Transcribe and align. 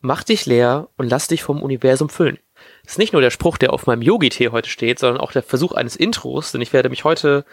mach 0.00 0.22
dich 0.24 0.46
leer 0.46 0.88
und 0.96 1.08
lass 1.08 1.28
dich 1.28 1.42
vom 1.42 1.62
Universum 1.62 2.08
füllen. 2.08 2.38
Das 2.82 2.92
ist 2.92 2.98
nicht 2.98 3.12
nur 3.12 3.22
der 3.22 3.30
Spruch, 3.30 3.58
der 3.58 3.72
auf 3.72 3.86
meinem 3.86 4.02
Yogi-Tee 4.02 4.48
heute 4.48 4.68
steht, 4.68 4.98
sondern 4.98 5.20
auch 5.20 5.32
der 5.32 5.42
Versuch 5.42 5.72
eines 5.72 5.96
Intros, 5.96 6.52
denn 6.52 6.60
ich 6.60 6.72
werde 6.72 6.88
mich 6.88 7.04
heute 7.04 7.44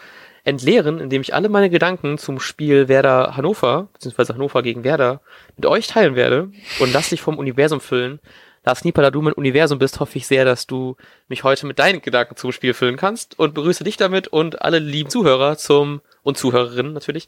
entleeren, 0.44 1.00
indem 1.00 1.22
ich 1.22 1.34
alle 1.34 1.50
meine 1.50 1.70
Gedanken 1.70 2.18
zum 2.18 2.40
Spiel 2.40 2.88
Werder 2.88 3.36
Hannover, 3.36 3.90
beziehungsweise 3.94 4.34
Hannover 4.34 4.64
gegen 4.64 4.84
Werder, 4.84 5.22
mit 5.56 5.66
euch 5.66 5.88
teilen 5.88 6.16
werde 6.16 6.52
und 6.80 6.94
lass 6.94 7.10
dich 7.10 7.22
vom 7.22 7.38
Universum 7.38 7.82
füllen. 7.82 8.20
Lars 8.66 8.84
Nieper, 8.84 9.02
da 9.02 9.12
du 9.12 9.22
mein 9.22 9.34
Universum 9.34 9.80
bist, 9.80 10.00
hoffe 10.00 10.18
ich 10.18 10.28
sehr, 10.28 10.44
dass 10.44 10.68
du 10.68 10.98
mich 11.30 11.44
heute 11.44 11.66
mit 11.66 11.80
deinen 11.80 12.02
Gedanken 12.02 12.36
zum 12.36 12.52
Spiel 12.52 12.74
füllen 12.74 12.98
kannst 12.98 13.38
und 13.40 13.54
begrüße 13.54 13.84
dich 13.84 13.98
damit 13.98 14.28
und 14.28 14.62
alle 14.62 14.80
lieben 14.80 15.10
Zuhörer 15.10 15.58
zum 15.58 16.02
und 16.28 16.38
Zuhörerinnen 16.38 16.92
natürlich 16.92 17.28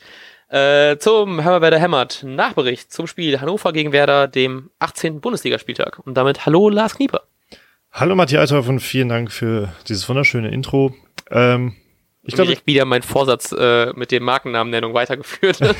äh, 0.49 0.97
zum 0.97 1.43
Hammer 1.45 1.61
Werder 1.61 1.79
Hämmert 1.79 2.21
Nachbericht 2.23 2.91
zum 2.91 3.07
Spiel 3.07 3.39
Hannover 3.39 3.71
gegen 3.71 3.93
Werder, 3.93 4.27
dem 4.27 4.71
18. 4.79 5.21
Bundesligaspieltag. 5.21 5.99
Und 5.99 6.15
damit 6.15 6.45
hallo 6.45 6.67
Lars 6.67 6.95
Knieper. 6.95 7.21
Hallo 7.93 8.15
Matthias 8.15 8.51
und 8.51 8.81
vielen 8.81 9.07
Dank 9.07 9.31
für 9.31 9.73
dieses 9.87 10.07
wunderschöne 10.09 10.49
Intro. 10.49 10.93
Ähm, 11.31 11.77
ich 12.23 12.35
glaube, 12.35 12.49
direkt 12.49 12.67
wieder 12.67 12.83
mein 12.83 13.01
Vorsatz 13.01 13.53
äh, 13.57 13.93
mit 13.93 14.11
dem 14.11 14.23
Markennamennennung 14.23 14.93
weitergeführt. 14.93 15.61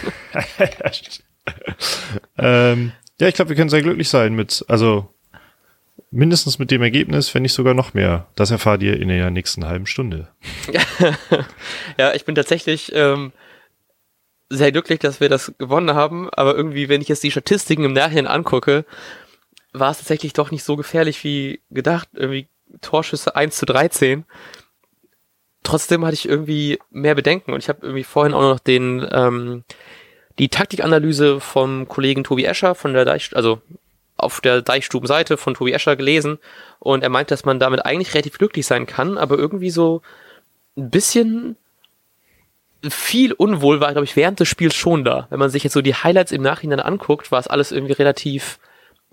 ähm, 2.38 2.94
ja, 3.20 3.28
ich 3.28 3.36
glaube, 3.36 3.50
wir 3.50 3.58
können 3.58 3.70
sehr 3.70 3.81
glücklich 3.81 4.08
sein 4.08 4.34
mit, 4.34 4.64
also 4.70 5.14
mindestens 6.12 6.59
mit 6.59 6.71
dem 6.71 6.81
Ergebnis, 6.81 7.34
wenn 7.34 7.44
nicht 7.44 7.53
sogar 7.53 7.73
noch 7.73 7.94
mehr. 7.94 8.27
Das 8.35 8.52
erfahrt 8.52 8.81
ihr 8.81 8.99
in 8.99 9.08
der 9.08 9.30
nächsten 9.31 9.66
halben 9.66 9.85
Stunde. 9.85 10.30
ja, 11.98 12.13
ich 12.13 12.25
bin 12.25 12.35
tatsächlich 12.35 12.91
ähm, 12.94 13.31
sehr 14.49 14.72
glücklich, 14.72 14.99
dass 14.99 15.20
wir 15.20 15.30
das 15.30 15.53
gewonnen 15.58 15.94
haben, 15.94 16.30
aber 16.31 16.55
irgendwie, 16.55 16.89
wenn 16.89 17.02
ich 17.02 17.08
jetzt 17.08 17.23
die 17.23 17.31
Statistiken 17.31 17.85
im 17.85 17.94
Nachhinein 17.94 18.28
angucke, 18.28 18.86
war 19.73 19.91
es 19.91 20.00
tatsächlich 20.00 20.33
doch 20.33 20.52
nicht 20.52 20.64
so 20.64 20.75
gefährlich 20.75 21.23
wie 21.23 21.61
gedacht. 21.69 22.09
Irgendwie 22.13 22.47
Torschüsse 22.81 23.36
1 23.36 23.56
zu 23.56 23.66
13. 23.66 24.25
Trotzdem 25.63 26.06
hatte 26.06 26.16
ich 26.16 26.28
irgendwie 26.28 26.80
mehr 26.89 27.16
Bedenken 27.16 27.53
und 27.53 27.59
ich 27.59 27.69
habe 27.69 27.80
irgendwie 27.84 28.03
vorhin 28.03 28.34
auch 28.34 28.41
noch 28.41 28.59
den 28.59 29.08
ähm, 29.11 29.63
die 30.39 30.50
Taktikanalyse 30.50 31.41
vom 31.41 31.88
Kollegen 31.88 32.23
Tobi 32.23 32.45
Escher 32.45 32.73
von 32.73 32.94
der 32.94 33.06
Deich, 33.06 33.36
also 33.36 33.61
auf 34.23 34.42
der 34.42 34.62
Deichstubenseite 34.62 35.38
von 35.38 35.53
Tobi 35.53 35.73
Escher 35.73 35.95
gelesen 35.95 36.39
und 36.80 37.03
er 37.03 37.09
meint, 37.09 37.31
dass 37.31 37.45
man 37.45 37.59
damit 37.59 37.86
eigentlich 37.86 38.14
relativ 38.14 38.38
glücklich 38.38 38.66
sein 38.66 38.86
kann, 38.86 39.17
aber 39.17 39.38
irgendwie 39.38 39.70
so 39.70 40.02
ein 40.78 40.89
bisschen 40.89 41.56
viel 42.88 43.34
Unwohl 43.34 43.81
war, 43.81 43.92
glaube 43.92 44.06
ich, 44.06 44.16
während 44.16 44.40
des 44.40 44.47
Spiels 44.47 44.75
schon 44.75 45.03
da. 45.03 45.28
Wenn 45.30 45.40
man 45.40 45.50
sich 45.50 45.64
jetzt 45.64 45.73
so 45.73 45.81
die 45.81 45.95
Highlights 45.95 46.31
im 46.31 46.42
Nachhinein 46.42 46.80
anguckt, 46.80 47.31
war 47.31 47.40
es 47.40 47.47
alles 47.47 47.72
irgendwie 47.72 47.94
relativ 47.94 48.59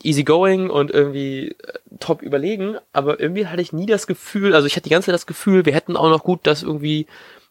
easygoing 0.02 0.70
und 0.70 0.90
irgendwie 0.90 1.48
äh, 1.48 1.78
top 2.00 2.22
überlegen, 2.22 2.76
aber 2.92 3.18
irgendwie 3.18 3.46
hatte 3.46 3.62
ich 3.62 3.72
nie 3.72 3.86
das 3.86 4.06
Gefühl, 4.06 4.54
also 4.54 4.66
ich 4.66 4.74
hatte 4.74 4.84
die 4.84 4.90
ganze 4.90 5.06
Zeit 5.06 5.14
das 5.14 5.26
Gefühl, 5.26 5.64
wir 5.64 5.74
hätten 5.74 5.96
auch 5.96 6.10
noch 6.10 6.22
gut 6.22 6.40
das 6.44 6.62
irgendwie 6.62 7.06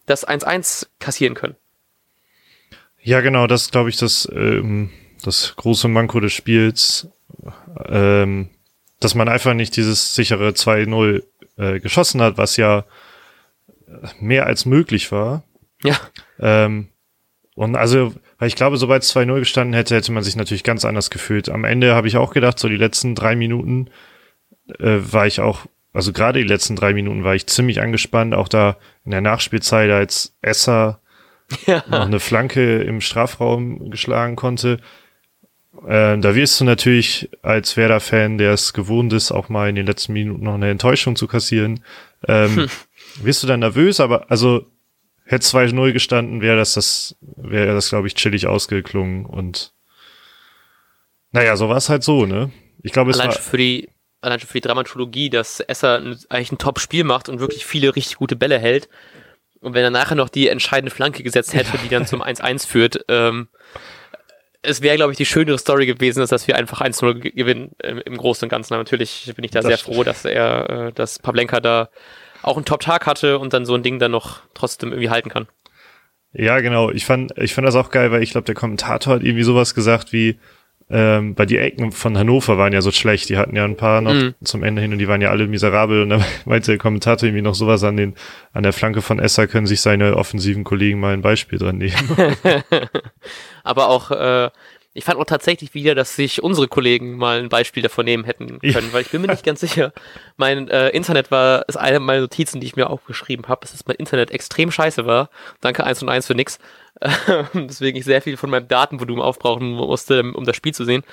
das 0.05 0.27
1-1 0.27 0.87
kassieren 0.99 1.33
können. 1.33 1.55
Ja, 3.01 3.21
genau, 3.21 3.47
das 3.47 3.71
glaube 3.71 3.89
ich, 3.89 3.97
das, 3.97 4.29
ähm, 4.31 4.91
das 5.23 5.55
große 5.55 5.87
Manko 5.87 6.19
des 6.19 6.33
Spiels, 6.33 7.09
ähm, 7.87 8.49
dass 8.99 9.15
man 9.15 9.29
einfach 9.29 9.53
nicht 9.53 9.75
dieses 9.75 10.15
sichere 10.15 10.49
2-0 10.49 11.23
äh, 11.57 11.79
geschossen 11.79 12.21
hat, 12.21 12.37
was 12.37 12.57
ja 12.57 12.85
mehr 14.19 14.45
als 14.45 14.65
möglich 14.65 15.11
war. 15.11 15.43
Ja. 15.83 15.99
Ähm, 16.39 16.89
und 17.55 17.75
also, 17.75 18.13
weil 18.37 18.47
ich 18.47 18.55
glaube, 18.55 18.77
sobald 18.77 19.03
es 19.03 19.15
2-0 19.15 19.39
gestanden 19.39 19.73
hätte, 19.73 19.95
hätte 19.95 20.11
man 20.11 20.23
sich 20.23 20.35
natürlich 20.35 20.63
ganz 20.63 20.83
anders 20.83 21.09
gefühlt. 21.09 21.49
Am 21.49 21.63
Ende 21.63 21.95
habe 21.95 22.07
ich 22.07 22.17
auch 22.17 22.33
gedacht, 22.33 22.59
so 22.59 22.67
die 22.67 22.77
letzten 22.77 23.15
drei 23.15 23.35
Minuten 23.35 23.89
äh, 24.79 24.97
war 24.99 25.27
ich 25.27 25.39
auch, 25.39 25.65
also 25.93 26.11
gerade 26.11 26.39
die 26.39 26.47
letzten 26.47 26.75
drei 26.75 26.93
Minuten 26.93 27.23
war 27.23 27.35
ich 27.35 27.47
ziemlich 27.47 27.81
angespannt, 27.81 28.33
auch 28.33 28.49
da 28.49 28.77
in 29.05 29.11
der 29.11 29.21
Nachspielzeit, 29.21 29.89
als 29.89 30.35
Esser 30.41 30.99
ja. 31.65 31.83
noch 31.87 32.01
eine 32.01 32.19
Flanke 32.19 32.81
im 32.81 32.99
Strafraum 32.99 33.89
geschlagen 33.89 34.35
konnte. 34.35 34.79
Äh, 35.87 36.17
da 36.17 36.35
wirst 36.35 36.59
du 36.59 36.65
natürlich 36.65 37.29
als 37.41 37.77
Werder-Fan, 37.77 38.37
der 38.37 38.53
es 38.53 38.73
gewohnt 38.73 39.13
ist, 39.13 39.31
auch 39.31 39.49
mal 39.49 39.69
in 39.69 39.75
den 39.75 39.85
letzten 39.85 40.13
Minuten 40.13 40.43
noch 40.43 40.55
eine 40.55 40.69
Enttäuschung 40.69 41.15
zu 41.15 41.27
kassieren, 41.27 41.83
ähm, 42.27 42.55
hm. 42.55 42.69
wirst 43.21 43.43
du 43.43 43.47
dann 43.47 43.59
nervös, 43.59 43.99
aber 43.99 44.31
also 44.31 44.65
hätte 45.25 45.45
2-0 45.45 45.91
gestanden, 45.91 46.41
wäre 46.41 46.57
das, 46.57 46.73
das, 46.73 47.15
wäre 47.21 47.73
das, 47.73 47.89
glaube 47.89 48.07
ich, 48.07 48.15
chillig 48.15 48.47
ausgeklungen 48.47 49.25
und 49.25 49.73
naja, 51.31 51.57
so 51.57 51.67
war 51.67 51.77
es 51.77 51.89
halt 51.89 52.03
so, 52.03 52.25
ne? 52.25 52.51
Ich 52.81 52.93
glaube, 52.93 53.11
es 53.11 53.19
allein 53.19 53.33
war. 53.33 53.41
Für 53.41 53.57
die, 53.57 53.89
allein 54.21 54.39
schon 54.39 54.47
für 54.47 54.59
die 54.59 54.67
Dramaturgie, 54.67 55.29
dass 55.29 55.59
Esser 55.59 55.97
eigentlich 56.29 56.51
ein 56.51 56.57
Top-Spiel 56.57 57.03
macht 57.03 57.27
und 57.27 57.39
wirklich 57.39 57.65
viele 57.65 57.93
richtig 57.93 58.15
gute 58.15 58.37
Bälle 58.37 58.57
hält. 58.57 58.87
Und 59.59 59.73
wenn 59.73 59.83
er 59.83 59.89
nachher 59.89 60.15
noch 60.15 60.29
die 60.29 60.47
entscheidende 60.47 60.95
Flanke 60.95 61.23
gesetzt 61.23 61.53
hätte, 61.53 61.77
die 61.83 61.89
dann 61.89 62.07
zum 62.07 62.23
1-1 62.23 62.65
führt, 62.67 63.03
ähm, 63.09 63.49
es 64.65 64.81
wäre, 64.81 64.95
glaube 64.95 65.11
ich, 65.11 65.17
die 65.17 65.25
schönere 65.25 65.57
Story 65.57 65.85
gewesen, 65.85 66.25
dass 66.25 66.47
wir 66.47 66.55
einfach 66.55 66.81
1-0 66.81 67.31
gewinnen 67.31 67.71
im, 67.81 67.99
im 67.99 68.17
Großen 68.17 68.45
und 68.45 68.49
Ganzen. 68.49 68.73
Aber 68.73 68.83
natürlich 68.83 69.31
bin 69.35 69.45
ich 69.45 69.51
da 69.51 69.59
das 69.61 69.67
sehr 69.67 69.77
froh, 69.77 70.03
dass 70.03 70.25
er, 70.25 70.69
äh, 70.69 70.93
dass 70.93 71.19
Pavlenka 71.19 71.59
da 71.59 71.89
auch 72.41 72.57
einen 72.57 72.65
Top-Tag 72.65 73.05
hatte 73.05 73.39
und 73.39 73.53
dann 73.53 73.65
so 73.65 73.75
ein 73.75 73.83
Ding 73.83 73.99
dann 73.99 74.11
noch 74.11 74.41
trotzdem 74.53 74.89
irgendwie 74.89 75.09
halten 75.09 75.29
kann. 75.29 75.47
Ja, 76.33 76.59
genau. 76.59 76.91
Ich 76.91 77.05
fand, 77.05 77.37
ich 77.37 77.53
fand 77.53 77.67
das 77.67 77.75
auch 77.75 77.89
geil, 77.89 78.11
weil 78.11 78.21
ich 78.21 78.31
glaube, 78.31 78.45
der 78.45 78.55
Kommentator 78.55 79.15
hat 79.15 79.23
irgendwie 79.23 79.43
sowas 79.43 79.73
gesagt 79.73 80.11
wie, 80.11 80.37
ähm, 80.87 81.33
bei 81.33 81.47
die 81.47 81.57
Ecken 81.57 81.91
von 81.91 82.17
Hannover 82.17 82.59
waren 82.59 82.71
ja 82.71 82.81
so 82.81 82.91
schlecht. 82.91 83.29
Die 83.29 83.37
hatten 83.37 83.55
ja 83.55 83.65
ein 83.65 83.75
paar 83.75 84.01
noch 84.01 84.13
mm. 84.13 84.35
zum 84.43 84.61
Ende 84.61 84.83
hin 84.83 84.91
und 84.91 84.99
die 84.99 85.07
waren 85.07 85.21
ja 85.21 85.31
alle 85.31 85.47
miserabel. 85.47 86.03
Und 86.03 86.09
da 86.09 86.19
meinte 86.45 86.71
der 86.71 86.77
Kommentator 86.77 87.27
irgendwie 87.27 87.41
noch 87.41 87.55
sowas 87.55 87.83
an 87.83 87.97
den, 87.97 88.13
an 88.53 88.63
der 88.63 88.73
Flanke 88.73 89.01
von 89.01 89.17
Esser 89.17 89.47
können 89.47 89.65
sich 89.65 89.81
seine 89.81 90.15
offensiven 90.15 90.63
Kollegen 90.63 90.99
mal 90.99 91.13
ein 91.13 91.21
Beispiel 91.21 91.57
dran 91.57 91.79
nehmen. 91.79 91.95
Aber 93.63 93.89
auch, 93.89 94.11
äh, 94.11 94.51
ich 94.97 95.03
fand 95.03 95.19
auch 95.19 95.25
tatsächlich 95.25 95.73
wieder, 95.73 95.93
dass 95.93 96.15
sich 96.15 96.41
unsere 96.41 96.69
Kollegen 96.69 97.17
mal 97.17 97.39
ein 97.39 97.49
Beispiel 97.49 97.83
davon 97.83 98.05
nehmen 98.05 98.23
hätten 98.23 98.59
können, 98.61 98.93
weil 98.93 99.01
ich 99.01 99.09
bin 99.09 99.21
mir 99.21 99.27
nicht 99.27 99.43
ganz 99.43 99.59
sicher. 99.59 99.91
Mein 100.37 100.69
äh, 100.69 100.87
Internet 100.89 101.31
war, 101.31 101.67
ist 101.67 101.75
eine 101.75 101.99
meiner 101.99 102.21
Notizen, 102.21 102.61
die 102.61 102.67
ich 102.67 102.77
mir 102.77 102.89
aufgeschrieben 102.89 103.49
habe, 103.49 103.67
dass 103.67 103.85
mein 103.85 103.97
Internet 103.97 104.31
extrem 104.31 104.71
scheiße 104.71 105.05
war. 105.05 105.29
Danke 105.59 105.83
eins 105.83 106.01
und 106.01 106.07
eins 106.07 106.27
für 106.27 106.33
nix. 106.33 106.59
deswegen 107.53 107.97
ich 107.97 108.05
sehr 108.05 108.21
viel 108.21 108.37
von 108.37 108.49
meinem 108.49 108.69
Datenvolumen 108.69 109.21
aufbrauchen 109.21 109.73
musste, 109.73 110.23
um 110.31 110.45
das 110.45 110.55
Spiel 110.55 110.73
zu 110.73 110.85
sehen. 110.85 111.03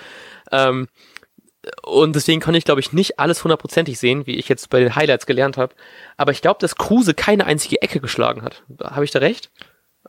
Ähm, 0.53 0.87
und 1.83 2.15
deswegen 2.15 2.41
konnte 2.41 2.59
ich, 2.59 2.65
glaube 2.65 2.81
ich, 2.81 2.93
nicht 2.93 3.19
alles 3.19 3.43
hundertprozentig 3.43 3.99
sehen, 3.99 4.29
wie 4.29 4.37
ich 4.37 4.49
jetzt 4.49 4.71
bei 4.71 4.79
den 4.79 4.95
Highlights 4.95 5.27
gelernt 5.27 5.57
habe. 5.57 5.75
Aber 6.17 6.31
ich 6.31 6.41
glaube, 6.41 6.59
dass 6.61 6.77
Kruse 6.77 7.15
keine 7.15 7.47
einzige 7.47 7.83
Ecke 7.83 7.99
geschlagen 7.99 8.43
hat. 8.43 8.63
Habe 8.81 9.05
ich 9.05 9.11
da 9.11 9.19
recht? 9.19 9.51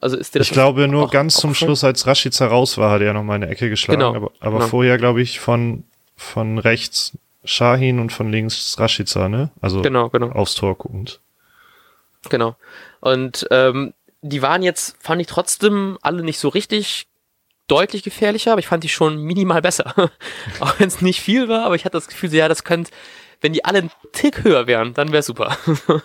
Also 0.03 0.17
ist 0.17 0.35
dir 0.35 0.39
das 0.39 0.49
Ich 0.49 0.53
glaube 0.53 0.89
nur 0.89 1.05
auch, 1.05 1.11
ganz 1.11 1.35
zum 1.35 1.55
Schluss, 1.55 1.85
als 1.85 2.05
Rashica 2.05 2.45
raus 2.45 2.77
war, 2.77 2.91
hat 2.91 3.01
er 3.01 3.13
noch 3.13 3.23
mal 3.23 3.35
eine 3.35 3.47
Ecke 3.47 3.69
geschlagen. 3.69 4.01
Genau. 4.01 4.13
Aber, 4.13 4.31
aber 4.41 4.57
genau. 4.57 4.67
vorher, 4.67 4.97
glaube 4.97 5.21
ich, 5.21 5.39
von, 5.39 5.85
von 6.17 6.57
rechts 6.57 7.17
Shahin 7.45 7.99
und 7.99 8.11
von 8.11 8.29
links 8.29 8.77
Rashica, 8.77 9.29
ne? 9.29 9.51
Also 9.61 9.81
genau, 9.81 10.09
genau. 10.09 10.29
aufs 10.33 10.55
Tor 10.55 10.77
guckend. 10.77 11.21
Genau. 12.27 12.57
Und 12.99 13.47
ähm, 13.49 13.93
die 14.21 14.41
waren 14.41 14.61
jetzt, 14.61 14.97
fand 14.99 15.21
ich 15.21 15.27
trotzdem 15.27 15.97
alle 16.01 16.21
nicht 16.21 16.39
so 16.39 16.49
richtig 16.49 17.07
deutlich 17.67 18.03
gefährlicher, 18.03 18.51
aber 18.51 18.59
ich 18.59 18.67
fand 18.67 18.83
die 18.83 18.89
schon 18.89 19.23
minimal 19.23 19.61
besser. 19.61 19.93
auch 20.59 20.79
wenn 20.79 20.89
es 20.89 21.01
nicht 21.01 21.21
viel 21.21 21.47
war, 21.47 21.65
aber 21.65 21.75
ich 21.75 21.85
hatte 21.85 21.95
das 21.95 22.09
Gefühl, 22.09 22.33
ja, 22.33 22.49
das 22.49 22.65
könnte, 22.65 22.91
wenn 23.39 23.53
die 23.53 23.63
alle 23.63 23.79
einen 23.79 23.91
Tick 24.11 24.43
höher 24.43 24.67
wären, 24.67 24.93
dann 24.93 25.13
wäre 25.13 25.23
super. 25.23 25.57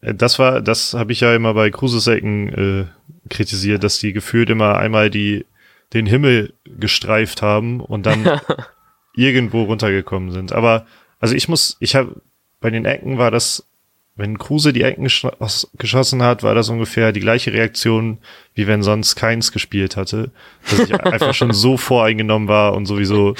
Äh, 0.00 0.14
das 0.14 0.38
war, 0.38 0.60
das 0.60 0.94
habe 0.94 1.12
ich 1.12 1.20
ja 1.20 1.34
immer 1.34 1.54
bei 1.54 1.70
Cruises-Ecken 1.70 2.48
äh, 2.48 2.84
kritisiert, 3.28 3.84
dass 3.84 3.98
die 3.98 4.12
gefühlt 4.12 4.50
immer 4.50 4.78
einmal 4.78 5.10
die 5.10 5.46
den 5.92 6.06
Himmel 6.06 6.54
gestreift 6.64 7.42
haben 7.42 7.80
und 7.80 8.06
dann 8.06 8.40
irgendwo 9.14 9.64
runtergekommen 9.64 10.30
sind. 10.30 10.52
Aber 10.52 10.86
also 11.20 11.34
ich 11.34 11.48
muss, 11.48 11.76
ich 11.80 11.94
habe 11.94 12.22
bei 12.60 12.70
den 12.70 12.86
Ecken 12.86 13.18
war 13.18 13.30
das, 13.30 13.66
wenn 14.16 14.38
Kruse 14.38 14.72
die 14.72 14.82
Ecken 14.82 15.08
geschossen 15.78 16.22
hat, 16.22 16.42
war 16.42 16.54
das 16.54 16.68
ungefähr 16.68 17.12
die 17.12 17.20
gleiche 17.20 17.52
Reaktion, 17.52 18.18
wie 18.54 18.66
wenn 18.66 18.82
sonst 18.82 19.16
keins 19.16 19.52
gespielt 19.52 19.96
hatte, 19.96 20.30
dass 20.70 20.80
ich 20.80 20.94
einfach 21.00 21.34
schon 21.34 21.52
so 21.52 21.76
voreingenommen 21.76 22.48
war 22.48 22.74
und 22.74 22.86
sowieso 22.86 23.34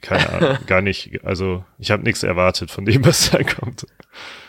keine 0.00 0.30
Ahnung, 0.30 0.58
gar 0.66 0.82
nicht, 0.82 1.24
also 1.24 1.64
ich 1.78 1.90
habe 1.90 2.02
nichts 2.02 2.22
erwartet 2.22 2.70
von 2.70 2.84
dem, 2.84 3.04
was 3.04 3.30
da 3.30 3.42
kommt. 3.42 3.86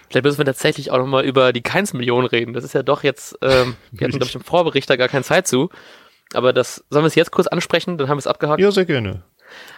Vielleicht 0.10 0.24
müssen 0.24 0.38
wir 0.38 0.46
tatsächlich 0.46 0.92
auch 0.92 0.98
nochmal 0.98 1.26
über 1.26 1.54
die 1.54 1.62
Keins-Millionen 1.62 2.28
reden. 2.28 2.54
Das 2.54 2.64
ist 2.64 2.74
ja 2.74 2.84
doch 2.84 3.04
jetzt, 3.04 3.38
ähm, 3.42 3.76
wir 3.92 4.08
hatten, 4.08 4.18
glaube 4.18 4.30
ich, 4.30 4.36
im 4.36 4.42
Vorbericht 4.42 4.90
da 4.90 4.96
gar 4.96 5.08
keine 5.08 5.24
Zeit 5.24 5.48
zu. 5.48 5.70
Aber 6.34 6.54
das, 6.54 6.84
sollen 6.90 7.04
wir 7.04 7.08
es 7.08 7.16
jetzt 7.16 7.32
kurz 7.32 7.48
ansprechen? 7.48 7.98
Dann 7.98 8.08
haben 8.08 8.18
wir 8.18 8.20
es 8.20 8.28
abgehakt. 8.28 8.62
Ja, 8.62 8.72
sehr 8.72 8.86
gerne. 8.86 9.24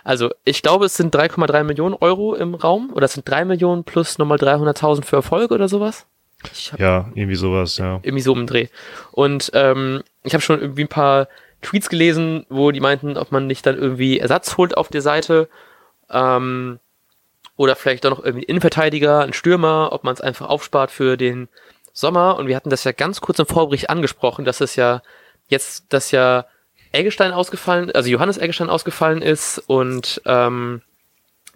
Also, 0.03 0.31
ich 0.44 0.62
glaube, 0.62 0.85
es 0.85 0.95
sind 0.95 1.15
3,3 1.15 1.63
Millionen 1.63 1.95
Euro 1.95 2.35
im 2.35 2.56
Raum. 2.56 2.91
Oder 2.94 3.06
es 3.06 3.13
sind 3.13 3.27
3 3.29 3.45
Millionen 3.45 3.83
plus 3.83 4.18
nochmal 4.18 4.38
300.000 4.38 5.03
für 5.03 5.18
Erfolg 5.18 5.51
oder 5.51 5.68
sowas. 5.68 6.07
ja, 6.77 7.09
irgendwie 7.15 7.35
sowas, 7.35 7.77
ja. 7.77 8.00
Irgendwie 8.03 8.21
so 8.21 8.33
im 8.33 8.47
Dreh. 8.47 8.68
Und 9.12 9.51
ähm, 9.53 10.03
ich 10.23 10.33
habe 10.33 10.41
schon 10.41 10.62
irgendwie 10.62 10.83
ein 10.83 10.89
paar 10.89 11.27
Tweets 11.62 11.89
gelesen, 11.89 12.45
wo 12.50 12.71
die 12.71 12.80
meinten, 12.80 13.18
ob 13.18 13.31
man 13.31 13.47
nicht 13.47 13.65
dann 13.65 13.77
irgendwie 13.77 14.19
Ersatz 14.19 14.57
holt 14.57 14.77
auf 14.77 14.89
der 14.89 15.01
Seite. 15.01 15.50
Ähm, 16.09 16.80
oder 17.57 17.75
vielleicht 17.75 18.06
doch 18.06 18.12
noch 18.12 18.19
irgendwie 18.19 18.45
einen 18.45 18.50
Innenverteidiger, 18.50 19.19
einen 19.21 19.33
Stürmer, 19.33 19.89
ob 19.92 20.04
man 20.04 20.13
es 20.13 20.21
einfach 20.21 20.48
aufspart 20.48 20.92
für 20.92 21.18
den 21.18 21.50
Sommer. 21.92 22.38
Und 22.38 22.48
wir 22.48 22.56
hatten 22.56 22.69
das 22.69 22.83
ja 22.83 22.94
ganz 22.94 23.19
kurz 23.19 23.39
im 23.39 23.48
Vorbericht 23.48 23.89
angesprochen, 23.89 24.45
dass 24.45 24.62
es 24.62 24.75
ja 24.75 25.01
jetzt, 25.50 25.86
dass 25.89 26.12
ja 26.12 26.45
Eggestein 26.92 27.33
ausgefallen, 27.33 27.92
also 27.92 28.09
Johannes 28.09 28.38
Eggestein 28.38 28.69
ausgefallen 28.69 29.21
ist 29.21 29.59
und 29.68 30.21
ähm, 30.25 30.81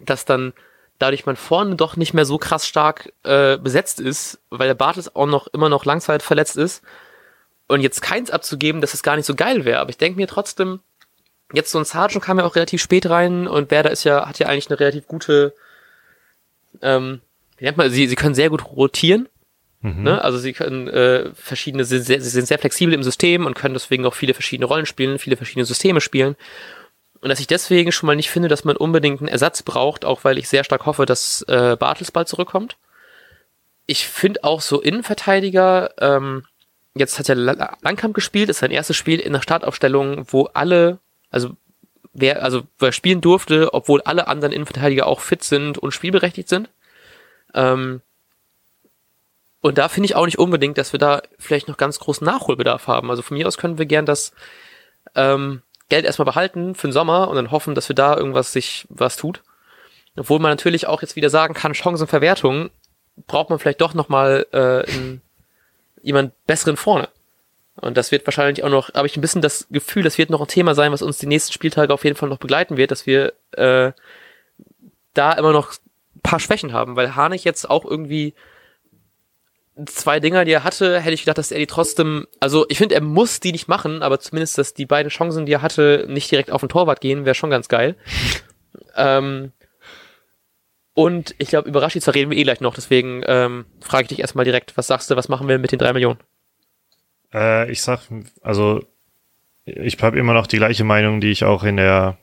dass 0.00 0.24
dann 0.24 0.52
dadurch 0.98 1.26
man 1.26 1.36
vorne 1.36 1.76
doch 1.76 1.96
nicht 1.96 2.14
mehr 2.14 2.24
so 2.24 2.38
krass 2.38 2.66
stark 2.66 3.12
äh, 3.24 3.56
besetzt 3.56 4.00
ist, 4.00 4.38
weil 4.50 4.68
der 4.68 4.74
Bartels 4.74 5.14
auch 5.14 5.26
noch 5.26 5.48
immer 5.48 5.68
noch 5.68 5.84
Langzeit 5.84 6.22
verletzt 6.22 6.56
ist. 6.56 6.82
Und 7.66 7.80
jetzt 7.80 8.02
keins 8.02 8.30
abzugeben, 8.30 8.80
dass 8.80 8.94
es 8.94 9.02
gar 9.02 9.16
nicht 9.16 9.26
so 9.26 9.34
geil 9.34 9.64
wäre. 9.64 9.80
Aber 9.80 9.90
ich 9.90 9.98
denke 9.98 10.18
mir 10.18 10.28
trotzdem, 10.28 10.80
jetzt 11.52 11.70
so 11.70 11.78
ein 11.78 11.84
Sargent 11.84 12.22
kam 12.22 12.38
ja 12.38 12.44
auch 12.44 12.56
relativ 12.56 12.82
spät 12.82 13.08
rein 13.08 13.48
und 13.48 13.70
Werder 13.70 13.90
ist 13.90 14.04
ja, 14.04 14.28
hat 14.28 14.38
ja 14.38 14.46
eigentlich 14.46 14.68
eine 14.68 14.78
relativ 14.78 15.06
gute, 15.06 15.54
ähm, 16.80 17.20
wie 17.58 17.64
nennt 17.64 17.76
man, 17.76 17.90
sie, 17.90 18.06
sie 18.06 18.16
können 18.16 18.34
sehr 18.34 18.50
gut 18.50 18.64
rotieren. 18.64 19.28
Mhm. 19.80 20.04
Ne? 20.04 20.22
Also 20.22 20.38
sie 20.38 20.52
können 20.52 20.88
äh, 20.88 21.30
verschiedene, 21.34 21.84
sie, 21.84 22.00
sie 22.00 22.20
sind 22.20 22.46
sehr 22.46 22.58
flexibel 22.58 22.94
im 22.94 23.02
System 23.02 23.46
und 23.46 23.54
können 23.54 23.74
deswegen 23.74 24.06
auch 24.06 24.14
viele 24.14 24.34
verschiedene 24.34 24.66
Rollen 24.66 24.86
spielen, 24.86 25.18
viele 25.18 25.36
verschiedene 25.36 25.66
Systeme 25.66 26.00
spielen. 26.00 26.36
Und 27.20 27.28
dass 27.28 27.40
ich 27.40 27.46
deswegen 27.46 27.92
schon 27.92 28.08
mal 28.08 28.16
nicht 28.16 28.30
finde, 28.30 28.48
dass 28.48 28.64
man 28.64 28.76
unbedingt 28.76 29.20
einen 29.20 29.28
Ersatz 29.28 29.62
braucht, 29.62 30.04
auch 30.04 30.24
weil 30.24 30.38
ich 30.38 30.48
sehr 30.48 30.64
stark 30.64 30.86
hoffe, 30.86 31.06
dass 31.06 31.42
äh, 31.42 31.76
Bartels 31.78 32.10
bald 32.10 32.28
zurückkommt. 32.28 32.78
Ich 33.86 34.06
finde 34.06 34.42
auch 34.42 34.60
so 34.60 34.80
Innenverteidiger, 34.80 35.90
ähm, 36.00 36.44
jetzt 36.94 37.18
hat 37.18 37.28
ja 37.28 37.34
Langkamp 37.34 38.14
gespielt, 38.14 38.48
ist 38.48 38.58
sein 38.58 38.70
erstes 38.70 38.96
Spiel 38.96 39.20
in 39.20 39.32
der 39.32 39.40
Startaufstellung, 39.40 40.26
wo 40.28 40.44
alle, 40.52 40.98
also 41.30 41.56
wer, 42.12 42.42
also 42.42 42.62
wer 42.78 42.92
spielen 42.92 43.20
durfte, 43.20 43.72
obwohl 43.74 44.02
alle 44.02 44.26
anderen 44.26 44.52
Innenverteidiger 44.52 45.06
auch 45.06 45.20
fit 45.20 45.42
sind 45.42 45.78
und 45.78 45.92
spielberechtigt 45.92 46.48
sind. 46.48 46.68
Ähm, 47.54 48.00
und 49.60 49.78
da 49.78 49.88
finde 49.88 50.06
ich 50.06 50.16
auch 50.16 50.26
nicht 50.26 50.38
unbedingt, 50.38 50.76
dass 50.76 50.92
wir 50.92 50.98
da 50.98 51.22
vielleicht 51.38 51.68
noch 51.68 51.76
ganz 51.76 51.98
großen 52.00 52.24
Nachholbedarf 52.24 52.88
haben. 52.88 53.10
Also 53.10 53.22
von 53.22 53.36
mir 53.36 53.46
aus 53.46 53.58
können 53.58 53.78
wir 53.78 53.86
gern 53.86 54.06
das 54.06 54.32
ähm, 55.14 55.62
Geld 55.88 56.04
erstmal 56.04 56.26
behalten 56.26 56.74
für 56.74 56.88
den 56.88 56.92
Sommer 56.92 57.28
und 57.28 57.36
dann 57.36 57.50
hoffen, 57.50 57.74
dass 57.74 57.88
wir 57.88 57.94
da 57.94 58.16
irgendwas 58.16 58.52
sich 58.52 58.86
was 58.88 59.16
tut. 59.16 59.42
Obwohl 60.16 60.40
man 60.40 60.50
natürlich 60.50 60.86
auch 60.86 61.00
jetzt 61.00 61.16
wieder 61.16 61.30
sagen 61.30 61.54
kann, 61.54 61.74
Chancenverwertung 61.74 62.70
braucht 63.26 63.50
man 63.50 63.58
vielleicht 63.58 63.80
doch 63.80 63.94
nochmal 63.94 64.46
äh, 64.52 64.84
jemand 66.02 66.32
besseren 66.46 66.76
vorne. 66.76 67.08
Und 67.76 67.96
das 67.96 68.12
wird 68.12 68.26
wahrscheinlich 68.26 68.64
auch 68.64 68.70
noch, 68.70 68.92
habe 68.94 69.06
ich 69.06 69.16
ein 69.16 69.22
bisschen 69.22 69.42
das 69.42 69.66
Gefühl, 69.70 70.02
das 70.02 70.18
wird 70.18 70.30
noch 70.30 70.40
ein 70.40 70.48
Thema 70.48 70.74
sein, 70.74 70.92
was 70.92 71.02
uns 71.02 71.18
die 71.18 71.26
nächsten 71.26 71.52
Spieltage 71.52 71.92
auf 71.92 72.04
jeden 72.04 72.16
Fall 72.16 72.28
noch 72.28 72.38
begleiten 72.38 72.76
wird, 72.76 72.90
dass 72.90 73.06
wir 73.06 73.32
äh, 73.52 73.92
da 75.14 75.32
immer 75.32 75.52
noch 75.52 75.72
ein 76.14 76.20
paar 76.22 76.40
Schwächen 76.40 76.72
haben, 76.72 76.96
weil 76.96 77.16
Harnik 77.16 77.44
jetzt 77.44 77.68
auch 77.68 77.84
irgendwie 77.84 78.34
zwei 79.86 80.20
Dinger, 80.20 80.44
die 80.44 80.52
er 80.52 80.64
hatte, 80.64 81.00
hätte 81.00 81.14
ich 81.14 81.22
gedacht, 81.22 81.38
dass 81.38 81.50
er 81.50 81.58
die 81.58 81.66
trotzdem, 81.66 82.26
also 82.40 82.66
ich 82.68 82.76
finde, 82.76 82.94
er 82.94 83.00
muss 83.00 83.40
die 83.40 83.52
nicht 83.52 83.68
machen, 83.68 84.02
aber 84.02 84.20
zumindest, 84.20 84.58
dass 84.58 84.74
die 84.74 84.86
beiden 84.86 85.10
Chancen, 85.10 85.46
die 85.46 85.52
er 85.52 85.62
hatte, 85.62 86.06
nicht 86.08 86.30
direkt 86.30 86.50
auf 86.50 86.60
den 86.60 86.68
Torwart 86.68 87.00
gehen, 87.00 87.24
wäre 87.24 87.34
schon 87.34 87.50
ganz 87.50 87.68
geil. 87.68 87.96
ähm, 88.96 89.52
und 90.94 91.34
ich 91.38 91.48
glaube, 91.48 91.70
über 91.70 91.80
Rashica 91.80 92.10
reden 92.10 92.30
wir 92.30 92.36
eh 92.36 92.42
gleich 92.42 92.60
noch, 92.60 92.74
deswegen 92.74 93.22
ähm, 93.26 93.64
frage 93.80 94.02
ich 94.02 94.08
dich 94.08 94.18
erstmal 94.18 94.44
direkt, 94.44 94.76
was 94.76 94.88
sagst 94.88 95.10
du, 95.10 95.16
was 95.16 95.30
machen 95.30 95.48
wir 95.48 95.58
mit 95.58 95.72
den 95.72 95.78
drei 95.78 95.94
Millionen? 95.94 96.18
Äh, 97.32 97.70
ich 97.70 97.82
sag, 97.82 98.00
also 98.42 98.84
ich 99.64 100.02
habe 100.02 100.18
immer 100.18 100.34
noch 100.34 100.46
die 100.46 100.56
gleiche 100.56 100.84
Meinung, 100.84 101.20
die 101.20 101.30
ich 101.30 101.44
auch 101.44 101.64
in 101.64 101.76
der 101.76 102.18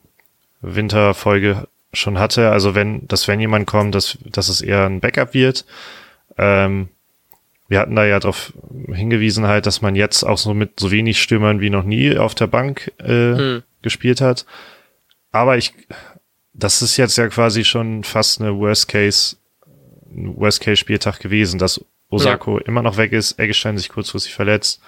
Winterfolge 0.60 1.68
schon 1.92 2.18
hatte. 2.18 2.50
Also 2.50 2.74
wenn, 2.74 3.06
dass 3.08 3.28
wenn 3.28 3.40
jemand 3.40 3.66
kommt, 3.66 3.94
dass, 3.94 4.18
dass 4.24 4.48
es 4.48 4.60
eher 4.60 4.86
ein 4.86 5.00
Backup 5.00 5.34
wird. 5.34 5.64
Ähm, 6.38 6.88
wir 7.68 7.78
hatten 7.78 7.94
da 7.94 8.04
ja 8.04 8.18
darauf 8.18 8.52
hingewiesen 8.92 9.46
halt, 9.46 9.66
dass 9.66 9.80
man 9.80 9.94
jetzt 9.94 10.24
auch 10.24 10.38
so 10.38 10.54
mit 10.54 10.80
so 10.80 10.90
wenig 10.90 11.22
Stürmern 11.22 11.60
wie 11.60 11.70
noch 11.70 11.84
nie 11.84 12.16
auf 12.16 12.34
der 12.34 12.48
Bank 12.48 12.92
äh, 12.98 13.36
hm. 13.36 13.62
gespielt 13.80 14.20
hat. 14.20 14.44
Aber 15.30 15.56
ich, 15.56 15.72
das 16.52 16.82
ist 16.82 16.96
jetzt 16.96 17.16
ja 17.16 17.28
quasi 17.28 17.64
schon 17.64 18.02
fast 18.02 18.40
eine 18.40 18.56
Worst 18.56 18.88
Case, 18.88 19.36
ein 20.10 20.36
Worst 20.36 20.60
Case 20.60 20.78
Spieltag 20.78 21.20
gewesen, 21.20 21.58
dass 21.58 21.84
Osako 22.10 22.58
ja. 22.58 22.66
immer 22.66 22.82
noch 22.82 22.96
weg 22.96 23.12
ist, 23.12 23.38
Eggestein 23.38 23.78
sich 23.78 23.88
kurzfristig 23.88 24.34
verletzt. 24.34 24.82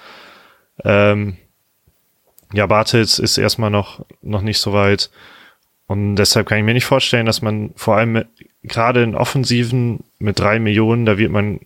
Ähm, 0.85 1.37
ja, 2.53 2.67
Bartels 2.67 3.19
ist 3.19 3.39
erstmal 3.39 3.71
noch, 3.71 4.05
noch 4.21 4.43
nicht 4.43 4.59
so 4.59 4.73
weit. 4.73 5.11
Und 5.87 6.17
deshalb 6.17 6.47
kann 6.49 6.59
ich 6.59 6.65
mir 6.65 6.75
nicht 6.75 6.85
vorstellen, 6.85 7.27
dass 7.27 7.43
man 7.43 7.73
vor 7.77 7.97
allem 7.97 8.25
gerade 8.63 9.03
in 9.03 9.15
Offensiven 9.15 10.05
mit 10.19 10.39
drei 10.39 10.59
Millionen, 10.59 11.07
da 11.07 11.19
wird 11.19 11.33
man 11.33 11.61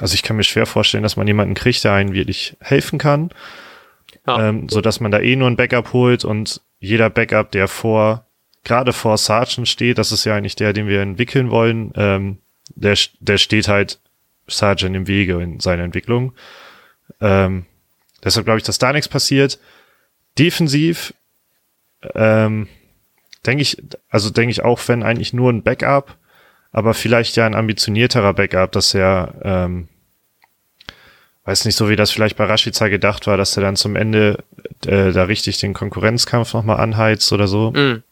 also 0.00 0.14
ich 0.14 0.22
kann 0.22 0.36
mir 0.36 0.44
schwer 0.44 0.66
vorstellen, 0.66 1.02
dass 1.02 1.16
man 1.16 1.26
jemanden 1.26 1.54
kriegt, 1.54 1.82
der 1.84 1.92
einen 1.92 2.14
wirklich 2.14 2.56
helfen 2.60 2.98
kann, 2.98 3.30
ja. 4.26 4.48
ähm, 4.48 4.68
so 4.68 4.80
dass 4.80 5.00
man 5.00 5.10
da 5.10 5.20
eh 5.20 5.36
nur 5.36 5.48
ein 5.48 5.56
Backup 5.56 5.92
holt 5.92 6.24
und 6.24 6.60
jeder 6.78 7.10
Backup, 7.10 7.50
der 7.52 7.68
vor, 7.68 8.26
gerade 8.64 8.92
vor 8.92 9.18
Sargent 9.18 9.68
steht, 9.68 9.98
das 9.98 10.12
ist 10.12 10.24
ja 10.24 10.36
eigentlich 10.36 10.56
der, 10.56 10.72
den 10.72 10.86
wir 10.86 11.00
entwickeln 11.00 11.50
wollen, 11.50 11.92
ähm, 11.96 12.38
der, 12.74 12.96
der 13.20 13.38
steht 13.38 13.68
halt 13.68 13.98
Sargent 14.52 14.96
im 14.96 15.06
Wege 15.06 15.40
in 15.42 15.60
seiner 15.60 15.84
Entwicklung. 15.84 16.32
Ähm, 17.20 17.66
deshalb 18.24 18.46
glaube 18.46 18.58
ich, 18.58 18.64
dass 18.64 18.78
da 18.78 18.92
nichts 18.92 19.08
passiert. 19.08 19.58
Defensiv, 20.38 21.14
ähm, 22.14 22.68
denke 23.46 23.62
ich, 23.62 23.82
also 24.08 24.30
denke 24.30 24.50
ich 24.50 24.62
auch, 24.62 24.80
wenn 24.88 25.02
eigentlich 25.02 25.32
nur 25.32 25.52
ein 25.52 25.62
Backup, 25.62 26.16
aber 26.70 26.94
vielleicht 26.94 27.36
ja 27.36 27.46
ein 27.46 27.54
ambitionierterer 27.54 28.34
Backup, 28.34 28.72
dass 28.72 28.94
er, 28.94 29.34
ähm, 29.42 29.88
weiß 31.44 31.64
nicht, 31.64 31.76
so 31.76 31.88
wie 31.90 31.96
das 31.96 32.10
vielleicht 32.10 32.36
bei 32.36 32.44
Rashica 32.44 32.88
gedacht 32.88 33.26
war, 33.26 33.36
dass 33.36 33.56
er 33.56 33.62
dann 33.62 33.76
zum 33.76 33.96
Ende 33.96 34.44
äh, 34.86 35.12
da 35.12 35.24
richtig 35.24 35.58
den 35.58 35.74
Konkurrenzkampf 35.74 36.54
nochmal 36.54 36.78
anheizt 36.78 37.32
oder 37.32 37.46
so. 37.46 37.72
Mhm. 37.72 38.02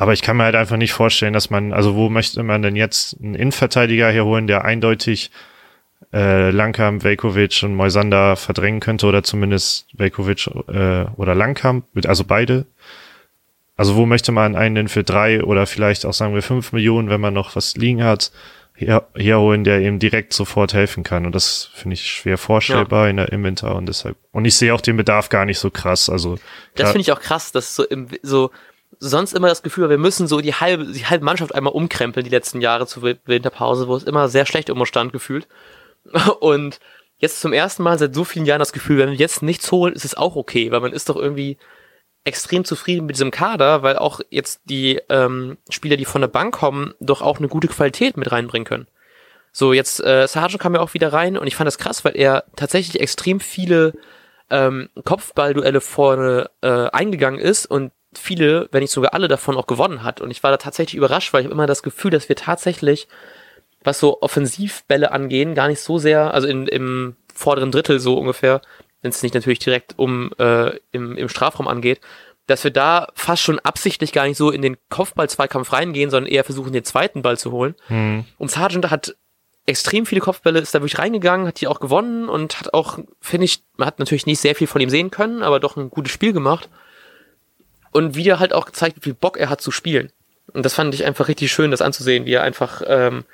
Aber 0.00 0.12
ich 0.12 0.22
kann 0.22 0.36
mir 0.36 0.44
halt 0.44 0.54
einfach 0.54 0.76
nicht 0.76 0.92
vorstellen, 0.92 1.32
dass 1.32 1.50
man, 1.50 1.72
also 1.72 1.96
wo 1.96 2.08
möchte 2.08 2.40
man 2.44 2.62
denn 2.62 2.76
jetzt 2.76 3.16
einen 3.20 3.34
Innenverteidiger 3.34 4.08
hier 4.12 4.24
holen, 4.24 4.46
der 4.46 4.64
eindeutig 4.64 5.32
äh, 6.12 6.50
Langkamp, 6.50 7.02
Velkovic 7.02 7.64
und 7.64 7.74
Moisander 7.74 8.36
verdrängen 8.36 8.78
könnte 8.78 9.06
oder 9.06 9.24
zumindest 9.24 9.88
Velkovic 9.92 10.46
äh, 10.68 11.06
oder 11.16 11.34
Langkamp, 11.34 11.84
also 12.06 12.22
beide. 12.22 12.66
Also 13.76 13.96
wo 13.96 14.06
möchte 14.06 14.30
man 14.30 14.54
einen 14.54 14.76
denn 14.76 14.88
für 14.88 15.02
drei 15.02 15.42
oder 15.42 15.66
vielleicht 15.66 16.06
auch 16.06 16.14
sagen 16.14 16.32
wir 16.32 16.42
fünf 16.42 16.72
Millionen, 16.72 17.10
wenn 17.10 17.20
man 17.20 17.34
noch 17.34 17.56
was 17.56 17.76
liegen 17.76 18.04
hat, 18.04 18.30
her 18.74 19.08
herholen, 19.16 19.64
der 19.64 19.80
eben 19.80 19.98
direkt 19.98 20.32
sofort 20.32 20.74
helfen 20.74 21.02
kann. 21.02 21.26
Und 21.26 21.34
das 21.34 21.70
finde 21.74 21.94
ich 21.94 22.06
schwer 22.08 22.38
vorstellbar 22.38 23.06
ja. 23.06 23.10
in 23.10 23.16
der 23.16 23.32
Inventar 23.32 23.74
und 23.74 23.86
deshalb. 23.86 24.16
Und 24.30 24.44
ich 24.44 24.56
sehe 24.56 24.72
auch 24.72 24.80
den 24.80 24.96
Bedarf 24.96 25.28
gar 25.28 25.44
nicht 25.44 25.58
so 25.58 25.70
krass. 25.70 26.08
Also 26.08 26.38
das 26.76 26.92
finde 26.92 27.00
ich 27.00 27.10
auch 27.10 27.20
krass, 27.20 27.50
dass 27.50 27.74
so 27.74 27.84
im 27.84 28.06
so 28.22 28.52
sonst 28.98 29.34
immer 29.34 29.48
das 29.48 29.62
Gefühl, 29.62 29.90
wir 29.90 29.98
müssen 29.98 30.26
so 30.26 30.40
die 30.40 30.54
halbe 30.54 30.86
die 30.86 31.06
halbe 31.06 31.24
Mannschaft 31.24 31.54
einmal 31.54 31.72
umkrempeln 31.72 32.24
die 32.24 32.30
letzten 32.30 32.60
Jahre 32.60 32.86
zur 32.86 33.02
Winterpause, 33.02 33.88
wo 33.88 33.96
es 33.96 34.04
immer 34.04 34.28
sehr 34.28 34.46
schlecht 34.46 34.70
um 34.70 34.80
uns 34.80 34.88
stand 34.88 35.12
gefühlt. 35.12 35.48
Und 36.40 36.80
jetzt 37.18 37.40
zum 37.40 37.52
ersten 37.52 37.82
Mal 37.82 37.98
seit 37.98 38.14
so 38.14 38.24
vielen 38.24 38.46
Jahren 38.46 38.60
das 38.60 38.72
Gefühl, 38.72 38.98
wenn 38.98 39.10
wir 39.10 39.16
jetzt 39.16 39.42
nichts 39.42 39.70
holen, 39.70 39.94
ist 39.94 40.04
es 40.04 40.16
auch 40.16 40.36
okay, 40.36 40.70
weil 40.70 40.80
man 40.80 40.92
ist 40.92 41.08
doch 41.08 41.16
irgendwie 41.16 41.58
extrem 42.24 42.64
zufrieden 42.64 43.06
mit 43.06 43.16
diesem 43.16 43.30
Kader, 43.30 43.82
weil 43.82 43.96
auch 43.96 44.20
jetzt 44.30 44.60
die 44.64 45.00
ähm, 45.08 45.56
Spieler, 45.70 45.96
die 45.96 46.04
von 46.04 46.20
der 46.20 46.28
Bank 46.28 46.54
kommen, 46.54 46.94
doch 47.00 47.22
auch 47.22 47.38
eine 47.38 47.48
gute 47.48 47.68
Qualität 47.68 48.16
mit 48.16 48.30
reinbringen 48.30 48.66
können. 48.66 48.86
So, 49.52 49.72
jetzt, 49.72 50.04
äh, 50.04 50.26
Sargent 50.28 50.60
kam 50.60 50.74
ja 50.74 50.80
auch 50.80 50.94
wieder 50.94 51.12
rein 51.12 51.38
und 51.38 51.46
ich 51.46 51.56
fand 51.56 51.66
das 51.66 51.78
krass, 51.78 52.04
weil 52.04 52.16
er 52.16 52.44
tatsächlich 52.54 53.00
extrem 53.00 53.40
viele 53.40 53.94
ähm, 54.50 54.90
Kopfballduelle 55.04 55.80
vorne 55.80 56.50
äh, 56.60 56.90
eingegangen 56.90 57.40
ist 57.40 57.66
und 57.66 57.92
viele, 58.14 58.68
wenn 58.72 58.80
nicht 58.82 58.92
sogar 58.92 59.14
alle 59.14 59.28
davon 59.28 59.56
auch 59.56 59.66
gewonnen 59.66 60.02
hat. 60.02 60.20
Und 60.20 60.30
ich 60.30 60.42
war 60.42 60.50
da 60.50 60.56
tatsächlich 60.56 60.96
überrascht, 60.96 61.32
weil 61.32 61.42
ich 61.42 61.46
habe 61.46 61.54
immer 61.54 61.66
das 61.66 61.82
Gefühl, 61.82 62.10
dass 62.10 62.28
wir 62.28 62.36
tatsächlich, 62.36 63.08
was 63.82 64.00
so 64.00 64.22
Offensivbälle 64.22 65.12
angehen, 65.12 65.54
gar 65.54 65.68
nicht 65.68 65.80
so 65.80 65.98
sehr, 65.98 66.32
also 66.32 66.48
in, 66.48 66.66
im 66.66 67.16
vorderen 67.34 67.70
Drittel 67.70 68.00
so 68.00 68.18
ungefähr, 68.18 68.60
wenn 69.02 69.10
es 69.10 69.22
nicht 69.22 69.34
natürlich 69.34 69.60
direkt 69.60 69.94
um 69.98 70.32
äh, 70.38 70.76
im, 70.92 71.16
im 71.16 71.28
Strafraum 71.28 71.68
angeht, 71.68 72.00
dass 72.46 72.64
wir 72.64 72.70
da 72.70 73.08
fast 73.14 73.42
schon 73.42 73.58
absichtlich 73.58 74.12
gar 74.12 74.26
nicht 74.26 74.38
so 74.38 74.50
in 74.50 74.62
den 74.62 74.78
Kopfball-Zweikampf 74.88 75.72
reingehen, 75.72 76.10
sondern 76.10 76.32
eher 76.32 76.44
versuchen, 76.44 76.72
den 76.72 76.84
zweiten 76.84 77.22
Ball 77.22 77.36
zu 77.36 77.52
holen. 77.52 77.74
Mhm. 77.88 78.24
Und 78.38 78.50
Sargent 78.50 78.90
hat 78.90 79.14
extrem 79.66 80.06
viele 80.06 80.22
Kopfbälle, 80.22 80.58
ist 80.58 80.74
da 80.74 80.80
wirklich 80.80 80.98
reingegangen, 80.98 81.46
hat 81.46 81.60
die 81.60 81.68
auch 81.68 81.78
gewonnen 81.78 82.30
und 82.30 82.58
hat 82.58 82.72
auch, 82.72 82.98
finde 83.20 83.44
ich, 83.44 83.62
man 83.76 83.86
hat 83.86 83.98
natürlich 83.98 84.24
nicht 84.24 84.40
sehr 84.40 84.54
viel 84.54 84.66
von 84.66 84.80
ihm 84.80 84.88
sehen 84.88 85.10
können, 85.10 85.42
aber 85.42 85.60
doch 85.60 85.76
ein 85.76 85.90
gutes 85.90 86.10
Spiel 86.10 86.32
gemacht. 86.32 86.70
Und 87.98 88.14
wieder 88.14 88.38
halt 88.38 88.52
auch 88.52 88.66
gezeigt, 88.66 88.96
wie 88.96 89.00
viel 89.00 89.14
Bock 89.14 89.36
er 89.36 89.50
hat 89.50 89.60
zu 89.60 89.70
spielen. 89.70 90.10
Und 90.52 90.64
das 90.64 90.74
fand 90.74 90.94
ich 90.94 91.04
einfach 91.04 91.28
richtig 91.28 91.52
schön, 91.52 91.70
das 91.70 91.82
anzusehen, 91.82 92.24
wie 92.24 92.34
er 92.34 92.42
einfach 92.42 92.82
ähm, 92.86 93.24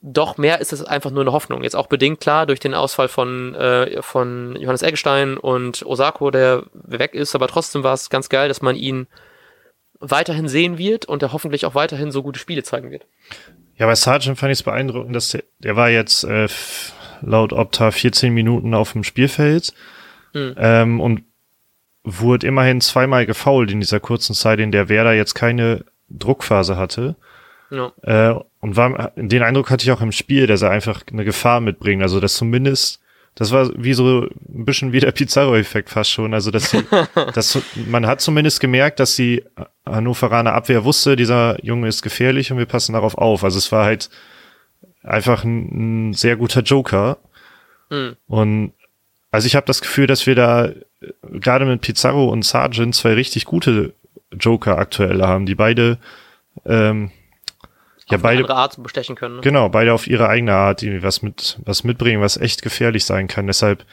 doch 0.00 0.38
mehr 0.38 0.60
ist 0.60 0.72
es 0.72 0.84
einfach 0.84 1.10
nur 1.10 1.22
eine 1.22 1.32
Hoffnung. 1.32 1.64
Jetzt 1.64 1.74
auch 1.74 1.88
bedingt 1.88 2.20
klar 2.20 2.46
durch 2.46 2.60
den 2.60 2.74
Ausfall 2.74 3.08
von, 3.08 3.54
äh, 3.54 4.00
von 4.02 4.56
Johannes 4.56 4.82
Eggestein 4.82 5.36
und 5.36 5.84
Osako, 5.84 6.30
der 6.30 6.64
weg 6.72 7.14
ist, 7.14 7.34
aber 7.34 7.48
trotzdem 7.48 7.82
war 7.82 7.94
es 7.94 8.08
ganz 8.08 8.28
geil, 8.28 8.48
dass 8.48 8.62
man 8.62 8.76
ihn 8.76 9.08
weiterhin 9.98 10.48
sehen 10.48 10.78
wird 10.78 11.06
und 11.06 11.22
er 11.22 11.32
hoffentlich 11.32 11.66
auch 11.66 11.74
weiterhin 11.74 12.12
so 12.12 12.22
gute 12.22 12.38
Spiele 12.38 12.62
zeigen 12.62 12.92
wird. 12.92 13.06
Ja, 13.76 13.86
bei 13.86 13.94
Sargent 13.96 14.38
fand 14.38 14.52
ich 14.52 14.60
es 14.60 14.62
beeindruckend, 14.62 15.14
dass 15.16 15.30
der, 15.30 15.42
der 15.58 15.74
war 15.74 15.90
jetzt 15.90 16.22
äh, 16.22 16.46
laut 17.20 17.52
Opta 17.52 17.90
14 17.90 18.32
Minuten 18.32 18.74
auf 18.74 18.92
dem 18.92 19.02
Spielfeld 19.02 19.72
mhm. 20.32 20.54
ähm, 20.56 21.00
und 21.00 21.24
wurde 22.16 22.46
immerhin 22.46 22.80
zweimal 22.80 23.26
gefoult 23.26 23.70
in 23.70 23.80
dieser 23.80 24.00
kurzen 24.00 24.34
Zeit, 24.34 24.60
in 24.60 24.72
der 24.72 24.88
Werder 24.88 25.12
jetzt 25.12 25.34
keine 25.34 25.84
Druckphase 26.08 26.76
hatte. 26.76 27.16
Ja. 27.70 27.92
Äh, 28.02 28.40
und 28.60 28.76
war, 28.76 29.12
den 29.16 29.42
Eindruck 29.42 29.70
hatte 29.70 29.84
ich 29.84 29.92
auch 29.92 30.00
im 30.00 30.12
Spiel, 30.12 30.46
dass 30.46 30.62
er 30.62 30.70
einfach 30.70 31.02
eine 31.12 31.24
Gefahr 31.24 31.60
mitbringt. 31.60 32.02
Also, 32.02 32.18
dass 32.18 32.34
zumindest, 32.34 33.00
das 33.34 33.52
war 33.52 33.70
wie 33.76 33.92
so 33.92 34.22
ein 34.22 34.64
bisschen 34.64 34.92
wie 34.92 35.00
der 35.00 35.12
Pizarro-Effekt 35.12 35.90
fast 35.90 36.10
schon. 36.10 36.32
Also, 36.32 36.50
dass, 36.50 36.70
sie, 36.70 36.84
dass 37.34 37.60
man 37.86 38.06
hat 38.06 38.20
zumindest 38.20 38.60
gemerkt, 38.60 39.00
dass 39.00 39.16
die 39.16 39.44
Hannoveraner 39.84 40.54
Abwehr 40.54 40.84
wusste, 40.84 41.14
dieser 41.14 41.62
Junge 41.64 41.88
ist 41.88 42.02
gefährlich 42.02 42.50
und 42.50 42.58
wir 42.58 42.66
passen 42.66 42.94
darauf 42.94 43.18
auf. 43.18 43.44
Also, 43.44 43.58
es 43.58 43.70
war 43.70 43.84
halt 43.84 44.08
einfach 45.02 45.44
ein, 45.44 46.10
ein 46.10 46.14
sehr 46.14 46.36
guter 46.36 46.62
Joker. 46.62 47.18
Mhm. 47.90 48.16
Und 48.26 48.72
also 49.30 49.46
ich 49.46 49.56
habe 49.56 49.66
das 49.66 49.82
Gefühl, 49.82 50.06
dass 50.06 50.26
wir 50.26 50.34
da 50.34 50.70
gerade 51.22 51.64
mit 51.64 51.80
Pizarro 51.80 52.28
und 52.28 52.44
Sargent 52.44 52.94
zwei 52.94 53.14
richtig 53.14 53.44
gute 53.44 53.94
Joker 54.32 54.78
aktuell 54.78 55.22
haben, 55.22 55.46
die 55.46 55.54
beide 55.54 55.98
ähm, 56.64 57.10
ja 58.08 58.16
auf 58.16 58.22
beide 58.22 58.48
Art 58.50 58.82
bestechen 58.82 59.16
können. 59.16 59.36
Ne? 59.36 59.40
Genau, 59.42 59.68
beide 59.68 59.92
auf 59.92 60.06
ihre 60.06 60.28
eigene 60.28 60.54
Art, 60.54 60.80
die 60.80 61.02
was 61.02 61.22
mit 61.22 61.58
was 61.64 61.84
mitbringen, 61.84 62.20
was 62.20 62.36
echt 62.36 62.62
gefährlich 62.62 63.04
sein 63.04 63.28
kann. 63.28 63.46
Deshalb 63.46 63.84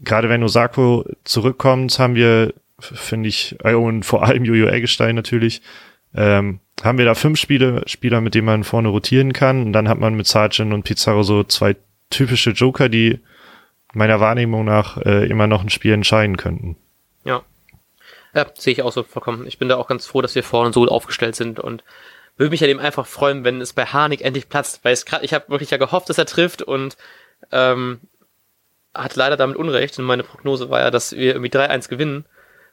gerade 0.00 0.28
wenn 0.28 0.42
Osako 0.42 1.04
zurückkommt, 1.24 1.98
haben 1.98 2.14
wir 2.14 2.54
finde 2.80 3.28
ich 3.28 3.56
und 3.64 4.04
vor 4.04 4.24
allem 4.24 4.44
Jojo 4.44 4.66
Eggestein 4.66 5.14
natürlich 5.14 5.62
ähm, 6.14 6.60
haben 6.82 6.98
wir 6.98 7.04
da 7.04 7.14
fünf 7.14 7.38
Spiele, 7.38 7.82
Spieler, 7.86 8.20
mit 8.20 8.34
denen 8.34 8.46
man 8.46 8.64
vorne 8.64 8.88
rotieren 8.88 9.32
kann. 9.32 9.62
Und 9.62 9.72
dann 9.72 9.88
hat 9.88 9.98
man 9.98 10.14
mit 10.14 10.26
Sargent 10.26 10.72
und 10.72 10.82
Pizarro 10.82 11.22
so 11.22 11.44
zwei 11.44 11.76
typische 12.10 12.50
Joker, 12.50 12.88
die 12.88 13.20
meiner 13.92 14.20
Wahrnehmung 14.20 14.64
nach 14.64 14.96
äh, 14.98 15.26
immer 15.26 15.46
noch 15.46 15.62
ein 15.62 15.70
Spiel 15.70 15.92
entscheiden 15.92 16.36
könnten. 16.36 16.76
Ja. 17.24 17.42
Ja, 18.34 18.46
sehe 18.54 18.72
ich 18.72 18.82
auch 18.82 18.92
so 18.92 19.02
vollkommen. 19.02 19.46
Ich 19.46 19.58
bin 19.58 19.68
da 19.68 19.76
auch 19.76 19.88
ganz 19.88 20.06
froh, 20.06 20.22
dass 20.22 20.34
wir 20.34 20.42
vorne 20.42 20.72
so 20.72 20.80
gut 20.80 20.88
aufgestellt 20.88 21.36
sind 21.36 21.60
und 21.60 21.84
würde 22.36 22.50
mich 22.50 22.60
ja 22.60 22.66
dem 22.66 22.78
einfach 22.78 23.06
freuen, 23.06 23.44
wenn 23.44 23.60
es 23.60 23.72
bei 23.72 23.84
Harnik 23.84 24.22
endlich 24.22 24.48
platzt, 24.48 24.84
weil 24.84 24.92
es 24.92 25.04
gerade, 25.04 25.24
ich 25.24 25.34
habe 25.34 25.48
wirklich 25.48 25.70
ja 25.70 25.76
gehofft, 25.76 26.08
dass 26.08 26.18
er 26.18 26.26
trifft 26.26 26.62
und 26.62 26.96
ähm, 27.50 28.00
hat 28.94 29.16
leider 29.16 29.36
damit 29.36 29.56
Unrecht. 29.56 29.98
Und 29.98 30.06
meine 30.06 30.22
Prognose 30.22 30.70
war 30.70 30.80
ja, 30.80 30.90
dass 30.90 31.12
wir 31.12 31.34
irgendwie 31.34 31.50
3-1 31.50 31.88
gewinnen 31.88 32.24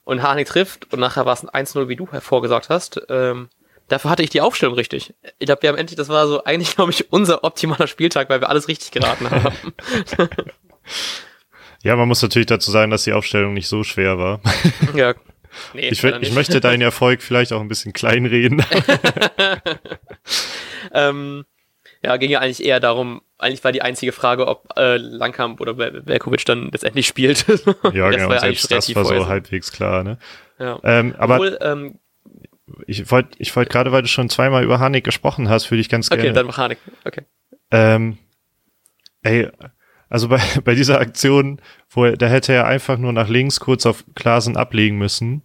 und 0.06 0.24
Harnik 0.24 0.48
trifft 0.48 0.92
und 0.94 1.00
nachher 1.00 1.26
war 1.26 1.34
es 1.34 1.44
ein 1.44 1.66
1-0, 1.66 1.88
wie 1.88 1.96
du 1.96 2.10
hervorgesagt 2.10 2.70
hast. 2.70 3.02
Ähm, 3.10 3.50
dafür 3.90 4.12
hatte 4.12 4.24
ich 4.24 4.30
die 4.30 4.42
Aufstellung 4.42 4.76
richtig. 4.76 5.14
Ich 5.40 5.46
glaube, 5.46 5.62
wir 5.62 5.70
haben 5.70 5.78
endlich, 5.78 5.98
das 5.98 6.10
war 6.10 6.28
so 6.28 6.44
eigentlich, 6.44 6.76
glaube 6.76 6.92
ich, 6.92 7.12
unser 7.12 7.44
optimaler 7.44 7.88
Spieltag, 7.88 8.30
weil 8.30 8.42
wir 8.42 8.50
alles 8.50 8.68
richtig 8.68 8.92
geraten 8.92 9.30
haben. 9.30 9.74
Ja, 11.84 11.96
man 11.96 12.08
muss 12.08 12.22
natürlich 12.22 12.48
dazu 12.48 12.72
sagen, 12.72 12.92
dass 12.92 13.04
die 13.04 13.14
Aufstellung 13.14 13.54
nicht 13.54 13.68
so 13.68 13.84
schwer 13.84 14.18
war. 14.18 14.42
Ja. 14.96 15.14
Nee, 15.74 15.90
ich, 15.90 16.04
ich 16.04 16.34
möchte 16.34 16.62
deinen 16.62 16.82
Erfolg 16.82 17.22
vielleicht 17.22 17.54
auch 17.54 17.60
ein 17.60 17.68
bisschen 17.68 17.92
kleinreden. 17.92 18.64
ähm, 20.94 21.44
ja, 22.04 22.18
ging 22.18 22.30
ja 22.30 22.40
eigentlich 22.40 22.64
eher 22.64 22.80
darum, 22.80 23.22
eigentlich 23.40 23.64
war 23.64 23.72
die 23.72 23.82
einzige 23.82 24.12
Frage, 24.12 24.48
ob 24.48 24.78
äh, 24.78 24.98
Langkamp 24.98 25.60
oder 25.60 25.78
Velkovic 25.78 26.46
dann 26.46 26.70
letztendlich 26.72 27.08
spielt. 27.08 27.46
ja, 27.48 27.54
genau, 28.10 28.30
war 28.30 28.40
selbst 28.40 28.72
das 28.72 28.94
war 28.96 29.06
so 29.06 29.28
halbwegs 29.28 29.72
klar, 29.72 30.04
ne? 30.04 30.20
Ja. 30.60 30.80
Ähm, 30.84 31.16
aber 31.18 31.36
Obwohl, 31.36 31.58
ähm, 31.62 32.00
ich 32.86 33.10
wollte 33.10 33.30
ich 33.40 33.56
wollte 33.56 33.72
gerade, 33.72 33.92
weil 33.92 34.02
du 34.02 34.08
schon 34.08 34.30
zweimal 34.30 34.64
über 34.64 34.80
Hanik 34.80 35.04
gesprochen 35.04 35.50
hast, 35.50 35.72
würde 35.72 35.82
ich 35.82 35.90
ganz 35.90 36.10
gerne. 36.10 36.24
Okay, 36.24 36.34
dann 36.34 36.46
mach 36.46 36.58
Hanik. 36.58 36.78
Okay. 37.06 37.24
Ähm, 37.72 38.18
ey, 39.24 39.50
also 40.10 40.28
bei, 40.28 40.42
bei 40.64 40.76
dieser 40.76 41.00
Aktion, 41.00 41.62
wo 41.90 42.06
er, 42.06 42.18
da 42.18 42.28
hätte 42.28 42.54
er 42.54 42.68
einfach 42.68 42.98
nur 42.98 43.14
nach 43.14 43.30
links 43.30 43.60
kurz 43.60 43.86
auf 43.86 44.04
Klasen 44.16 44.58
ablegen 44.58 44.98
müssen. 44.98 45.44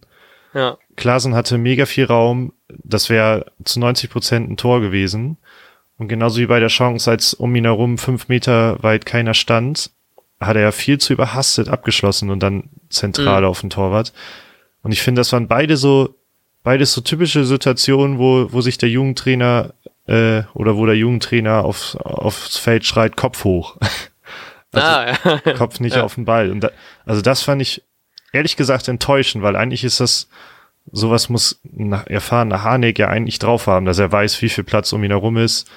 Ja. 0.53 0.77
Klasen 0.95 1.35
hatte 1.35 1.57
mega 1.57 1.85
viel 1.85 2.05
Raum. 2.05 2.53
Das 2.69 3.09
wäre 3.09 3.51
zu 3.63 3.79
90 3.79 4.09
Prozent 4.09 4.49
ein 4.49 4.57
Tor 4.57 4.81
gewesen. 4.81 5.37
Und 5.97 6.07
genauso 6.07 6.39
wie 6.39 6.47
bei 6.47 6.59
der 6.59 6.69
Chance, 6.69 7.09
als 7.09 7.33
um 7.33 7.55
ihn 7.55 7.65
herum 7.65 7.97
fünf 7.97 8.27
Meter 8.27 8.81
weit 8.81 9.05
keiner 9.05 9.33
stand, 9.33 9.91
hat 10.39 10.57
er 10.57 10.71
viel 10.71 10.97
zu 10.97 11.13
überhastet 11.13 11.69
abgeschlossen 11.69 12.29
und 12.29 12.41
dann 12.41 12.69
zentral 12.89 13.41
mhm. 13.41 13.47
auf 13.47 13.61
den 13.61 13.69
Torwart. 13.69 14.13
Und 14.81 14.91
ich 14.91 15.01
finde, 15.01 15.21
das 15.21 15.31
waren 15.31 15.47
beide 15.47 15.77
so, 15.77 16.15
beides 16.63 16.93
so 16.93 17.01
typische 17.01 17.45
Situationen, 17.45 18.19
wo, 18.19 18.51
wo 18.51 18.61
sich 18.61 18.77
der 18.77 18.89
Jugendtrainer 18.89 19.73
äh, 20.07 20.43
oder 20.53 20.75
wo 20.75 20.85
der 20.85 20.95
Jugendtrainer 20.97 21.63
aufs, 21.63 21.95
aufs 21.95 22.57
Feld 22.57 22.85
schreit, 22.85 23.15
Kopf 23.15 23.43
hoch. 23.43 23.77
Also 24.75 24.87
ah, 24.87 25.39
ja. 25.45 25.53
Kopf 25.57 25.79
nicht 25.79 25.95
ja. 25.95 26.03
auf 26.03 26.15
den 26.15 26.25
Ball. 26.25 26.51
Und 26.51 26.61
da, 26.61 26.71
also 27.05 27.21
das 27.21 27.41
fand 27.41 27.61
ich 27.61 27.83
ehrlich 28.33 28.55
gesagt 28.57 28.87
enttäuschend, 28.87 29.43
weil 29.43 29.55
eigentlich 29.55 29.83
ist 29.83 29.99
das, 29.99 30.27
sowas 30.91 31.29
muss 31.29 31.59
ein 31.65 31.93
erfahrener 31.93 32.63
Harnik 32.63 32.99
ja 32.99 33.07
eigentlich 33.07 33.39
drauf 33.39 33.67
haben, 33.67 33.85
dass 33.85 33.99
er 33.99 34.11
weiß, 34.11 34.41
wie 34.41 34.49
viel 34.49 34.63
Platz 34.63 34.93
um 34.93 35.03
ihn 35.03 35.11
herum 35.11 35.37
ist 35.37 35.69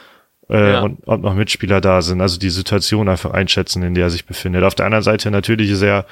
äh, 0.51 0.73
ja. 0.73 0.81
und 0.81 1.01
ob 1.07 1.21
noch 1.21 1.35
Mitspieler 1.35 1.81
da 1.81 2.03
sind. 2.03 2.21
Also 2.21 2.39
die 2.39 2.51
Situation 2.51 3.09
einfach 3.09 3.31
einschätzen, 3.31 3.83
in 3.83 3.95
der 3.95 4.05
er 4.05 4.11
sich 4.11 4.27
befindet. 4.27 4.65
Auf 4.65 4.75
der 4.75 4.87
anderen 4.87 5.05
Seite 5.05 5.31
natürlich 5.31 5.71
ist 5.71 5.83
er 5.83 6.07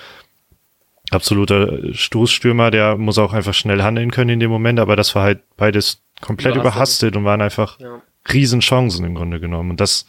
absoluter 1.11 1.93
Stoßstürmer, 1.93 2.71
der 2.71 2.97
muss 2.97 3.19
auch 3.19 3.33
einfach 3.33 3.55
schnell 3.55 3.83
handeln 3.83 4.11
können 4.11 4.31
in 4.31 4.41
dem 4.41 4.51
Moment, 4.51 4.81
aber 4.81 4.97
das 4.97 5.15
war 5.15 5.23
halt 5.23 5.41
beides 5.57 6.03
komplett 6.21 6.57
überhastet, 6.57 6.75
überhastet 7.13 7.17
und 7.17 7.25
waren 7.25 7.43
einfach 7.43 7.79
ja. 7.79 8.03
Riesenchancen 8.33 9.05
im 9.05 9.15
Grunde 9.15 9.41
genommen. 9.41 9.71
Und 9.71 9.81
das, 9.81 10.07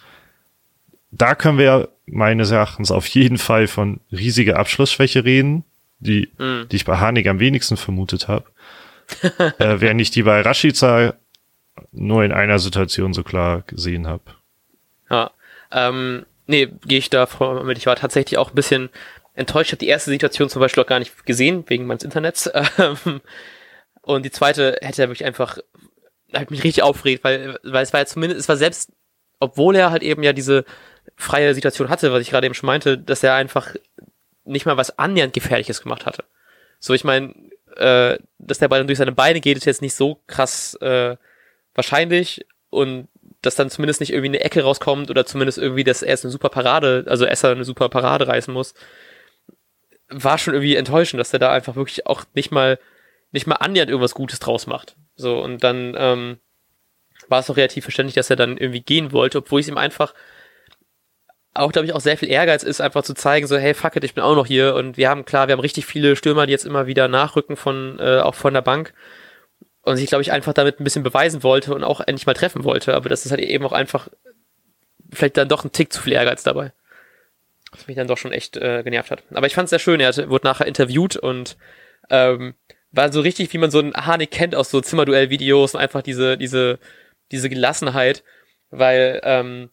da 1.18 1.36
können 1.36 1.58
wir 1.58 1.90
meines 2.06 2.52
Erachtens 2.52 2.92
auf 2.92 3.08
jeden 3.08 3.38
Fall 3.38 3.68
von 3.68 4.00
riesiger 4.12 4.58
Abschlussschwäche 4.58 5.26
reden, 5.26 5.64
die, 6.00 6.32
mhm. 6.38 6.68
die 6.70 6.76
ich 6.76 6.86
bei 6.86 6.98
Harnik 6.98 7.28
am 7.28 7.40
wenigsten 7.40 7.78
vermutet 7.78 8.28
habe. 8.28 8.46
äh, 9.60 9.80
während 9.80 10.02
ich 10.02 10.12
die 10.12 10.24
bei 10.24 10.42
Rashica 10.42 11.16
nur 11.92 12.24
in 12.24 12.32
einer 12.32 12.60
Situation 12.60 13.14
so 13.14 13.24
klar 13.24 13.64
gesehen 13.68 14.08
habe. 14.08 14.24
Ja, 15.10 15.32
ähm, 15.72 16.26
nee, 16.46 16.68
gehe 16.86 17.00
ich 17.00 17.10
da 17.10 17.26
vor 17.26 17.64
mit. 17.64 17.78
Ich 17.78 17.86
war 17.86 17.96
tatsächlich 17.96 18.38
auch 18.38 18.50
ein 18.50 18.56
bisschen 18.56 18.90
enttäuscht. 19.34 19.70
Ich 19.70 19.74
habe 19.74 19.80
die 19.80 19.88
erste 19.88 20.10
Situation 20.10 20.50
zum 20.50 20.60
Beispiel 20.60 20.84
auch 20.84 20.88
gar 20.88 21.00
nicht 21.00 21.26
gesehen, 21.26 21.64
wegen 21.68 21.86
meines 21.86 22.04
Internets. 22.04 22.50
Ähm, 22.78 23.22
und 24.02 24.24
die 24.24 24.32
zweite 24.32 24.78
hätte 24.82 25.02
er 25.02 25.10
wirklich 25.10 25.26
einfach, 25.26 25.58
hat 26.34 26.50
mich 26.50 26.64
richtig 26.64 26.84
aufgeregt, 26.84 27.26
weil, 27.26 27.60
weil 27.64 27.84
es 27.84 27.92
war 27.92 28.00
ja 28.00 28.06
zumindest, 28.06 28.40
es 28.40 28.48
war 28.48 28.56
selbst, 28.56 28.94
obwohl 29.42 29.76
er 29.76 29.92
halt 29.92 30.02
eben 30.02 30.24
ja 30.24 30.32
diese 30.32 30.64
freie 31.16 31.54
Situation 31.54 31.90
hatte, 31.90 32.12
was 32.12 32.22
ich 32.22 32.30
gerade 32.30 32.46
eben 32.46 32.54
schon 32.54 32.68
meinte, 32.68 32.98
dass 32.98 33.24
er 33.24 33.36
einfach 33.36 33.76
nicht 34.44 34.66
mal 34.66 34.78
was 34.78 34.98
annähernd 34.98 35.34
Gefährliches 35.34 35.82
gemacht 35.82 36.06
hatte. 36.06 36.24
So, 36.80 36.94
ich 36.94 37.04
meine, 37.04 37.34
äh, 37.76 38.18
dass 38.38 38.60
der 38.60 38.68
Ball 38.68 38.80
dann 38.80 38.88
durch 38.88 39.00
seine 39.00 39.12
Beine 39.12 39.42
geht, 39.42 39.58
ist 39.58 39.66
jetzt 39.66 39.82
nicht 39.82 39.96
so 39.96 40.22
krass 40.28 40.76
äh, 40.76 41.18
wahrscheinlich 41.74 42.46
und 42.70 43.08
dass 43.42 43.56
dann 43.56 43.70
zumindest 43.70 44.00
nicht 44.00 44.12
irgendwie 44.12 44.30
eine 44.30 44.42
Ecke 44.42 44.64
rauskommt 44.64 45.10
oder 45.10 45.26
zumindest 45.26 45.58
irgendwie, 45.58 45.84
dass 45.84 46.02
er 46.02 46.10
jetzt 46.10 46.26
eine 46.26 46.32
super 46.32 46.50
Parade, 46.50 47.06
also 47.08 47.26
Esser 47.26 47.52
eine 47.52 47.64
super 47.64 47.90
Parade 47.90 48.28
reißen 48.28 48.54
muss, 48.54 48.74
war 50.10 50.38
schon 50.38 50.54
irgendwie 50.54 50.76
enttäuschend, 50.76 51.20
dass 51.20 51.34
er 51.34 51.40
da 51.40 51.52
einfach 51.52 51.76
wirklich 51.76 52.08
auch 52.08 52.24
nicht 52.34 52.52
mal 52.52 52.80
nicht 53.32 53.46
mal 53.46 53.56
annähernd 53.56 53.90
irgendwas 53.90 54.14
Gutes 54.14 54.40
draus 54.40 54.68
macht. 54.68 54.96
So, 55.16 55.40
und 55.42 55.64
dann 55.64 55.96
ähm, 55.98 56.40
war 57.28 57.40
es 57.40 57.50
auch 57.50 57.58
relativ 57.58 57.84
verständlich, 57.84 58.16
dass 58.16 58.30
er 58.30 58.36
dann 58.36 58.58
irgendwie 58.58 58.82
gehen 58.82 59.12
wollte, 59.12 59.40
obwohl 59.40 59.60
ich 59.60 59.66
es 59.66 59.72
ihm 59.72 59.78
einfach 59.78 60.14
auch, 61.58 61.72
glaube 61.72 61.86
ich, 61.86 61.94
auch 61.94 62.00
sehr 62.00 62.18
viel 62.18 62.30
Ehrgeiz 62.30 62.64
ist, 62.64 62.82
einfach 62.82 63.04
zu 63.04 63.14
zeigen, 63.14 63.48
so, 63.48 63.58
hey, 63.58 63.74
fuck 63.74 63.96
it, 63.96 64.04
ich 64.04 64.14
bin 64.14 64.24
auch 64.24 64.36
noch 64.36 64.46
hier. 64.46 64.76
Und 64.76 64.98
wir 64.98 65.10
haben, 65.10 65.26
klar, 65.26 65.48
wir 65.48 65.54
haben 65.54 65.60
richtig 65.60 65.86
viele 65.86 66.16
Stürmer, 66.16 66.46
die 66.46 66.52
jetzt 66.52 66.66
immer 66.66 66.88
wieder 66.88 67.08
nachrücken 67.08 67.56
von, 67.56 68.00
äh, 68.00 68.20
auch 68.20 68.36
von 68.36 68.54
der 68.54 68.62
Bank. 68.62 68.94
Und 69.82 69.98
sich, 69.98 70.08
glaube 70.08 70.22
ich, 70.22 70.32
einfach 70.32 70.54
damit 70.54 70.80
ein 70.80 70.84
bisschen 70.84 71.04
beweisen 71.04 71.44
wollte 71.44 71.74
und 71.74 71.84
auch 71.84 72.02
endlich 72.02 72.26
mal 72.26 72.34
treffen 72.34 72.64
wollte. 72.64 72.94
Aber 72.94 73.10
das 73.10 73.26
ist 73.26 73.32
halt 73.32 73.42
eben 73.42 73.66
auch 73.66 73.72
einfach 73.72 74.10
vielleicht 75.12 75.38
dann 75.38 75.48
doch 75.48 75.64
ein 75.64 75.72
Tick 75.72 75.94
zu 75.94 76.02
viel 76.02 76.14
Ehrgeiz 76.14 76.44
dabei. 76.44 76.74
Was 77.72 77.88
mich 77.88 77.96
dann 77.96 78.08
doch 78.08 78.18
schon 78.18 78.34
echt 78.34 78.58
äh, 78.58 78.84
genervt 78.84 79.12
hat. 79.12 79.24
Aber 79.32 79.48
ich 79.48 79.56
fand 79.56 79.66
es 79.66 79.70
sehr 79.70 79.80
schön, 79.80 80.00
er 80.00 80.08
hatte, 80.08 80.30
wurde 80.30 80.46
nachher 80.46 80.68
interviewt 80.68 81.16
und 81.16 81.58
ähm, 82.10 82.56
war 82.92 83.12
so 83.12 83.22
richtig, 83.22 83.52
wie 83.54 83.58
man 83.58 83.72
so 83.72 83.80
einen 83.80 83.94
Harnik 83.94 84.32
kennt 84.32 84.56
aus 84.56 84.70
so 84.70 84.82
Zimmerduell-Videos 84.82 85.76
und 85.76 85.82
einfach 85.82 86.02
diese, 86.02 86.38
diese, 86.38 86.80
diese 87.32 87.50
Gelassenheit, 87.50 88.24
weil 88.70 89.22
ähm, 89.24 89.70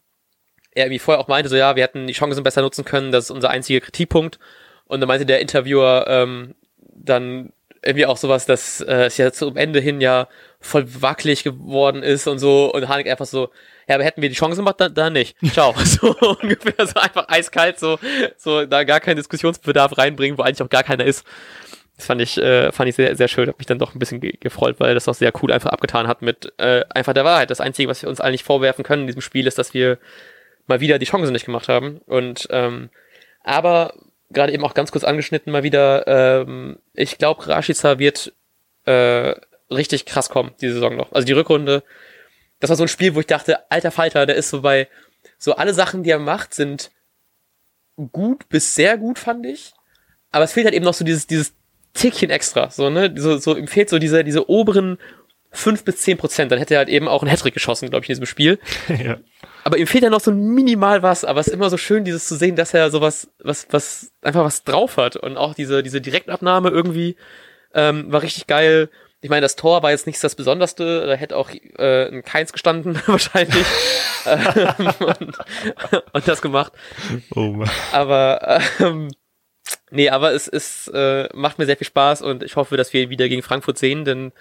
er 0.75 0.85
irgendwie 0.85 0.99
vorher 0.99 1.19
auch 1.19 1.27
meinte, 1.27 1.49
so 1.49 1.55
ja, 1.55 1.75
wir 1.75 1.83
hätten 1.83 2.05
die 2.05 2.13
Chancen 2.13 2.43
besser 2.43 2.61
nutzen 2.61 2.85
können, 2.85 3.11
das 3.11 3.25
ist 3.25 3.31
unser 3.31 3.49
einziger 3.49 3.79
Kritikpunkt. 3.79 4.39
Und 4.85 4.99
dann 4.99 5.07
meinte 5.07 5.25
der 5.25 5.39
Interviewer 5.39 6.05
ähm, 6.07 6.53
dann 6.93 7.51
irgendwie 7.83 8.05
auch 8.05 8.17
sowas, 8.17 8.45
dass 8.45 8.81
äh, 8.81 9.05
es 9.05 9.17
ja 9.17 9.31
zum 9.31 9.57
Ende 9.57 9.79
hin 9.79 10.01
ja 10.01 10.27
voll 10.59 10.85
wackelig 11.01 11.43
geworden 11.43 12.03
ist 12.03 12.27
und 12.27 12.39
so. 12.39 12.73
Und 12.73 12.87
Hanek 12.89 13.07
einfach 13.07 13.25
so, 13.25 13.51
Ja, 13.87 13.95
aber 13.95 14.03
hätten 14.03 14.21
wir 14.21 14.29
die 14.29 14.35
Chance 14.35 14.57
gemacht, 14.57 14.75
dann, 14.79 14.93
dann 14.93 15.13
nicht. 15.13 15.37
Ciao. 15.53 15.73
So 15.85 16.15
ungefähr 16.41 16.85
so 16.85 16.99
einfach 16.99 17.27
eiskalt, 17.29 17.79
so, 17.79 17.99
so 18.37 18.65
da 18.65 18.83
gar 18.83 18.99
keinen 18.99 19.17
Diskussionsbedarf 19.17 19.97
reinbringen, 19.97 20.37
wo 20.37 20.41
eigentlich 20.41 20.63
auch 20.63 20.69
gar 20.69 20.83
keiner 20.83 21.05
ist. 21.05 21.25
Das 21.95 22.07
fand 22.07 22.21
ich, 22.21 22.37
äh, 22.37 22.71
fand 22.73 22.89
ich 22.89 22.95
sehr, 22.95 23.15
sehr 23.15 23.29
schön, 23.29 23.47
hat 23.47 23.57
mich 23.57 23.67
dann 23.67 23.79
doch 23.79 23.95
ein 23.95 23.99
bisschen 23.99 24.19
ge 24.19 24.33
gefreut, 24.37 24.75
weil 24.79 24.95
das 24.95 25.07
auch 25.07 25.13
sehr 25.13 25.31
cool 25.41 25.53
einfach 25.53 25.71
abgetan 25.71 26.07
hat 26.07 26.21
mit 26.21 26.51
äh, 26.57 26.83
einfach 26.89 27.13
der 27.13 27.23
Wahrheit. 27.23 27.51
Das 27.51 27.61
Einzige, 27.61 27.87
was 27.87 28.01
wir 28.01 28.09
uns 28.09 28.19
eigentlich 28.19 28.43
vorwerfen 28.43 28.83
können 28.83 29.03
in 29.03 29.07
diesem 29.07 29.21
Spiel, 29.21 29.47
ist, 29.47 29.57
dass 29.57 29.73
wir 29.73 29.97
mal 30.67 30.79
wieder 30.79 30.99
die 30.99 31.05
Chancen 31.05 31.31
nicht 31.31 31.45
gemacht 31.45 31.69
haben. 31.69 31.99
Und 32.05 32.47
ähm, 32.51 32.89
aber 33.43 33.93
gerade 34.31 34.53
eben 34.53 34.63
auch 34.63 34.73
ganz 34.73 34.91
kurz 34.91 35.03
angeschnitten 35.03 35.51
mal 35.51 35.63
wieder, 35.63 36.07
ähm, 36.07 36.77
ich 36.93 37.17
glaube, 37.17 37.47
Rashica 37.47 37.99
wird 37.99 38.33
äh, 38.85 39.33
richtig 39.71 40.05
krass 40.05 40.29
kommen, 40.29 40.53
diese 40.61 40.75
Saison 40.75 40.95
noch. 40.95 41.11
Also 41.11 41.25
die 41.25 41.33
Rückrunde, 41.33 41.83
das 42.59 42.69
war 42.69 42.77
so 42.77 42.83
ein 42.83 42.89
Spiel, 42.89 43.15
wo 43.15 43.19
ich 43.19 43.27
dachte, 43.27 43.69
alter 43.71 43.91
Falter, 43.91 44.25
der 44.25 44.35
ist 44.35 44.49
so 44.49 44.61
bei, 44.61 44.87
so 45.37 45.55
alle 45.55 45.73
Sachen, 45.73 46.03
die 46.03 46.11
er 46.11 46.19
macht, 46.19 46.53
sind 46.53 46.91
gut 48.11 48.49
bis 48.49 48.75
sehr 48.75 48.97
gut, 48.97 49.19
fand 49.19 49.45
ich. 49.45 49.73
Aber 50.31 50.43
es 50.43 50.53
fehlt 50.53 50.65
halt 50.65 50.75
eben 50.75 50.85
noch 50.85 50.93
so 50.93 51.05
dieses, 51.05 51.27
dieses 51.27 51.53
Tickchen 51.93 52.29
extra, 52.29 52.69
so, 52.69 52.89
ne, 52.89 53.13
so, 53.15 53.37
so, 53.37 53.55
ihm 53.55 53.67
fehlt 53.67 53.89
so 53.89 53.99
diese, 53.99 54.23
diese 54.23 54.49
oberen 54.49 54.97
fünf 55.55 55.83
bis 55.83 55.97
zehn 55.97 56.17
Prozent. 56.17 56.51
Dann 56.51 56.59
hätte 56.59 56.75
er 56.75 56.79
halt 56.79 56.89
eben 56.89 57.07
auch 57.07 57.21
einen 57.21 57.31
Hattrick 57.31 57.53
geschossen, 57.53 57.89
glaube 57.89 58.03
ich, 58.03 58.09
in 58.09 58.13
diesem 58.13 58.25
Spiel. 58.25 58.59
ja. 58.87 59.17
Aber 59.63 59.77
ihm 59.77 59.87
fehlt 59.87 60.03
ja 60.03 60.09
noch 60.09 60.21
so 60.21 60.31
minimal 60.31 61.01
was, 61.01 61.25
aber 61.25 61.39
es 61.39 61.47
ist 61.47 61.53
immer 61.53 61.69
so 61.69 61.77
schön, 61.77 62.03
dieses 62.03 62.27
zu 62.27 62.35
sehen, 62.35 62.55
dass 62.55 62.73
er 62.73 62.91
sowas, 62.91 63.29
was, 63.39 63.67
was, 63.71 64.11
einfach 64.21 64.43
was 64.43 64.63
drauf 64.63 64.97
hat. 64.97 65.15
Und 65.15 65.37
auch 65.37 65.55
diese, 65.55 65.81
diese 65.81 66.01
Direktabnahme 66.01 66.69
irgendwie, 66.69 67.15
ähm, 67.73 68.11
war 68.11 68.21
richtig 68.21 68.47
geil. 68.47 68.89
Ich 69.21 69.29
meine, 69.29 69.41
das 69.41 69.55
Tor 69.55 69.81
war 69.81 69.91
jetzt 69.91 70.05
nicht 70.05 70.23
das 70.23 70.35
Besonderste, 70.35 71.07
da 71.07 71.13
hätte 71.15 71.35
auch 71.35 71.49
äh, 71.77 72.09
ein 72.09 72.23
Keins 72.23 72.53
gestanden, 72.53 73.01
wahrscheinlich. 73.07 73.65
ähm, 74.25 74.89
und, 74.99 75.37
und, 76.13 76.27
das 76.27 76.41
gemacht. 76.41 76.73
Oh 77.33 77.51
Mann. 77.51 77.69
Aber 77.91 78.61
ähm, 78.79 79.09
nee, 79.89 80.09
aber 80.09 80.33
es, 80.33 80.47
es 80.47 80.87
äh, 80.93 81.27
macht 81.33 81.57
mir 81.57 81.65
sehr 81.65 81.77
viel 81.77 81.87
Spaß 81.87 82.21
und 82.21 82.43
ich 82.43 82.55
hoffe, 82.55 82.77
dass 82.77 82.93
wir 82.93 83.01
ihn 83.01 83.09
wieder 83.09 83.27
gegen 83.27 83.41
Frankfurt 83.41 83.77
sehen, 83.77 84.05
denn 84.05 84.31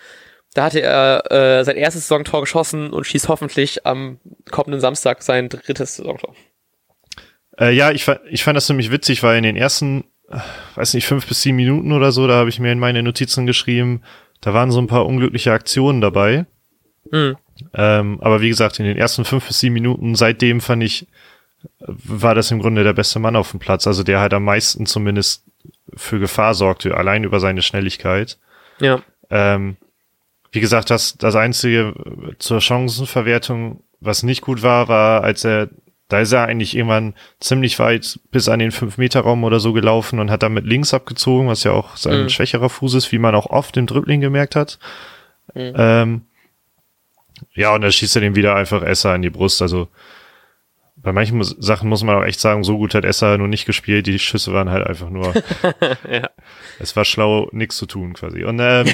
da 0.55 0.65
hatte 0.65 0.81
er 0.81 1.31
äh, 1.31 1.65
sein 1.65 1.77
erstes 1.77 2.09
Saisontor 2.09 2.41
geschossen 2.41 2.91
und 2.91 3.05
schießt 3.05 3.29
hoffentlich 3.29 3.85
am 3.85 4.19
kommenden 4.51 4.81
Samstag 4.81 5.23
sein 5.23 5.49
drittes 5.49 5.97
Saisontor. 5.97 6.35
Äh, 7.59 7.75
ja, 7.75 7.91
ich, 7.91 8.09
ich 8.31 8.45
fand 8.45 8.57
das 8.57 8.67
ziemlich 8.67 8.91
witzig, 8.91 9.23
weil 9.23 9.37
in 9.37 9.43
den 9.43 9.57
ersten, 9.57 10.05
äh, 10.31 10.39
weiß 10.77 10.95
nicht, 10.95 11.07
fünf 11.07 11.27
bis 11.27 11.43
sieben 11.43 11.57
Minuten 11.57 11.93
oder 11.93 12.13
so, 12.13 12.27
da 12.27 12.35
habe 12.35 12.49
ich 12.49 12.61
mir 12.61 12.73
in 12.73 12.79
meine 12.79 13.03
Notizen 13.03 13.47
geschrieben, 13.47 14.03
da 14.41 14.55
waren 14.55 14.71
so 14.71 14.81
ein 14.81 14.87
paar 14.87 15.07
unglückliche 15.07 15.53
Aktionen 15.53 16.01
dabei. 16.01 16.47
Mhm. 17.11 17.37
Ähm, 17.75 18.19
aber 18.21 18.41
wie 18.41 18.49
gesagt, 18.49 18.79
in 18.79 18.87
den 18.87 18.97
ersten 18.97 19.25
fünf 19.25 19.47
bis 19.47 19.61
sieben 19.61 19.75
Minuten, 19.75 20.15
seitdem 20.15 20.61
fand 20.61 20.83
ich, 20.83 21.09
war 21.79 22.35
das 22.35 22.51
im 22.51 22.61
Grunde 22.61 22.85
der 22.85 22.93
beste 22.93 23.19
Mann 23.19 23.37
auf 23.37 23.51
dem 23.51 23.61
Platz. 23.61 23.87
Also 23.87 24.03
der 24.03 24.21
halt 24.21 24.35
am 24.35 24.45
meisten 24.45 24.87
zumindest 24.87 25.45
für 25.95 26.19
Gefahr 26.19 26.55
sorgte, 26.55 26.97
allein 26.97 27.25
über 27.25 27.41
seine 27.41 27.63
Schnelligkeit. 27.63 28.39
Ja. 28.81 29.03
Ähm, 29.31 29.77
wie 30.55 30.61
gesagt, 30.61 30.91
das, 30.91 31.19
das 31.19 31.35
einzige 31.35 31.95
zur 32.39 32.61
Chancenverwertung, 32.61 33.83
was 34.01 34.23
nicht 34.23 34.41
gut 34.41 34.63
war, 34.63 34.87
war, 34.87 35.25
als 35.25 35.45
er, 35.45 35.69
da 36.09 36.21
ist 36.21 36.31
er 36.31 36.45
eigentlich 36.45 36.77
irgendwann 36.77 37.15
ziemlich 37.41 37.81
weit 37.81 38.21
bis 38.31 38.49
an 38.49 38.61
den 38.61 38.71
5-Meter-Raum 38.71 39.43
oder 39.43 39.59
so 39.59 39.73
gelaufen 39.73 40.21
und 40.21 40.31
hat 40.31 40.45
damit 40.45 40.65
links 40.65 40.95
abgezogen, 40.95 41.49
was 41.49 41.65
ja 41.65 41.73
auch 41.73 41.97
sein 41.97 42.23
mhm. 42.23 42.29
schwächerer 42.29 42.69
Fuß 42.69 42.95
ist, 42.95 43.11
wie 43.11 43.19
man 43.19 43.35
auch 43.35 43.47
oft 43.47 43.77
im 43.77 43.87
Dribbling 43.87 44.21
gemerkt 44.21 44.55
hat. 44.55 44.79
Mhm. 45.55 45.73
Ähm, 45.77 46.23
ja, 47.55 47.75
und 47.75 47.81
da 47.81 47.91
schießt 47.91 48.17
er 48.17 48.23
den 48.23 48.37
wieder 48.37 48.55
einfach 48.55 48.83
Esser 48.83 49.13
in 49.17 49.23
die 49.23 49.31
Brust. 49.31 49.61
Also 49.61 49.89
bei 51.05 51.13
manchen 51.13 51.45
Sachen 51.45 51.91
muss 51.91 52.03
man 52.03 52.17
auch 52.17 52.25
echt 52.25 52.41
sagen, 52.41 52.65
so 52.65 52.79
gut 52.79 52.95
hat 52.95 53.05
Esser 53.05 53.37
nur 53.37 53.47
nicht 53.47 53.67
gespielt, 53.67 54.07
die 54.07 54.19
Schüsse 54.19 54.55
waren 54.55 54.71
halt 54.71 54.87
einfach 54.87 55.11
nur. 55.11 55.35
ja. 56.11 56.31
Es 56.81 56.97
war 56.97 57.05
schlau, 57.05 57.49
nichts 57.53 57.77
zu 57.77 57.85
tun 57.85 58.15
quasi. 58.15 58.43
Und 58.43 58.59
ähm, 58.59 58.87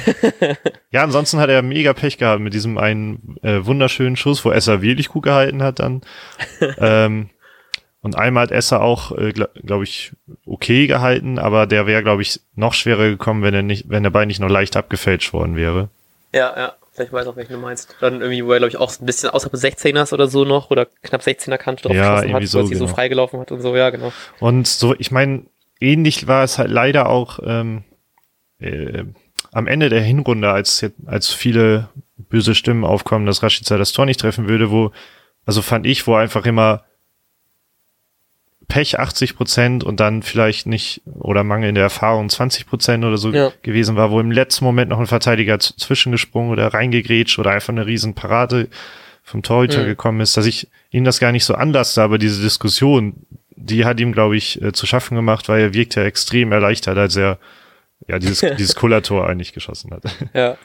ja, 0.91 1.05
ansonsten 1.05 1.39
hat 1.39 1.49
er 1.49 1.63
mega 1.63 1.93
Pech 1.93 2.19
gehabt 2.19 2.43
mit 2.43 2.53
diesem 2.53 2.79
einen 2.79 3.37
äh, 3.43 3.65
wunderschönen 3.65 4.17
Schuss, 4.17 4.45
wo 4.45 4.51
Esser 4.51 4.83
wirklich 4.83 5.09
gut 5.09 5.23
gehalten 5.23 5.63
hat 5.63 5.79
dann. 5.79 6.01
ähm, 6.79 7.31
und 8.03 8.19
einmal 8.19 8.45
hat 8.45 8.51
Esser 8.51 8.83
auch, 8.83 9.13
äh, 9.13 9.31
glaube 9.31 9.53
glaub 9.63 9.83
ich, 9.85 10.13
okay 10.45 10.89
gehalten, 10.89 11.39
aber 11.39 11.69
der 11.69 11.87
wäre, 11.87 12.03
glaube 12.03 12.23
ich, 12.23 12.41
noch 12.57 12.75
schwerer 12.75 13.09
gekommen, 13.09 13.45
wenn 13.45 13.55
er 13.55 13.63
nicht, 13.63 13.89
wenn 13.89 14.03
der 14.03 14.11
Ball 14.11 14.27
nicht 14.27 14.41
noch 14.41 14.51
leicht 14.51 14.77
abgefälscht 14.77 15.33
worden 15.33 15.55
wäre. 15.55 15.91
Ja, 16.35 16.53
ja. 16.57 16.73
Vielleicht 16.93 17.13
weiß 17.13 17.27
auch, 17.29 17.37
welchen 17.37 17.53
du 17.53 17.59
meinst. 17.59 17.95
Dann 18.01 18.21
irgendwie, 18.21 18.45
wo 18.45 18.53
er, 18.53 18.59
glaube 18.59 18.71
ich, 18.71 18.77
auch 18.77 18.93
ein 18.99 19.07
bisschen 19.07 19.31
außerhalb 19.31 19.53
des 19.53 19.63
16ers 19.63 20.13
oder 20.13 20.27
so 20.27 20.45
noch 20.45 20.71
oder 20.71 20.87
knapp 21.03 21.23
16er 21.23 21.57
Kante 21.57 21.85
drauf 21.85 21.95
ja, 21.95 22.17
geschossen 22.17 22.35
hat, 22.35 22.47
so, 22.47 22.59
weil 22.59 22.67
sie 22.67 22.75
genau. 22.75 22.87
so 22.87 22.93
freigelaufen 22.93 23.41
hat 23.41 23.53
und 23.53 23.61
so, 23.61 23.77
ja, 23.77 23.91
genau. 23.91 24.13
Und 24.41 24.67
so, 24.67 24.95
ich 24.99 25.11
meine, 25.11 25.45
ähnlich 25.81 26.27
war 26.27 26.43
es 26.43 26.59
halt 26.59 26.71
leider 26.71 27.09
auch 27.09 27.39
ähm, 27.45 27.85
äh, 28.59 29.05
am 29.53 29.67
Ende 29.67 29.89
der 29.89 30.03
Hinrunde, 30.03 30.51
als, 30.51 30.85
als 31.07 31.33
viele 31.33 31.89
böse 32.17 32.55
Stimmen 32.55 32.85
aufkommen, 32.85 33.27
dass 33.27 33.43
Rashica 33.43 33.77
das 33.79 33.93
Tor 33.93 34.07
nicht 34.07 34.21
treffen 34.21 34.49
würde, 34.49 34.71
wo, 34.71 34.93
also 35.47 35.63
fand 35.63 35.87
ich, 35.87 36.07
wo 36.07 36.15
einfach 36.15 36.45
immer 36.45 36.85
Pech 38.71 38.99
80 38.99 39.37
Prozent 39.37 39.85
und 39.85 40.01
dann 40.01 40.23
vielleicht 40.23 40.67
nicht 40.67 41.03
oder 41.19 41.45
mangelnde 41.45 41.81
Erfahrung 41.81 42.31
20 42.31 42.67
Prozent 42.67 43.05
oder 43.05 43.19
so 43.19 43.31
ja. 43.31 43.53
gewesen 43.63 43.97
war, 43.97 44.11
wo 44.11 44.21
im 44.21 44.31
letzten 44.31 44.65
Moment 44.65 44.91
noch 44.91 45.01
ein 45.01 45.07
Verteidiger 45.07 45.59
zwischengesprungen 45.59 46.51
oder 46.51 46.73
reingegrätscht 46.73 47.39
oder 47.39 47.51
einfach 47.51 47.71
eine 47.71 47.87
riesen 47.87 48.15
Parade 48.15 48.69
vom 49.25 49.43
Torhüter 49.43 49.83
mhm. 49.83 49.87
gekommen 49.87 50.21
ist, 50.21 50.37
dass 50.37 50.47
ich 50.47 50.69
ihm 50.91 51.05
das 51.05 51.21
gar 51.21 51.33
nicht 51.33 51.45
so 51.45 51.55
anlasste, 51.55 52.01
aber 52.01 52.17
diese 52.17 52.41
Diskussion, 52.41 53.27
die 53.57 53.85
hat 53.85 54.01
ihm, 54.01 54.13
glaube 54.13 54.37
ich, 54.37 54.63
äh, 54.63 54.73
zu 54.73 54.87
schaffen 54.87 55.17
gemacht, 55.17 55.49
weil 55.49 55.61
er 55.61 55.75
wirkt 55.75 55.97
ja 55.97 56.05
extrem 56.05 56.53
erleichtert, 56.53 56.97
als 56.97 57.17
er 57.17 57.39
ja, 58.11 58.19
dieses, 58.19 58.41
dieses 58.59 58.75
Kullertor 58.75 59.29
eigentlich 59.29 59.53
geschossen 59.53 59.93
hat. 59.93 60.03
Ja. 60.35 60.59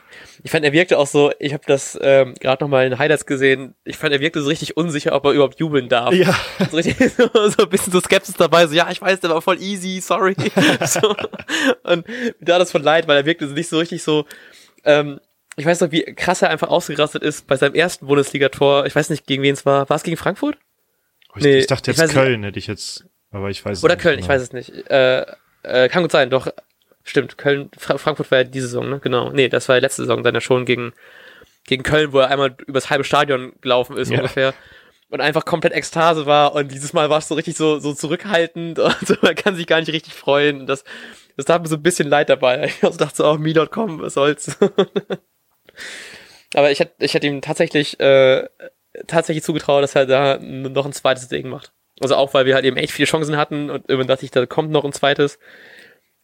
Ich 0.44 0.52
fand, 0.52 0.66
er 0.66 0.74
wirkte 0.74 0.98
auch 0.98 1.08
so, 1.08 1.32
ich 1.40 1.54
habe 1.54 1.64
das 1.68 1.98
ähm, 2.02 2.34
gerade 2.40 2.64
nochmal 2.64 2.88
in 2.88 2.98
Highlights 2.98 3.26
gesehen, 3.26 3.76
ich 3.84 3.98
fand, 3.98 4.14
er 4.14 4.20
wirkte 4.20 4.42
so 4.42 4.50
richtig 4.50 4.78
unsicher, 4.78 5.14
ob 5.14 5.26
er 5.26 5.32
überhaupt 5.32 5.60
jubeln 5.60 5.90
darf. 5.90 6.14
Ja. 6.14 6.36
So, 6.72 6.78
richtig, 6.78 6.98
so, 7.14 7.30
so 7.50 7.64
ein 7.64 7.70
bisschen 7.70 7.94
so 7.94 8.00
Skepsis 8.00 8.36
dabei, 8.36 8.66
so, 8.66 8.74
ja, 8.74 8.90
ich 8.90 9.02
weiß, 9.02 9.20
der 9.20 9.30
war 9.30 9.42
voll 9.42 9.62
easy, 9.62 10.02
sorry. 10.02 10.36
so. 10.86 11.16
Und 11.84 12.06
da 12.40 12.58
das 12.58 12.72
von 12.72 12.82
leid, 12.82 13.08
weil 13.08 13.18
er 13.18 13.26
wirkte 13.26 13.46
nicht 13.46 13.70
so 13.70 13.78
richtig 13.78 14.02
so, 14.02 14.26
ähm, 14.84 15.20
ich 15.58 15.66
weiß 15.66 15.82
noch, 15.82 15.92
wie 15.92 16.04
krass 16.04 16.42
er 16.42 16.50
einfach 16.50 16.70
ausgerastet 16.70 17.24
ist 17.24 17.48
bei 17.48 17.56
seinem 17.56 17.76
ersten 17.76 18.08
Bundesligator. 18.08 18.86
Ich 18.86 18.96
weiß 18.96 19.10
nicht, 19.10 19.26
gegen 19.26 19.44
wen 19.44 19.54
es 19.54 19.66
war. 19.66 19.90
War 19.90 19.96
es 19.96 20.04
gegen 20.04 20.18
Frankfurt? 20.18 20.58
Oh, 21.30 21.38
ich, 21.38 21.44
nee, 21.44 21.58
ich 21.60 21.68
dachte 21.68 21.92
jetzt 21.92 22.12
Köln, 22.12 22.42
nicht. 22.42 22.48
hätte 22.48 22.60
ich 22.60 22.68
jetzt, 22.68 23.06
aber 23.32 23.50
ich 23.50 23.64
weiß 23.64 23.84
Oder 23.84 23.96
nicht. 23.96 24.02
Oder 24.02 24.02
Köln, 24.02 24.16
genau. 24.18 24.26
ich 24.26 24.30
weiß 24.30 24.42
es 24.42 24.54
nicht. 24.54 24.90
Äh, 24.90 25.26
äh, 25.64 25.90
kann 25.90 26.04
gut 26.04 26.12
sein, 26.12 26.30
doch 26.30 26.48
Stimmt, 27.08 27.38
Köln, 27.38 27.70
Fra 27.78 28.00
Frankfurt 28.00 28.32
war 28.32 28.40
ja 28.40 28.44
diese 28.44 28.66
Saison, 28.66 28.90
ne? 28.90 29.00
Genau. 29.00 29.30
Nee, 29.30 29.48
das 29.48 29.70
war 29.70 29.76
ja 29.76 29.82
letzte 29.82 30.02
Saison 30.02 30.24
dann 30.24 30.34
ja 30.34 30.42
schon 30.42 30.66
gegen, 30.66 30.92
gegen 31.66 31.84
Köln, 31.84 32.12
wo 32.14 32.20
er 32.20 32.32
einmal 32.32 32.56
übers 32.66 32.90
halbe 32.90 33.04
Stadion 33.04 33.54
gelaufen 33.62 33.96
ist 33.96 34.12
ja. 34.12 34.18
ungefähr. 34.18 34.56
Und 35.10 35.22
einfach 35.22 35.46
komplett 35.46 35.74
Ekstase 35.74 36.26
war 36.26 36.56
und 36.56 36.72
dieses 36.72 36.94
Mal 36.94 37.12
war 37.12 37.20
es 37.20 37.28
so 37.28 37.36
richtig 37.36 37.56
so, 37.56 37.78
so 37.78 37.94
zurückhaltend 37.94 38.80
und 38.80 39.08
so, 39.08 39.16
man 39.22 39.36
kann 39.36 39.56
sich 39.56 39.68
gar 39.68 39.80
nicht 39.80 39.92
richtig 39.94 40.16
freuen. 40.16 40.62
Und 40.62 40.68
das, 40.68 40.84
das 41.38 41.46
tat 41.46 41.62
mir 41.62 41.68
so 41.68 41.76
ein 41.76 41.84
bisschen 41.84 42.10
leid 42.10 42.28
dabei. 42.28 42.66
Ich 42.66 42.84
also 42.84 42.98
dachte 42.98 43.18
so, 43.18 43.30
oh, 43.30 43.38
me.com, 43.38 44.02
was 44.02 44.16
soll's. 44.16 44.58
Aber 46.56 46.72
ich 46.72 46.80
hätte 46.80 47.06
ich 47.06 47.14
hätt 47.14 47.24
ihm 47.24 47.42
tatsächlich, 47.42 48.00
äh, 48.00 48.50
tatsächlich 49.06 49.44
zugetraut, 49.44 49.84
dass 49.84 49.94
er 49.94 50.08
da 50.08 50.40
noch 50.40 50.88
ein 50.88 50.94
zweites 50.94 51.28
Ding 51.28 51.50
macht. 51.50 51.72
Also 52.02 52.16
auch, 52.16 52.34
weil 52.34 52.48
wir 52.48 52.56
halt 52.56 52.66
eben 52.66 52.78
echt 52.78 52.94
viele 52.94 53.08
Chancen 53.08 53.38
hatten 53.38 53.70
und 53.70 53.88
irgendwann 53.88 54.08
dachte 54.08 54.26
ich, 54.26 54.32
da 54.32 54.48
kommt 54.48 54.72
noch 54.72 54.84
ein 54.84 54.92
zweites 54.92 55.38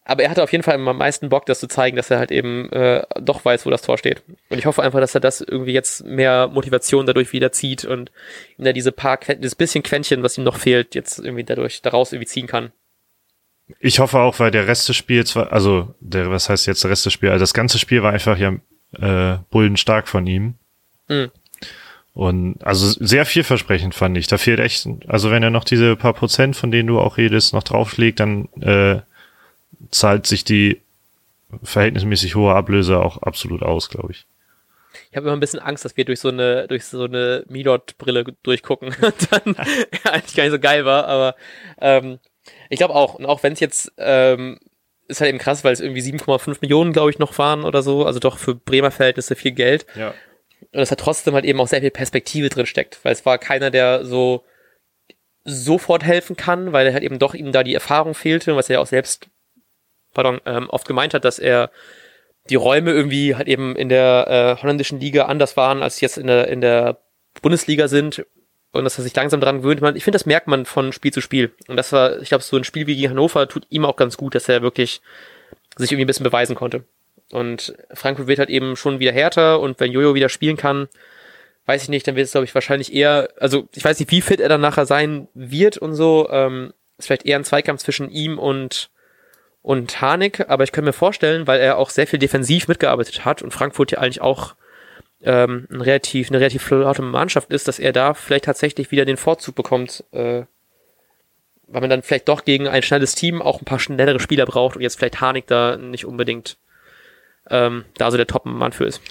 aber 0.04 0.24
er 0.24 0.30
hatte 0.30 0.44
auf 0.44 0.52
jeden 0.52 0.64
Fall 0.64 0.76
am 0.76 0.98
meisten 0.98 1.30
Bock, 1.30 1.46
das 1.46 1.60
zu 1.60 1.68
zeigen, 1.68 1.96
dass 1.96 2.10
er 2.10 2.18
halt 2.18 2.32
eben 2.32 2.72
äh, 2.72 3.04
doch 3.22 3.46
weiß, 3.46 3.66
wo 3.66 3.70
das 3.70 3.84
Tor 3.84 3.98
steht. 3.98 4.24
Und 4.50 4.58
ich 4.58 4.66
hoffe 4.66 4.82
einfach, 4.82 5.00
dass 5.00 5.14
er 5.14 5.22
das 5.22 5.42
irgendwie 5.42 5.74
jetzt 5.74 6.04
mehr 6.06 6.48
Motivation 6.48 7.06
dadurch 7.06 7.34
wieder 7.34 7.52
zieht 7.52 7.86
und 7.86 8.12
ihm 8.58 8.66
da 8.66 8.74
diese 8.74 8.92
paar, 8.92 9.18
dieses 9.18 9.56
bisschen 9.56 9.84
Quäntchen, 9.84 10.24
was 10.24 10.38
ihm 10.38 10.44
noch 10.44 10.58
fehlt, 10.58 10.96
jetzt 10.96 11.20
irgendwie 11.20 11.44
dadurch 11.44 11.82
daraus 11.82 12.12
irgendwie 12.14 12.28
ziehen 12.28 12.48
kann. 12.48 12.72
Ich 13.80 14.00
hoffe 14.00 14.20
auch, 14.20 14.40
weil 14.40 14.52
der 14.52 14.68
Rest 14.68 14.90
des 14.90 14.98
Spiels 14.98 15.36
war, 15.36 15.54
also 15.54 15.94
der, 16.00 16.30
was 16.30 16.50
heißt 16.50 16.66
jetzt 16.66 16.84
der 16.84 16.92
Rest 16.92 17.06
des 17.06 17.14
Spiels? 17.14 17.34
Also 17.34 17.44
das 17.44 17.54
ganze 17.54 17.80
Spiel 17.80 18.04
war 18.04 18.12
einfach 18.12 18.38
ja 18.38 18.56
äh, 19.00 19.38
bullenstark 19.52 20.08
von 20.08 20.26
ihm. 20.26 20.56
Mhm. 21.08 21.32
Und 22.14 22.58
also 22.66 22.88
sehr 23.00 23.26
vielversprechend 23.26 23.96
fand 23.96 24.18
ich. 24.18 24.28
Da 24.28 24.38
fehlt 24.38 24.60
echt, 24.60 24.88
also 25.08 25.32
wenn 25.32 25.44
er 25.44 25.50
noch 25.50 25.64
diese 25.64 25.96
paar 25.96 26.14
Prozent, 26.14 26.58
von 26.58 26.72
denen 26.72 26.88
du 26.88 27.00
auch 27.00 27.18
redest, 27.18 27.54
noch 27.54 27.64
draufschlägt, 27.64 28.20
dann 28.20 28.50
äh, 28.60 29.00
zahlt 29.90 30.28
sich 30.28 30.44
die 30.44 30.82
verhältnismäßig 31.64 32.36
hohe 32.36 32.54
Ablöse 32.54 33.00
auch 33.00 33.22
absolut 33.22 33.64
aus, 33.64 33.90
glaube 33.90 34.12
ich. 34.12 34.26
Ich 35.10 35.18
habe 35.18 35.28
immer 35.28 35.36
ein 35.36 35.40
bisschen 35.40 35.60
Angst, 35.60 35.86
dass 35.86 35.98
wir 35.98 36.06
durch 36.06 36.20
so 36.20 36.30
eine 36.30 36.68
durch 36.68 36.86
so 36.86 37.06
eine 37.06 37.46
Midot-Brille 37.48 38.26
durchgucken 38.44 38.90
und 39.02 39.32
dann 39.32 39.56
ja, 40.04 40.12
eigentlich 40.12 40.36
gar 40.36 40.44
nicht 40.44 40.52
so 40.52 40.60
geil 40.60 40.86
war, 40.86 41.06
aber 41.08 41.36
ähm, 41.80 42.20
ich 42.70 42.78
glaube 42.78 42.96
auch, 42.96 43.16
und 43.16 43.26
auch 43.26 43.44
wenn 43.44 43.54
es 43.54 43.60
jetzt 43.60 43.92
ähm, 43.98 44.60
ist 45.08 45.22
halt 45.22 45.30
eben 45.30 45.40
krass, 45.40 45.64
weil 45.64 45.74
es 45.74 45.82
irgendwie 45.82 46.02
7,5 46.02 46.58
Millionen, 46.62 46.94
glaube 46.94 47.10
ich, 47.10 47.20
noch 47.20 47.38
waren 47.38 47.64
oder 47.64 47.84
so, 47.84 48.06
also 48.06 48.20
doch 48.20 48.38
für 48.38 48.56
Bremer 48.56 48.92
Verhältnisse 48.92 49.36
viel 49.36 49.52
Geld. 49.52 49.86
Ja. 49.96 50.14
und 50.72 50.80
dass 50.80 50.90
da 50.90 50.96
trotzdem 50.96 51.34
halt 51.34 51.46
eben 51.46 51.60
auch 51.60 51.68
sehr 51.68 51.82
viel 51.82 51.92
Perspektive 51.92 52.50
drin 52.50 52.66
steckt, 52.66 53.04
weil 53.04 53.12
es 53.12 53.26
war 53.26 53.38
keiner, 53.38 53.72
der 53.72 54.06
so 54.06 54.46
sofort 55.44 56.04
helfen 56.04 56.36
kann, 56.36 56.72
weil 56.72 56.88
er 56.88 56.94
halt 56.94 57.04
eben 57.04 57.20
doch 57.20 57.34
ihm 57.34 57.52
da 57.52 57.64
die 57.64 57.74
Erfahrung 57.74 58.14
fehlte, 58.14 58.56
was 58.56 58.70
er 58.70 58.76
ja 58.76 58.80
auch 58.80 58.88
selbst, 58.88 59.28
pardon, 60.14 60.42
ähm, 60.46 60.70
oft 60.70 60.88
gemeint 60.88 61.14
hat, 61.14 61.26
dass 61.26 61.40
er 61.40 61.72
die 62.50 62.56
Räume 62.56 62.92
irgendwie 62.92 63.36
halt 63.36 63.48
eben 63.48 63.76
in 63.76 63.90
der 63.90 64.58
äh, 64.58 64.62
holländischen 64.62 65.00
Liga 65.00 65.26
anders 65.26 65.58
waren, 65.58 65.84
als 65.84 66.02
jetzt 66.02 66.18
in 66.18 66.28
der, 66.28 66.48
in 66.48 66.62
der 66.62 66.98
Bundesliga 67.42 67.88
sind 67.88 68.26
und 68.72 68.84
dass 68.84 68.98
er 68.98 69.04
sich 69.04 69.16
langsam 69.16 69.42
dran 69.42 69.62
gewöhnt. 69.62 69.82
Ich 69.96 70.04
finde, 70.04 70.16
das 70.18 70.26
merkt 70.26 70.48
man 70.48 70.66
von 70.66 70.94
Spiel 70.94 71.14
zu 71.14 71.22
Spiel. 71.22 71.54
Und 71.68 71.78
das 71.78 71.92
war, 71.92 72.20
ich 72.22 72.30
glaube, 72.30 72.44
so 72.44 72.58
ein 72.58 72.64
Spiel 72.64 72.88
wie 72.88 72.96
gegen 72.96 73.12
Hannover 73.12 73.48
tut 73.48 73.68
ihm 73.70 73.86
auch 73.86 73.96
ganz 73.96 74.18
gut, 74.18 74.36
dass 74.36 74.50
er 74.50 74.62
wirklich 74.62 75.02
sich 75.78 75.92
irgendwie 75.92 76.06
ein 76.06 76.08
bisschen 76.08 76.24
beweisen 76.24 76.56
konnte. 76.56 76.84
Und 77.32 77.74
Frankfurt 77.94 78.28
wird 78.28 78.40
halt 78.40 78.50
eben 78.50 78.76
schon 78.76 79.00
wieder 79.00 79.12
härter 79.12 79.60
und 79.60 79.80
wenn 79.80 79.92
Jojo 79.92 80.16
wieder 80.16 80.30
spielen 80.30 80.58
kann, 80.58 80.90
weiß 81.66 81.84
ich 81.84 81.90
nicht, 81.90 82.08
dann 82.08 82.16
wird 82.16 82.26
es, 82.26 82.32
glaube 82.32 82.46
ich, 82.46 82.56
wahrscheinlich 82.56 82.94
eher, 82.94 83.30
also 83.40 83.68
ich 83.74 83.84
weiß 83.84 84.00
nicht, 84.00 84.12
wie 84.12 84.22
fit 84.22 84.40
er 84.40 84.50
dann 84.50 84.62
nachher 84.62 84.86
sein 84.86 85.28
wird 85.34 85.78
und 85.78 85.94
so. 85.94 86.30
Ähm, 86.30 86.74
ist 86.98 87.08
vielleicht 87.08 87.26
eher 87.26 87.38
ein 87.38 87.46
Zweikampf 87.46 87.82
zwischen 87.82 88.10
ihm 88.10 88.38
und, 88.38 88.90
und 89.62 90.02
Harnik, 90.02 90.50
aber 90.50 90.64
ich 90.64 90.72
kann 90.72 90.84
mir 90.84 90.94
vorstellen, 90.94 91.48
weil 91.48 91.60
er 91.60 91.78
auch 91.78 91.90
sehr 91.90 92.08
viel 92.08 92.20
defensiv 92.20 92.68
mitgearbeitet 92.68 93.26
hat 93.26 93.42
und 93.42 93.52
Frankfurt 93.52 93.92
ja 93.92 94.00
eigentlich 94.00 94.22
auch 94.22 94.56
ähm, 95.24 95.68
ein 95.70 95.82
relativ, 95.82 96.30
eine 96.30 96.40
relativ 96.40 96.64
flotte 96.64 97.02
Mannschaft 97.02 97.52
ist, 97.52 97.68
dass 97.68 97.80
er 97.80 97.94
da 97.94 98.14
vielleicht 98.14 98.46
tatsächlich 98.46 98.92
wieder 98.92 99.06
den 99.06 99.18
Vorzug 99.18 99.56
bekommt, 99.56 100.04
äh, 100.12 100.44
weil 101.68 101.82
man 101.82 101.90
dann 101.90 102.02
vielleicht 102.02 102.28
doch 102.28 102.44
gegen 102.44 102.68
ein 102.68 102.82
schnelles 102.82 103.16
Team 103.16 103.42
auch 103.42 103.62
ein 103.62 103.66
paar 103.66 103.80
schnellere 103.80 104.20
Spieler 104.20 104.46
braucht 104.46 104.76
und 104.76 104.82
jetzt 104.82 104.98
vielleicht 104.98 105.22
Harnik 105.22 105.48
da 105.48 105.78
nicht 105.78 106.06
unbedingt 106.06 106.58
ähm, 107.50 107.86
da 107.98 108.10
so 108.10 108.18
der 108.18 108.28
Top-Mann 108.28 108.72
für 108.72 108.86
ist. 108.86 109.02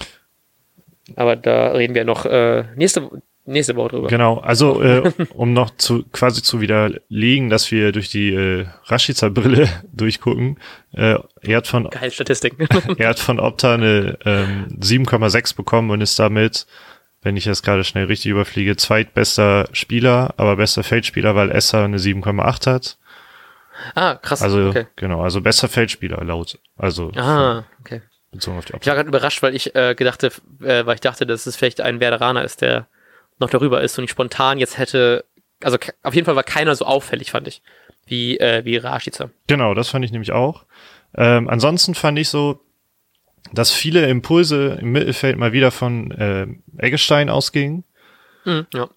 Aber 1.15 1.35
da 1.35 1.71
reden 1.71 1.95
wir 1.95 2.03
noch 2.05 2.25
äh, 2.25 2.65
nächste, 2.75 3.09
nächste 3.45 3.75
Woche 3.75 3.89
drüber. 3.89 4.07
Genau, 4.07 4.37
also 4.37 4.81
äh, 4.83 5.11
um 5.33 5.53
noch 5.53 5.71
zu 5.71 6.03
quasi 6.11 6.41
zu 6.41 6.61
widerlegen, 6.61 7.49
dass 7.49 7.71
wir 7.71 7.91
durch 7.91 8.09
die 8.09 8.33
äh, 8.33 8.65
Rashica-Brille 8.85 9.69
durchgucken. 9.93 10.59
Äh, 10.93 11.17
er 11.41 11.57
hat 11.57 11.67
von 11.67 11.89
Geil 11.89 12.11
Statistik. 12.11 12.55
er 12.97 13.09
hat 13.09 13.19
von 13.19 13.39
Opta 13.39 13.73
eine 13.73 14.17
ähm, 14.25 14.67
7,6 14.79 15.55
bekommen 15.55 15.89
und 15.91 16.01
ist 16.01 16.17
damit, 16.19 16.65
wenn 17.21 17.37
ich 17.37 17.45
das 17.45 17.63
gerade 17.63 17.83
schnell 17.83 18.05
richtig 18.05 18.31
überfliege, 18.31 18.75
zweitbester 18.75 19.67
Spieler, 19.73 20.33
aber 20.37 20.55
bester 20.55 20.83
Feldspieler, 20.83 21.35
weil 21.35 21.51
Esser 21.51 21.83
eine 21.83 21.97
7,8 21.97 22.67
hat. 22.67 22.97
Ah, 23.95 24.15
krass. 24.15 24.41
Also 24.41 24.69
okay. 24.69 24.87
genau, 24.95 25.21
also 25.21 25.41
besser 25.41 25.67
Feldspieler 25.67 26.23
laut. 26.23 26.59
Also 26.77 27.11
Ah, 27.15 27.63
okay. 27.79 28.01
bezogen 28.31 28.57
auf 28.57 28.65
die 28.65 28.73
Ich 28.79 28.87
war 28.87 28.95
gerade 28.95 29.09
überrascht, 29.09 29.41
weil 29.41 29.55
ich 29.55 29.75
äh, 29.75 29.95
gedachte, 29.95 30.31
äh, 30.61 30.85
weil 30.85 30.95
ich 30.95 31.01
dachte, 31.01 31.25
dass 31.25 31.45
es 31.45 31.55
vielleicht 31.55 31.81
ein 31.81 31.99
Werderaner 31.99 32.43
ist, 32.43 32.61
der 32.61 32.87
noch 33.41 33.49
darüber 33.49 33.81
ist 33.81 33.97
und 33.97 34.05
ich 34.05 34.11
spontan 34.11 34.57
jetzt 34.57 34.77
hätte, 34.77 35.25
also 35.61 35.77
auf 36.03 36.15
jeden 36.15 36.25
Fall 36.25 36.35
war 36.35 36.43
keiner 36.43 36.75
so 36.75 36.85
auffällig, 36.85 37.31
fand 37.31 37.47
ich, 37.47 37.61
wie 38.05 38.39
äh, 38.39 38.63
wie 38.65 38.77
Rashica. 38.77 39.29
Genau, 39.47 39.73
das 39.73 39.89
fand 39.89 40.05
ich 40.05 40.11
nämlich 40.11 40.31
auch. 40.31 40.65
Ähm, 41.15 41.49
ansonsten 41.49 41.93
fand 41.95 42.17
ich 42.19 42.29
so, 42.29 42.61
dass 43.53 43.71
viele 43.71 44.07
Impulse 44.07 44.77
im 44.81 44.91
Mittelfeld 44.91 45.37
mal 45.37 45.51
wieder 45.51 45.71
von 45.71 46.11
äh, 46.11 46.47
Eggestein 46.77 47.29
ausgingen. 47.29 47.83
Mhm, 48.45 48.67
ja. 48.73 48.89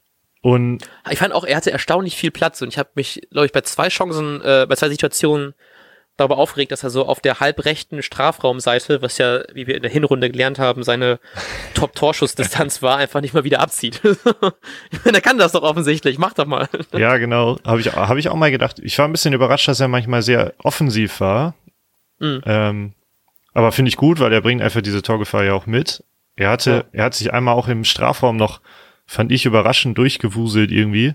Und 0.43 0.87
Ich 1.11 1.19
fand 1.19 1.33
auch, 1.33 1.45
er 1.45 1.57
hatte 1.57 1.71
erstaunlich 1.71 2.17
viel 2.17 2.31
Platz 2.31 2.61
und 2.61 2.69
ich 2.69 2.79
habe 2.79 2.91
mich, 2.97 3.23
glaube 3.31 3.47
ich, 3.47 3.53
bei 3.53 3.63
zwei 3.63 3.89
Chancen, 3.89 4.43
äh, 4.43 4.67
bei 4.69 4.77
zwei 4.77 4.91
Situationen 4.91 5.55
darüber 6.17 6.39
aufgeregt, 6.39 6.71
dass 6.73 6.85
er 6.85 6.91
so 6.91 7.07
auf 7.07 7.21
der 7.21 7.41
halbrechten 7.41 8.03
Strafraumseite, 8.03 9.03
was 9.03 9.19
ja, 9.19 9.41
wie 9.53 9.67
wir 9.67 9.75
in 9.75 9.83
der 9.83 9.91
Hinrunde 9.91 10.31
gelernt 10.31 10.59
haben, 10.59 10.83
seine 10.85 11.19
Top-Torschussdistanz 11.75 12.83
war, 12.83 12.99
einfach 12.99 13.21
nicht 13.21 13.35
mal 13.35 13.45
wieder 13.45 13.61
abzieht. 13.61 14.01
er 15.05 15.21
kann 15.21 15.39
das 15.39 15.53
doch 15.53 15.63
offensichtlich, 15.63 16.19
mach 16.19 16.33
doch 16.35 16.47
mal. 16.47 16.69
ja, 16.93 17.17
genau, 17.17 17.59
habe 17.65 17.81
ich, 17.81 17.93
hab 17.93 18.17
ich 18.17 18.29
auch 18.29 18.37
mal 18.37 18.51
gedacht. 18.51 18.79
Ich 18.81 18.99
war 18.99 19.07
ein 19.09 19.13
bisschen 19.13 19.35
überrascht, 19.35 19.67
dass 19.69 19.81
er 19.81 19.89
manchmal 19.89 20.23
sehr 20.23 20.55
offensiv 20.63 21.21
war. 21.21 21.55
Mhm. 22.21 22.43
Ähm, 22.47 22.93
aber 23.53 23.73
finde 23.73 23.89
ich 23.89 23.97
gut, 23.97 24.21
weil 24.21 24.33
er 24.33 24.41
bringt 24.41 24.63
einfach 24.63 24.83
diese 24.83 25.03
Torgefahr 25.03 25.45
ja 25.45 25.55
auch 25.55 25.67
mit. 25.67 26.05
Er 26.37 26.51
hatte, 26.51 26.71
Ja. 26.71 26.85
er 26.93 27.05
hat 27.05 27.15
sich 27.15 27.33
einmal 27.33 27.55
auch 27.55 27.69
im 27.69 27.85
Strafraum 27.85 28.37
noch, 28.37 28.61
fand 29.07 29.31
ich 29.33 29.47
überraschend, 29.47 29.99
durchgewuselt 29.99 30.71
irgendwie. 30.71 31.15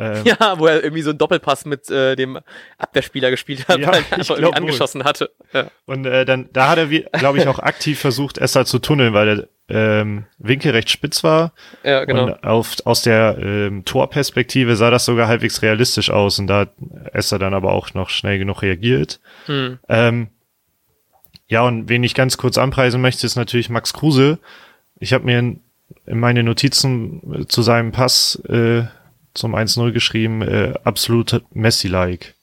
Ähm, 0.00 0.24
Ja, 0.24 0.58
wo 0.58 0.66
er 0.66 0.82
irgendwie 0.82 1.02
so 1.02 1.10
einen 1.10 1.18
Doppelpass 1.18 1.64
mit 1.66 1.90
äh, 1.90 2.16
dem 2.16 2.38
Abwehrspieler 2.78 3.30
gespielt 3.30 3.68
hat, 3.68 3.78
Ja, 3.78 3.88
weil 3.88 4.04
er 4.10 4.18
ich 4.18 4.26
glaub 4.26 4.40
wohl. 4.40 4.54
angeschossen 4.54 5.04
hatte. 5.04 5.30
Ja. 5.52 5.70
Und 5.86 6.06
äh, 6.06 6.24
dann, 6.24 6.48
da 6.52 6.70
hat 6.70 6.78
er, 6.78 6.86
glaube 6.86 7.38
ich, 7.38 7.46
auch 7.46 7.58
aktiv 7.58 7.98
versucht, 8.00 8.38
Esser 8.38 8.64
zu 8.64 8.78
tunneln, 8.78 9.12
weil 9.14 9.36
der 9.36 9.48
ähm, 9.68 10.24
Winkel 10.38 10.72
recht 10.72 10.90
spitz 10.90 11.22
war. 11.22 11.52
Ja, 11.84 12.04
genau. 12.04 12.24
Und 12.24 12.44
auf, 12.44 12.76
aus 12.84 13.02
der 13.02 13.38
ähm, 13.40 13.84
Torperspektive 13.84 14.74
sah 14.74 14.90
das 14.90 15.04
sogar 15.04 15.28
halbwegs 15.28 15.62
realistisch 15.62 16.10
aus. 16.10 16.38
Und 16.38 16.48
da 16.48 16.60
hat 16.60 16.72
Esser 17.12 17.38
dann 17.38 17.54
aber 17.54 17.72
auch 17.72 17.94
noch 17.94 18.08
schnell 18.10 18.38
genug 18.38 18.62
reagiert. 18.62 19.20
Hm. 19.46 19.78
Ähm, 19.88 20.28
ja, 21.46 21.62
und 21.62 21.88
wen 21.88 22.02
ich 22.04 22.14
ganz 22.14 22.36
kurz 22.36 22.58
anpreisen 22.58 23.00
möchte, 23.00 23.26
ist 23.26 23.36
natürlich 23.36 23.70
Max 23.70 23.92
Kruse. 23.92 24.38
Ich 24.98 25.12
habe 25.12 25.24
mir 25.24 25.38
in, 25.38 25.60
in 26.06 26.18
meine 26.20 26.42
Notizen 26.42 27.42
äh, 27.42 27.46
zu 27.46 27.62
seinem 27.62 27.92
Pass 27.92 28.40
äh, 28.48 28.84
zum 29.34 29.54
1-0 29.54 29.92
geschrieben, 29.92 30.42
äh, 30.42 30.74
absolut 30.84 31.42
Messi-like. 31.52 32.34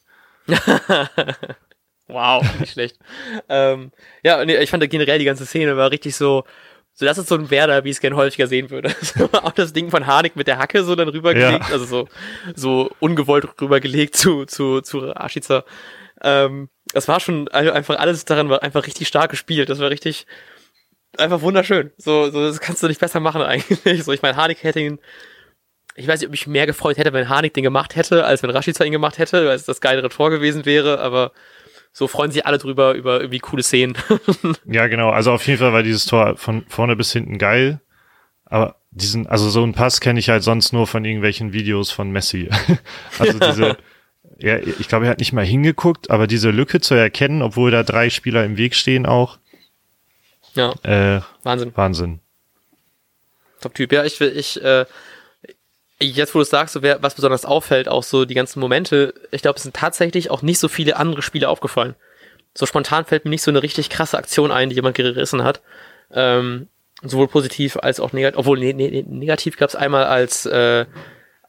Wow, 2.10 2.41
nicht 2.62 2.71
schlecht. 2.71 2.97
ähm, 3.50 3.91
ja, 4.23 4.43
nee, 4.45 4.56
ich 4.58 4.69
fand 4.69 4.89
generell 4.89 5.19
die 5.19 5.26
ganze 5.26 5.45
Szene 5.45 5.76
war 5.76 5.91
richtig 5.91 6.15
so, 6.15 6.45
so 6.93 7.06
das 7.06 7.17
ist 7.17 7.28
so 7.28 7.36
ein 7.36 7.50
Werder, 7.52 7.84
wie 7.84 7.89
ich 7.89 7.97
es 7.97 8.02
gern 8.02 8.15
häufiger 8.15 8.47
sehen 8.47 8.69
würde. 8.69 8.95
So, 9.02 9.26
auch 9.34 9.52
das 9.52 9.73
Ding 9.73 9.91
von 9.91 10.08
Harnik 10.08 10.38
mit 10.38 10.47
der 10.47 10.58
Hacke 10.58 10.86
so 10.86 10.95
dann 10.95 11.10
rübergelegt, 11.10 11.67
Ja. 11.67 11.73
also 11.73 11.84
so, 11.86 12.08
so 12.56 12.91
ungewollt 13.02 13.45
rübergelegt 13.60 14.15
zu, 14.15 14.45
zu, 14.45 14.80
zu 14.80 15.00
Rashica. 15.00 15.65
Ähm, 16.21 16.69
das 16.93 17.10
war 17.10 17.19
schon 17.19 17.50
einfach 17.50 18.00
alles 18.00 18.23
daran 18.23 18.47
war 18.47 18.63
einfach 18.63 18.88
richtig 18.88 19.10
stark 19.10 19.30
gespielt. 19.30 19.67
Das 19.69 19.80
war 19.80 19.89
richtig 19.89 20.26
einfach 21.17 21.41
wunderschön. 21.41 21.91
So, 21.97 22.30
so 22.30 22.41
das 22.41 22.62
kannst 22.62 22.82
du 22.82 22.88
nicht 22.88 23.02
besser 23.02 23.19
machen 23.19 23.41
eigentlich. 23.43 24.06
So, 24.06 24.13
ich 24.13 24.21
meine, 24.21 24.38
Harnik 24.38 24.63
hätte 24.63 24.80
ihn 24.80 25.00
ich 25.97 26.07
weiß 26.07 26.19
nicht, 26.19 26.29
ob 26.29 26.36
ich 26.36 26.45
mehr 26.45 26.67
gefreut 26.67 26.97
hätte, 26.97 27.12
wenn 27.12 27.27
Harnik 27.27 27.55
den 27.55 27.63
gemacht 27.63 27.95
hätte, 27.95 28.23
als 28.23 28.43
wenn 28.43 28.51
Rashica 28.51 28.83
ihn 28.83 28.91
gemacht 28.91 29.17
hätte, 29.17 29.47
weil 29.47 29.55
es 29.55 29.65
das 29.65 29.81
geilere 29.81 30.10
Tor 30.10 30.29
gewesen 30.29 30.65
wäre, 30.65 30.99
aber 30.99 31.31
so 31.91 32.07
freuen 32.07 32.29
sich 32.29 32.45
alle 32.45 32.60
drüber, 32.60 32.93
über 32.93 33.19
irgendwie 33.19 33.39
coole 33.39 33.63
Szenen. 33.63 33.97
Ja, 34.65 34.86
genau. 34.88 35.10
Also 35.10 35.31
auf 35.31 35.45
jeden 35.47 35.57
Fall 35.57 35.73
war 35.73 35.81
dieses 35.81 36.05
Tor 36.05 36.38
von 36.38 36.65
vorne 36.67 36.95
bis 36.95 37.12
hinten 37.12 37.39
geil. 37.39 37.81
Aber 38.45 38.75
diesen, 38.91 39.25
also 39.25 39.49
so 39.49 39.63
einen 39.63 39.73
Pass 39.73 39.99
kenne 39.99 40.19
ich 40.19 40.29
halt 40.29 40.43
sonst 40.43 40.71
nur 40.71 40.86
von 40.86 41.03
irgendwelchen 41.03 41.51
Videos 41.51 41.89
von 41.89 42.12
Messi. 42.12 42.49
also 43.19 43.39
diese, 43.39 43.77
ja, 44.38 44.57
ich 44.57 44.88
glaube, 44.88 45.05
er 45.05 45.12
hat 45.12 45.19
nicht 45.19 45.33
mal 45.33 45.45
hingeguckt, 45.45 46.12
aber 46.12 46.27
diese 46.27 46.51
Lücke 46.51 46.79
zu 46.79 46.93
erkennen, 46.93 47.41
obwohl 47.41 47.71
da 47.71 47.81
drei 47.81 48.12
Spieler 48.12 48.45
im 48.45 48.57
Weg 48.57 48.75
stehen 48.75 49.07
auch, 49.07 49.39
ja, 50.53 50.73
äh, 50.83 51.21
Wahnsinn. 51.43 51.71
Wahnsinn. 51.75 52.19
Top-Typ. 53.62 53.91
Ja, 53.91 54.05
ich 54.05 54.19
will, 54.19 54.36
ich, 54.36 54.63
äh, 54.63 54.86
jetzt 55.99 56.36
wo 56.36 56.39
du 56.39 56.43
es 56.43 56.49
sagst, 56.49 56.73
so 56.73 56.81
wer, 56.81 57.01
was 57.01 57.15
besonders 57.15 57.45
auffällt, 57.45 57.88
auch 57.88 58.03
so 58.03 58.25
die 58.25 58.36
ganzen 58.36 58.60
Momente, 58.60 59.13
ich 59.31 59.41
glaube, 59.41 59.57
es 59.57 59.63
sind 59.63 59.75
tatsächlich 59.75 60.29
auch 60.29 60.41
nicht 60.41 60.60
so 60.60 60.67
viele 60.67 60.97
andere 60.97 61.21
Spiele 61.21 61.49
aufgefallen. 61.49 61.95
So 62.53 62.65
spontan 62.65 63.05
fällt 63.05 63.25
mir 63.25 63.31
nicht 63.31 63.43
so 63.43 63.51
eine 63.51 63.63
richtig 63.63 63.89
krasse 63.89 64.17
Aktion 64.17 64.51
ein, 64.51 64.69
die 64.69 64.75
jemand 64.75 64.95
gerissen 64.95 65.43
hat. 65.43 65.62
Ähm, 66.12 66.67
sowohl 67.03 67.27
positiv 67.27 67.77
als 67.77 67.99
auch 67.99 68.13
negativ, 68.13 68.39
obwohl 68.39 68.60
ne, 68.60 68.73
ne, 68.73 69.03
negativ 69.07 69.57
gab 69.57 69.69
es 69.69 69.75
einmal 69.75 70.05
als 70.05 70.45
äh, 70.45 70.86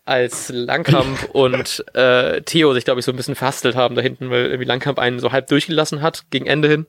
als 0.04 0.50
Langkamp 0.50 1.28
und 1.32 1.84
äh, 1.94 2.40
Theo 2.42 2.72
sich, 2.74 2.84
glaube 2.84 3.00
ich, 3.00 3.06
so 3.06 3.12
ein 3.12 3.16
bisschen 3.16 3.34
verhastelt 3.34 3.76
haben 3.76 3.94
da 3.94 4.02
hinten, 4.02 4.30
weil 4.30 4.46
irgendwie 4.46 4.64
Langkamp 4.64 4.98
einen 4.98 5.20
so 5.20 5.32
halb 5.32 5.46
durchgelassen 5.48 6.02
hat 6.02 6.24
gegen 6.30 6.46
Ende 6.46 6.68
hin. 6.68 6.86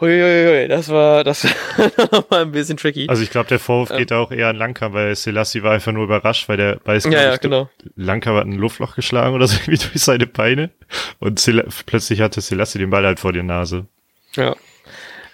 Huiuiui, 0.00 0.68
das 0.68 0.88
war, 0.88 1.24
das 1.24 1.44
war 2.30 2.40
ein 2.40 2.52
bisschen 2.52 2.76
tricky. 2.76 3.06
Also 3.08 3.22
ich 3.22 3.30
glaube, 3.30 3.48
der 3.48 3.58
Vorwurf 3.58 3.90
Ähm. 3.90 3.98
geht 3.98 4.12
auch 4.12 4.30
eher 4.32 4.48
an 4.48 4.56
Langkamp, 4.56 4.94
weil 4.94 5.14
Selassie 5.14 5.62
war 5.62 5.72
einfach 5.72 5.92
nur 5.92 6.04
überrascht, 6.04 6.48
weil 6.48 6.56
der 6.56 6.80
weiß 6.84 7.04
ja, 7.04 7.22
ja, 7.22 7.36
genau. 7.36 7.68
Langkamp 7.96 8.38
hat 8.38 8.46
ein 8.46 8.54
Luftloch 8.58 8.94
geschlagen 8.96 9.34
oder 9.34 9.46
so 9.46 9.56
irgendwie 9.66 9.76
durch 9.86 10.02
seine 10.02 10.26
Beine 10.26 10.70
und 11.18 11.38
Sel 11.38 11.66
plötzlich 11.86 12.20
hatte 12.20 12.40
Selassie 12.40 12.78
den 12.78 12.90
Ball 12.90 13.04
halt 13.04 13.20
vor 13.20 13.32
der 13.32 13.42
Nase. 13.42 13.86
Ja. 14.34 14.56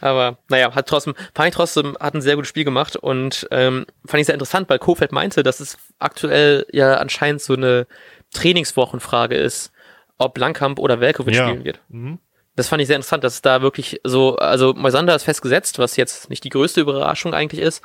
Aber 0.00 0.36
naja, 0.48 0.74
hat 0.74 0.88
trotzdem, 0.88 1.14
fand 1.34 1.48
ich 1.48 1.54
trotzdem, 1.54 1.96
hat 1.98 2.14
ein 2.14 2.20
sehr 2.20 2.34
gutes 2.36 2.48
Spiel 2.50 2.64
gemacht 2.64 2.96
und 2.96 3.48
ähm, 3.50 3.86
fand 4.04 4.20
ich 4.20 4.26
sehr 4.26 4.34
interessant, 4.34 4.68
weil 4.68 4.78
Kofeld 4.78 5.10
meinte, 5.10 5.42
dass 5.42 5.60
es 5.60 5.78
aktuell 5.98 6.66
ja 6.70 6.96
anscheinend 6.96 7.40
so 7.40 7.54
eine 7.54 7.86
Trainingswochenfrage 8.34 9.34
ist, 9.36 9.72
ob 10.18 10.36
Langkamp 10.38 10.78
oder 10.78 11.00
Velkovic 11.00 11.34
Ja. 11.34 11.48
spielen 11.48 11.64
wird. 11.64 11.80
Mhm. 11.88 12.18
Das 12.56 12.68
fand 12.68 12.80
ich 12.80 12.88
sehr 12.88 12.96
interessant, 12.96 13.22
dass 13.22 13.34
es 13.34 13.42
da 13.42 13.62
wirklich 13.62 14.00
so, 14.02 14.36
also 14.36 14.72
Moisander 14.74 15.14
ist 15.14 15.24
festgesetzt, 15.24 15.78
was 15.78 15.96
jetzt 15.96 16.30
nicht 16.30 16.42
die 16.42 16.48
größte 16.48 16.80
Überraschung 16.80 17.34
eigentlich 17.34 17.60
ist. 17.60 17.82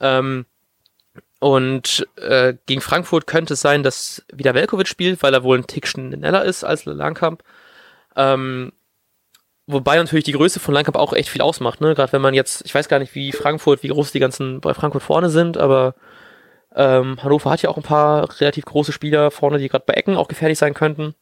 Ähm, 0.00 0.46
und 1.40 2.06
äh, 2.16 2.54
gegen 2.66 2.82
Frankfurt 2.82 3.26
könnte 3.26 3.54
es 3.54 3.62
sein, 3.62 3.82
dass 3.82 4.22
wieder 4.32 4.54
Velkovic 4.54 4.86
spielt, 4.88 5.22
weil 5.22 5.32
er 5.32 5.42
wohl 5.42 5.58
ein 5.58 5.66
Tick 5.66 5.86
schneller 5.88 6.44
ist 6.44 6.64
als 6.64 6.84
Langkamp. 6.84 7.42
Ähm, 8.14 8.72
wobei 9.66 9.96
natürlich 9.96 10.24
die 10.24 10.32
Größe 10.32 10.60
von 10.60 10.74
Langkamp 10.74 10.96
auch 10.96 11.14
echt 11.14 11.30
viel 11.30 11.40
ausmacht, 11.40 11.80
ne? 11.80 11.94
Gerade 11.94 12.12
wenn 12.12 12.20
man 12.20 12.34
jetzt, 12.34 12.62
ich 12.66 12.74
weiß 12.74 12.88
gar 12.88 12.98
nicht, 12.98 13.14
wie 13.14 13.32
Frankfurt, 13.32 13.82
wie 13.82 13.88
groß 13.88 14.12
die 14.12 14.20
ganzen 14.20 14.60
bei 14.60 14.74
Frankfurt 14.74 15.02
vorne 15.02 15.30
sind, 15.30 15.56
aber 15.56 15.94
ähm, 16.74 17.22
Hannover 17.22 17.50
hat 17.50 17.62
ja 17.62 17.70
auch 17.70 17.78
ein 17.78 17.82
paar 17.82 18.28
relativ 18.40 18.66
große 18.66 18.92
Spieler 18.92 19.30
vorne, 19.30 19.58
die 19.58 19.68
gerade 19.68 19.84
bei 19.86 19.94
Ecken 19.94 20.16
auch 20.16 20.28
gefährlich 20.28 20.58
sein 20.58 20.74
könnten. 20.74 21.14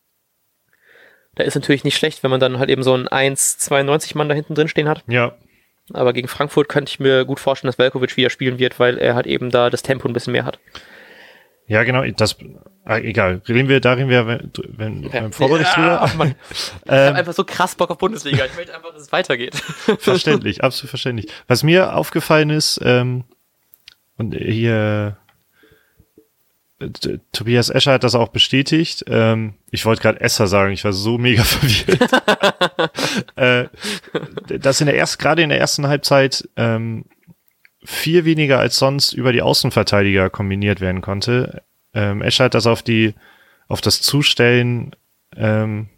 Da 1.38 1.44
ist 1.44 1.55
natürlich 1.55 1.85
nicht 1.85 1.96
schlecht, 1.96 2.24
wenn 2.24 2.33
man 2.33 2.40
dann 2.40 2.59
halt 2.59 2.68
eben 2.68 2.83
so 2.83 2.92
einen 2.92 3.07
1,92 3.07 4.18
Mann 4.18 4.29
da 4.29 4.35
hinten 4.35 4.57
drin 4.57 4.66
stehen 4.66 4.88
hat. 4.88 5.05
Ja. 5.07 5.37
Aber 5.92 6.12
gegen 6.12 6.27
Frankfurt 6.27 6.68
könnte 6.68 6.90
ich 6.90 6.98
mir 6.98 7.24
gut 7.24 7.38
vorstellen, 7.38 7.68
dass 7.68 7.79
Velkovic 7.79 8.16
wieder 8.16 8.29
spielen 8.29 8.59
wird, 8.59 8.81
weil 8.81 8.98
er 8.98 9.14
halt 9.14 9.29
eben 9.29 9.51
da 9.51 9.70
das 9.70 9.83
Tempo 9.83 10.09
ein 10.09 10.12
bisschen 10.12 10.33
mehr 10.33 10.44
hat. 10.44 10.59
Ja, 11.68 11.85
genau, 11.85 12.05
das, 12.16 12.37
ah, 12.85 12.98
egal. 12.98 13.40
Reden 13.48 13.68
wir, 13.68 13.81
da 13.81 13.92
reden 13.92 14.09
wir, 14.09 14.27
wenn, 14.27 14.51
wenn 14.77 15.07
okay. 15.07 15.20
beim 15.20 15.33
Vorbericht 15.33 15.70
ja, 15.77 16.07
drüber. 16.07 16.16
Mann. 16.16 16.35
ich 16.51 16.72
ähm, 16.88 16.98
habe 17.07 17.18
einfach 17.18 17.35
so 17.35 17.44
krass 17.44 17.77
Bock 17.77 17.90
auf 17.90 17.98
Bundesliga. 17.98 18.44
Ich 18.44 18.57
möchte 18.57 18.74
einfach, 18.74 18.92
dass 18.92 19.03
es 19.03 19.12
weitergeht. 19.12 19.55
verständlich, 20.01 20.64
absolut 20.64 20.90
verständlich. 20.90 21.31
Was 21.46 21.62
mir 21.62 21.94
aufgefallen 21.94 22.51
ist, 22.51 22.81
ähm, 22.83 23.24
und 24.16 24.35
hier, 24.35 25.18
Tobias 27.33 27.71
Escher 27.71 27.95
hat 27.95 28.05
das 28.05 28.14
auch 28.14 28.29
bestätigt. 28.29 29.05
Ähm, 29.09 29.55
ich 29.71 29.85
wollte 29.85 30.01
gerade 30.01 30.21
Esser 30.21 30.47
sagen, 30.47 30.73
ich 30.73 30.85
war 30.85 30.93
so 30.93 31.19
mega 31.19 31.43
verwirrt. 31.45 32.11
äh, 33.37 34.59
dass 34.59 34.81
in 34.81 34.87
der 34.87 34.97
ersten, 34.97 35.21
gerade 35.21 35.43
in 35.43 35.49
der 35.49 35.59
ersten 35.59 35.88
Halbzeit 35.88 36.49
ähm, 36.57 37.07
viel 37.85 38.25
weniger 38.25 38.61
als 38.61 38.77
sonst 38.77 39.12
über 39.12 39.33
die 39.33 39.43
Außenverteidiger 39.43 40.31
kombiniert 40.31 40.81
werden 40.81 41.01
konnte. 41.01 41.62
Ähm, 41.95 42.23
Escher 42.23 42.45
hat 42.45 42.55
das 42.55 42.67
auf 42.67 42.83
die, 42.83 43.14
auf 43.67 43.81
das 43.81 44.01
Zustellen 44.01 44.95
ähm, 45.37 45.88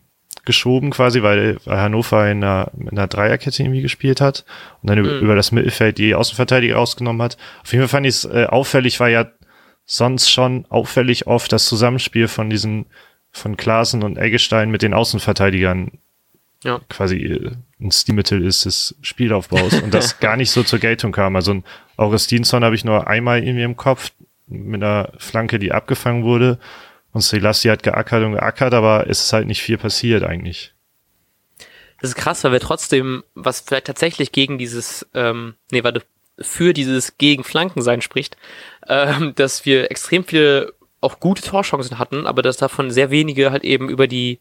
geschoben 0.46 0.90
quasi, 0.90 1.22
weil, 1.22 1.58
weil 1.64 1.78
Hannover 1.78 2.30
in 2.30 2.42
einer, 2.42 2.70
in 2.78 2.88
einer 2.88 3.06
Dreierkette 3.06 3.62
irgendwie 3.62 3.82
gespielt 3.82 4.22
hat 4.22 4.46
und 4.82 4.88
dann 4.88 4.98
mhm. 4.98 5.04
über, 5.04 5.18
über 5.18 5.36
das 5.36 5.52
Mittelfeld 5.52 5.98
die 5.98 6.14
Außenverteidiger 6.14 6.76
rausgenommen 6.76 7.20
hat. 7.20 7.36
Auf 7.62 7.72
jeden 7.72 7.82
Fall 7.82 7.98
fand 7.98 8.06
ich 8.06 8.14
es 8.14 8.24
äh, 8.24 8.46
auffällig, 8.46 8.98
war 8.98 9.08
ja 9.08 9.26
sonst 9.90 10.30
schon 10.30 10.66
auffällig 10.68 11.26
oft 11.26 11.50
das 11.50 11.64
Zusammenspiel 11.64 12.28
von 12.28 12.48
diesen, 12.48 12.86
von 13.32 13.56
Klaasen 13.56 14.04
und 14.04 14.18
Eggestein 14.18 14.70
mit 14.70 14.82
den 14.82 14.94
Außenverteidigern 14.94 15.98
ja. 16.62 16.80
quasi 16.88 17.16
äh, 17.16 17.50
ein 17.80 17.90
Stilmittel 17.90 18.46
ist 18.46 18.66
des 18.66 18.94
Spielaufbaus 19.02 19.74
und 19.82 19.92
das 19.92 20.20
gar 20.20 20.36
nicht 20.36 20.52
so 20.52 20.62
zur 20.62 20.78
Geltung 20.78 21.10
kam. 21.10 21.34
Also 21.34 21.54
ein 21.54 21.64
Augustinsson 21.96 22.62
habe 22.62 22.76
ich 22.76 22.84
nur 22.84 23.08
einmal 23.08 23.42
irgendwie 23.42 23.64
im 23.64 23.76
Kopf 23.76 24.12
mit 24.46 24.80
einer 24.80 25.12
Flanke, 25.18 25.58
die 25.58 25.72
abgefangen 25.72 26.22
wurde 26.22 26.60
und 27.10 27.22
Selassie 27.22 27.70
hat 27.70 27.82
geackert 27.82 28.22
und 28.22 28.34
geackert, 28.34 28.74
aber 28.74 29.10
es 29.10 29.24
ist 29.24 29.32
halt 29.32 29.48
nicht 29.48 29.60
viel 29.60 29.76
passiert 29.76 30.22
eigentlich. 30.22 30.72
Das 32.00 32.10
ist 32.10 32.16
krass, 32.16 32.44
weil 32.44 32.52
wir 32.52 32.60
trotzdem, 32.60 33.24
was 33.34 33.60
vielleicht 33.60 33.88
tatsächlich 33.88 34.30
gegen 34.30 34.56
dieses, 34.56 35.04
ähm, 35.14 35.54
nee, 35.72 35.82
warte, 35.82 36.04
für 36.40 36.72
dieses 36.72 37.18
Gegen-Flanken-Sein 37.18 38.00
spricht, 38.00 38.36
ähm, 38.88 39.34
dass 39.34 39.64
wir 39.64 39.90
extrem 39.90 40.24
viele 40.24 40.72
auch 41.00 41.20
gute 41.20 41.42
Torchancen 41.42 41.98
hatten, 41.98 42.26
aber 42.26 42.42
dass 42.42 42.56
davon 42.56 42.90
sehr 42.90 43.10
wenige 43.10 43.50
halt 43.50 43.64
eben 43.64 43.88
über 43.88 44.06
die 44.06 44.40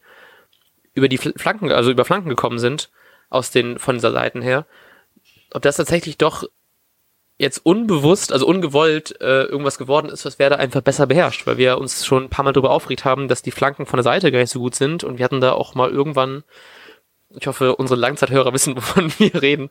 über 0.92 1.08
die 1.08 1.18
Flanken, 1.18 1.70
also 1.70 1.90
über 1.90 2.04
Flanken 2.04 2.28
gekommen 2.28 2.58
sind 2.58 2.90
aus 3.28 3.50
den 3.50 3.78
von 3.78 3.94
dieser 3.94 4.12
Seiten 4.12 4.42
her. 4.42 4.66
Ob 5.52 5.62
das 5.62 5.76
tatsächlich 5.76 6.18
doch 6.18 6.44
jetzt 7.38 7.64
unbewusst, 7.64 8.32
also 8.32 8.46
ungewollt 8.46 9.18
äh, 9.20 9.44
irgendwas 9.44 9.78
geworden 9.78 10.10
ist, 10.10 10.26
was 10.26 10.38
Werder 10.38 10.58
einfach 10.58 10.82
besser 10.82 11.06
beherrscht, 11.06 11.46
weil 11.46 11.56
wir 11.56 11.78
uns 11.78 12.04
schon 12.04 12.24
ein 12.24 12.28
paar 12.28 12.44
Mal 12.44 12.52
darüber 12.52 12.70
aufgeregt 12.70 13.06
haben, 13.06 13.28
dass 13.28 13.40
die 13.40 13.50
Flanken 13.50 13.86
von 13.86 13.96
der 13.96 14.04
Seite 14.04 14.30
gar 14.30 14.40
nicht 14.40 14.50
so 14.50 14.60
gut 14.60 14.74
sind 14.74 15.04
und 15.04 15.18
wir 15.18 15.24
hatten 15.24 15.40
da 15.40 15.52
auch 15.52 15.74
mal 15.74 15.90
irgendwann, 15.90 16.44
ich 17.30 17.46
hoffe, 17.46 17.76
unsere 17.76 17.98
Langzeithörer 17.98 18.52
wissen, 18.52 18.76
wovon 18.76 19.10
wir 19.18 19.40
reden, 19.40 19.70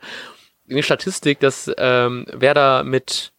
eine 0.70 0.84
Statistik, 0.84 1.40
dass 1.40 1.72
ähm, 1.78 2.26
Werder 2.32 2.84
mit, 2.84 3.32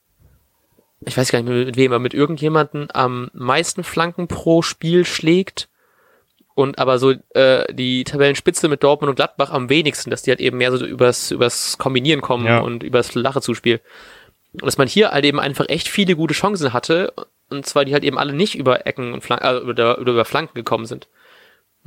ich 1.06 1.16
weiß 1.16 1.30
gar 1.30 1.42
nicht 1.42 1.66
mit 1.66 1.76
wem, 1.76 1.92
aber 1.92 2.00
mit 2.00 2.14
irgendjemanden 2.14 2.88
am 2.92 3.30
meisten 3.32 3.84
Flanken 3.84 4.28
pro 4.28 4.62
Spiel 4.62 5.04
schlägt 5.04 5.68
und 6.54 6.78
aber 6.78 6.98
so 6.98 7.14
äh, 7.34 7.72
die 7.72 8.04
Tabellenspitze 8.04 8.68
mit 8.68 8.82
Dortmund 8.82 9.08
und 9.08 9.16
Gladbach 9.16 9.50
am 9.50 9.68
wenigsten, 9.68 10.10
dass 10.10 10.22
die 10.22 10.30
halt 10.30 10.40
eben 10.40 10.58
mehr 10.58 10.76
so 10.76 10.84
übers, 10.84 11.30
übers 11.30 11.78
Kombinieren 11.78 12.20
kommen 12.20 12.46
ja. 12.46 12.58
und 12.58 12.82
übers 12.82 13.14
Lache-Zuspiel. 13.14 13.80
Und 14.52 14.66
dass 14.66 14.78
man 14.78 14.88
hier 14.88 15.12
halt 15.12 15.24
eben 15.24 15.40
einfach 15.40 15.68
echt 15.68 15.88
viele 15.88 16.16
gute 16.16 16.34
Chancen 16.34 16.72
hatte, 16.72 17.12
und 17.50 17.66
zwar 17.66 17.84
die 17.84 17.92
halt 17.92 18.04
eben 18.04 18.18
alle 18.18 18.32
nicht 18.32 18.56
über 18.56 18.86
Ecken 18.86 19.12
und 19.12 19.22
Flanken, 19.22 19.46
äh, 19.46 19.60
oder, 19.60 19.98
oder 19.98 20.12
über 20.12 20.24
Flanken 20.24 20.54
gekommen 20.54 20.86
sind. 20.86 21.08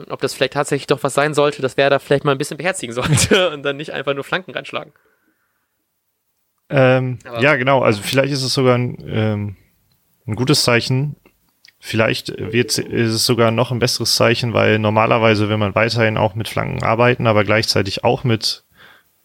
Ob 0.10 0.22
das 0.22 0.34
vielleicht 0.34 0.54
tatsächlich 0.54 0.88
doch 0.88 1.04
was 1.04 1.14
sein 1.14 1.34
sollte, 1.34 1.62
dass 1.62 1.78
wer 1.78 1.90
da 1.90 2.00
vielleicht 2.00 2.26
mal 2.26 2.32
ein 2.32 2.38
bisschen 2.38 2.58
beherzigen 2.58 2.94
sollte 2.96 3.52
und 3.52 3.64
dann 3.64 3.78
nicht 3.78 3.92
einfach 3.92 4.14
nur 4.14 4.24
Flanken 4.24 4.52
reinschlagen. 4.52 4.94
Ähm, 6.74 7.20
ja, 7.40 7.56
genau. 7.56 7.82
Also 7.82 8.02
vielleicht 8.02 8.34
ist 8.34 8.42
es 8.42 8.54
sogar 8.54 8.76
ein, 8.76 8.98
ähm, 9.08 9.56
ein 10.26 10.36
gutes 10.36 10.64
Zeichen. 10.64 11.16
Vielleicht 11.80 12.34
wird, 12.38 12.78
ist 12.78 13.14
es 13.14 13.26
sogar 13.26 13.52
noch 13.52 13.72
ein 13.72 13.80
besseres 13.80 14.16
Zeichen, 14.16 14.54
weil 14.54 14.80
normalerweise 14.80 15.50
will 15.50 15.58
man 15.58 15.76
weiterhin 15.76 16.18
auch 16.18 16.34
mit 16.34 16.48
Flanken 16.48 16.82
arbeiten, 16.82 17.28
aber 17.28 17.44
gleichzeitig 17.44 18.04
auch 18.04 18.24
mit 18.24 18.64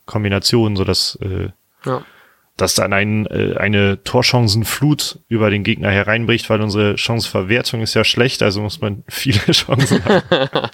Kombinationen, 0.04 0.76
so 0.76 0.84
dass, 0.84 1.16
äh, 1.22 1.50
ja. 1.84 2.04
dass 2.56 2.74
dann 2.74 2.92
ein, 2.92 3.26
äh, 3.26 3.54
eine 3.56 4.02
Torchancenflut 4.02 5.20
über 5.28 5.50
den 5.50 5.62
Gegner 5.62 5.90
hereinbricht, 5.90 6.50
weil 6.50 6.60
unsere 6.60 6.98
Chanceverwertung 6.98 7.80
ist 7.80 7.94
ja 7.94 8.04
schlecht, 8.04 8.42
also 8.42 8.60
muss 8.60 8.80
man 8.80 9.04
viele 9.08 9.52
Chancen 9.52 10.04
haben. 10.04 10.22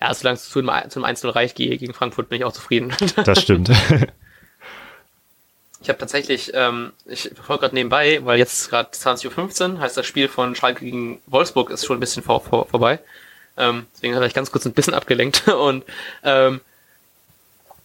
ja, 0.00 0.14
solange 0.14 0.36
es 0.36 0.48
zu 0.48 0.60
einem, 0.60 0.90
zu 0.90 0.98
einem 0.98 1.04
Einzel 1.04 1.30
reicht 1.30 1.56
gegen 1.56 1.92
Frankfurt, 1.92 2.30
bin 2.30 2.38
ich 2.38 2.44
auch 2.44 2.52
zufrieden. 2.52 2.92
das 3.24 3.42
stimmt. 3.42 3.70
Ich 5.86 5.88
habe 5.88 6.00
tatsächlich, 6.00 6.50
ähm, 6.52 6.90
ich 7.04 7.30
verfolge 7.32 7.60
gerade 7.60 7.76
nebenbei, 7.76 8.18
weil 8.24 8.40
jetzt 8.40 8.70
gerade 8.70 8.90
20.15 8.90 9.74
Uhr 9.74 9.80
heißt 9.80 9.96
das 9.96 10.04
Spiel 10.04 10.26
von 10.26 10.56
Schalke 10.56 10.84
gegen 10.84 11.20
Wolfsburg 11.28 11.70
ist 11.70 11.86
schon 11.86 11.96
ein 11.98 12.00
bisschen 12.00 12.24
vor, 12.24 12.40
vor, 12.40 12.66
vorbei. 12.66 12.98
Ähm, 13.56 13.86
deswegen 13.94 14.16
habe 14.16 14.26
ich 14.26 14.34
ganz 14.34 14.50
kurz 14.50 14.66
ein 14.66 14.72
bisschen 14.72 14.94
abgelenkt 14.94 15.46
und 15.56 15.84
ähm, 16.24 16.60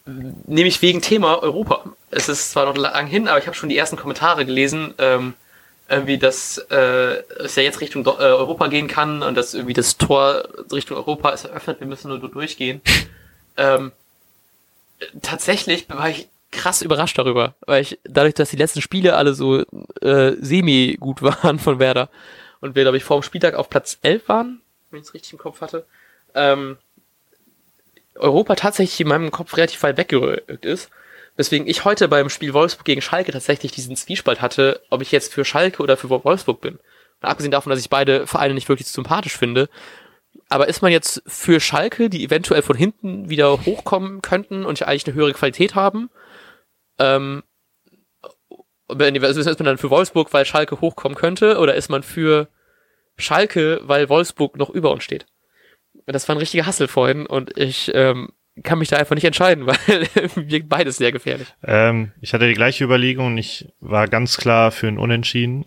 nämlich 0.08 0.82
wegen 0.82 1.04
Thema 1.04 1.44
Europa. 1.44 1.84
Es 2.10 2.28
ist 2.28 2.50
zwar 2.50 2.66
noch 2.66 2.76
lang 2.76 3.06
hin, 3.06 3.28
aber 3.28 3.38
ich 3.38 3.46
habe 3.46 3.56
schon 3.56 3.70
die 3.70 3.78
ersten 3.78 3.98
Kommentare 3.98 4.48
gelesen, 4.48 4.96
ähm, 4.98 5.36
irgendwie, 5.88 6.18
dass 6.18 6.58
äh, 6.72 7.22
es 7.38 7.56
ja 7.56 7.62
jetzt 7.62 7.82
Richtung 7.82 8.04
äh, 8.04 8.10
Europa 8.10 8.66
gehen 8.66 8.88
kann 8.88 9.22
und 9.22 9.36
dass 9.36 9.54
irgendwie 9.54 9.76
das 9.76 10.00
Tor 10.00 10.50
Richtung 10.72 10.98
Europa 10.98 11.30
ist 11.30 11.46
eröffnet, 11.46 11.80
wir 11.80 11.86
müssen 11.86 12.08
nur 12.08 12.18
durchgehen. 12.18 12.82
ähm, 13.58 13.92
tatsächlich 15.22 15.88
war 15.88 16.10
ich 16.10 16.28
krass 16.52 16.82
überrascht 16.82 17.18
darüber, 17.18 17.56
weil 17.66 17.82
ich 17.82 18.00
dadurch, 18.04 18.34
dass 18.34 18.50
die 18.50 18.58
letzten 18.58 18.82
Spiele 18.82 19.16
alle 19.16 19.34
so 19.34 19.64
äh, 20.02 20.34
semi 20.40 20.98
gut 21.00 21.22
waren 21.22 21.60
von 21.60 21.80
Werder 21.80 22.10
und 22.60 22.76
wir 22.76 22.84
glaube 22.84 22.98
ich 22.98 23.04
vor 23.04 23.20
dem 23.20 23.24
Spieltag 23.24 23.56
auf 23.56 23.70
Platz 23.70 23.98
11 24.02 24.30
waren, 24.30 24.62
wenn 24.92 25.02
ich 25.02 25.08
es 25.08 25.14
richtig 25.14 25.34
im 25.34 25.40
Kopf 25.40 25.62
hatte, 25.62 25.86
ähm, 26.36 26.78
Europa 28.16 28.56
tatsächlich 28.56 29.00
in 29.02 29.08
meinem 29.08 29.32
Kopf 29.32 29.56
relativ 29.58 29.82
weit 29.84 29.98
weggerückt 29.98 30.66
ist. 30.66 30.90
Weswegen 31.38 31.68
ich 31.68 31.86
heute 31.86 32.08
beim 32.08 32.30
Spiel 32.30 32.54
Wolfsburg 32.54 32.86
gegen 32.86 33.02
Schalke 33.02 33.32
tatsächlich 33.32 33.72
diesen 33.72 33.96
Zwiespalt 33.96 34.42
hatte, 34.42 34.82
ob 34.90 35.02
ich 35.02 35.12
jetzt 35.12 35.34
für 35.34 35.46
Schalke 35.46 35.82
oder 35.82 35.96
für 35.96 36.10
Wolfsburg 36.10 36.60
bin. 36.60 36.74
Und 36.76 37.30
abgesehen 37.30 37.52
davon, 37.52 37.70
dass 37.70 37.80
ich 37.80 37.90
beide 37.90 38.28
Vereine 38.28 38.54
nicht 38.54 38.68
wirklich 38.68 38.88
sympathisch 38.88 39.38
finde. 39.38 39.70
Aber 40.50 40.68
ist 40.68 40.82
man 40.82 40.92
jetzt 40.92 41.24
für 41.26 41.60
Schalke, 41.60 42.10
die 42.10 42.24
eventuell 42.26 42.62
von 42.62 42.76
hinten 42.76 43.30
wieder 43.30 43.66
hochkommen 43.66 44.22
könnten 44.22 44.66
und 44.66 44.82
eigentlich 44.84 45.08
eine 45.08 45.16
höhere 45.16 45.34
Qualität 45.34 45.76
haben? 45.76 46.10
Ähm, 47.02 47.44
ist 48.90 49.60
man 49.60 49.66
dann 49.66 49.78
für 49.78 49.90
Wolfsburg, 49.90 50.34
weil 50.34 50.46
Schalke 50.46 50.82
hochkommen 50.82 51.18
könnte, 51.18 51.58
oder 51.58 51.76
ist 51.76 51.90
man 51.90 52.04
für 52.04 52.48
Schalke, 53.18 53.80
weil 53.84 54.10
Wolfsburg 54.10 54.58
noch 54.58 54.70
über 54.70 54.92
uns 54.92 55.04
steht? 55.04 55.26
Das 56.06 56.28
war 56.28 56.36
ein 56.36 56.40
richtiger 56.40 56.66
Hassel 56.66 56.88
vorhin 56.88 57.26
und 57.26 57.58
ich 57.58 57.92
ähm, 57.94 58.30
kann 58.64 58.80
mich 58.80 58.90
da 58.90 58.98
einfach 58.98 59.16
nicht 59.16 59.24
entscheiden, 59.24 59.66
weil 59.68 60.08
wirkt 60.36 60.70
beides 60.70 60.98
sehr 60.98 61.12
gefährlich. 61.12 61.48
Ähm, 61.64 62.12
ich 62.22 62.34
hatte 62.34 62.48
die 62.48 62.54
gleiche 62.54 62.84
Überlegung 62.84 63.28
und 63.28 63.38
ich 63.38 63.70
war 63.80 64.08
ganz 64.08 64.38
klar 64.38 64.72
für 64.72 64.88
ein 64.88 64.98
Unentschieden. 64.98 65.66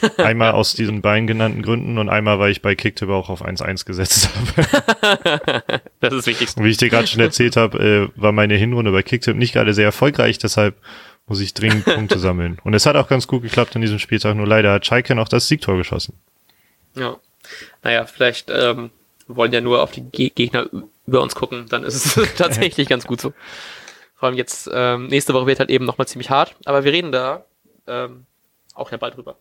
Einmal 0.18 0.52
aus 0.52 0.74
diesen 0.74 1.02
beiden 1.02 1.26
genannten 1.26 1.62
Gründen 1.62 1.98
und 1.98 2.08
einmal, 2.08 2.38
weil 2.38 2.50
ich 2.50 2.62
bei 2.62 2.74
Kicktip 2.74 3.08
auch 3.08 3.28
auf 3.28 3.44
1-1 3.44 3.84
gesetzt 3.84 4.30
habe. 4.34 5.82
das 6.00 6.12
ist 6.12 6.26
wichtig. 6.26 6.50
Wie 6.56 6.68
ich 6.68 6.76
dir 6.76 6.88
gerade 6.88 7.06
schon 7.06 7.20
erzählt 7.20 7.56
habe, 7.56 8.10
äh, 8.16 8.20
war 8.20 8.32
meine 8.32 8.54
Hinrunde 8.54 8.92
bei 8.92 9.02
Kicktip 9.02 9.36
nicht 9.36 9.52
gerade 9.52 9.74
sehr 9.74 9.86
erfolgreich, 9.86 10.38
deshalb 10.38 10.76
muss 11.26 11.40
ich 11.40 11.54
dringend 11.54 11.84
Punkte 11.84 12.18
sammeln. 12.20 12.58
Und 12.64 12.74
es 12.74 12.86
hat 12.86 12.96
auch 12.96 13.08
ganz 13.08 13.26
gut 13.26 13.42
geklappt 13.42 13.74
an 13.76 13.82
diesem 13.82 13.98
Spieltag, 13.98 14.36
nur 14.36 14.46
leider 14.46 14.72
hat 14.72 14.86
Schalke 14.86 15.14
noch 15.14 15.28
das 15.28 15.48
Siegtor 15.48 15.76
geschossen. 15.76 16.14
Ja. 16.94 17.16
Naja, 17.82 18.06
vielleicht 18.06 18.50
ähm, 18.50 18.90
wollen 19.26 19.52
ja 19.52 19.60
nur 19.60 19.82
auf 19.82 19.90
die 19.90 20.02
Ge 20.02 20.30
Gegner 20.30 20.68
über 21.06 21.22
uns 21.22 21.34
gucken, 21.34 21.66
dann 21.68 21.84
ist 21.84 22.16
es 22.16 22.34
tatsächlich 22.36 22.88
ganz 22.88 23.06
gut 23.06 23.20
so. 23.20 23.32
Vor 24.14 24.28
allem 24.28 24.36
jetzt, 24.36 24.70
ähm, 24.72 25.08
nächste 25.08 25.34
Woche 25.34 25.46
wird 25.46 25.58
halt 25.58 25.70
eben 25.70 25.84
nochmal 25.84 26.06
ziemlich 26.06 26.30
hart, 26.30 26.54
aber 26.64 26.84
wir 26.84 26.92
reden 26.92 27.10
da 27.10 27.44
ähm, 27.88 28.26
auch 28.74 28.90
ja 28.92 28.96
bald 28.96 29.16
drüber. 29.16 29.36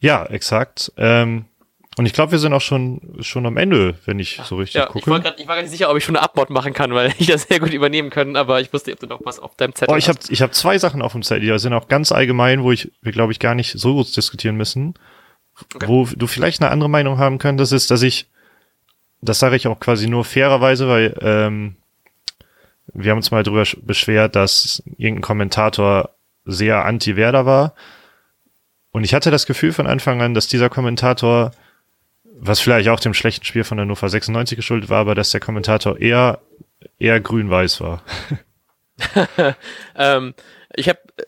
Ja, 0.00 0.24
exakt. 0.26 0.92
Ähm, 0.96 1.46
Und 1.98 2.04
ich 2.04 2.12
glaube, 2.12 2.32
wir 2.32 2.38
sind 2.38 2.52
auch 2.52 2.60
schon, 2.60 3.00
schon 3.20 3.46
am 3.46 3.56
Ende, 3.56 3.94
wenn 4.04 4.18
ich 4.18 4.38
so 4.44 4.56
richtig 4.56 4.74
ja, 4.74 4.86
gucke. 4.86 5.10
Ich, 5.10 5.22
grad, 5.22 5.40
ich 5.40 5.48
war 5.48 5.54
gar 5.56 5.62
nicht 5.62 5.70
sicher, 5.70 5.90
ob 5.90 5.96
ich 5.96 6.04
schon 6.04 6.14
eine 6.14 6.22
Abmod 6.22 6.50
machen 6.50 6.74
kann, 6.74 6.92
weil 6.92 7.14
ich 7.18 7.26
das 7.26 7.44
sehr 7.44 7.58
gut 7.58 7.72
übernehmen 7.72 8.10
können, 8.10 8.36
aber 8.36 8.60
ich 8.60 8.70
wusste, 8.72 8.92
ob 8.92 9.00
du 9.00 9.06
noch 9.06 9.20
was 9.24 9.38
auf 9.38 9.56
deinem 9.56 9.74
Zettel 9.74 9.94
oh, 9.94 9.96
ich 9.96 10.08
habe 10.08 10.18
ich 10.28 10.42
hab 10.42 10.54
zwei 10.54 10.78
Sachen 10.78 11.00
auf 11.00 11.12
dem 11.12 11.22
Zettel, 11.22 11.40
die 11.40 11.58
sind 11.58 11.72
auch 11.72 11.88
ganz 11.88 12.12
allgemein, 12.12 12.62
wo 12.62 12.70
ich, 12.70 12.92
wir 13.00 13.12
glaube 13.12 13.32
ich 13.32 13.38
gar 13.38 13.54
nicht 13.54 13.72
so 13.78 13.94
groß 13.94 14.12
diskutieren 14.12 14.56
müssen. 14.56 14.94
Okay. 15.74 15.88
Wo 15.88 16.04
du 16.04 16.26
vielleicht 16.26 16.60
eine 16.60 16.70
andere 16.70 16.90
Meinung 16.90 17.16
haben 17.16 17.38
könntest, 17.38 17.72
ist, 17.72 17.90
dass 17.90 18.02
ich, 18.02 18.26
das 19.22 19.38
sage 19.38 19.56
ich 19.56 19.66
auch 19.66 19.80
quasi 19.80 20.06
nur 20.06 20.26
fairerweise, 20.26 20.86
weil 20.88 21.16
ähm, 21.22 21.76
wir 22.92 23.10
haben 23.10 23.18
uns 23.18 23.30
mal 23.30 23.42
drüber 23.42 23.64
beschwert, 23.82 24.36
dass 24.36 24.82
irgendein 24.98 25.22
Kommentator 25.22 26.10
sehr 26.44 26.84
anti-Werder 26.84 27.46
war. 27.46 27.74
Und 28.96 29.04
ich 29.04 29.12
hatte 29.12 29.30
das 29.30 29.44
Gefühl 29.44 29.74
von 29.74 29.86
Anfang 29.86 30.22
an, 30.22 30.32
dass 30.32 30.48
dieser 30.48 30.70
Kommentator 30.70 31.50
was 32.38 32.60
vielleicht 32.60 32.88
auch 32.88 32.98
dem 32.98 33.12
schlechten 33.12 33.44
Spiel 33.44 33.62
von 33.62 33.78
Hannover 33.78 34.08
96 34.08 34.56
geschuldet 34.56 34.88
war, 34.88 35.00
aber 35.00 35.14
dass 35.14 35.32
der 35.32 35.40
Kommentator 35.40 36.00
eher, 36.00 36.40
eher 36.98 37.20
grün-weiß 37.20 37.82
war. 37.82 38.02
ähm, 39.96 40.32
ich 40.74 40.88
habe 40.88 41.00
äh, 41.18 41.24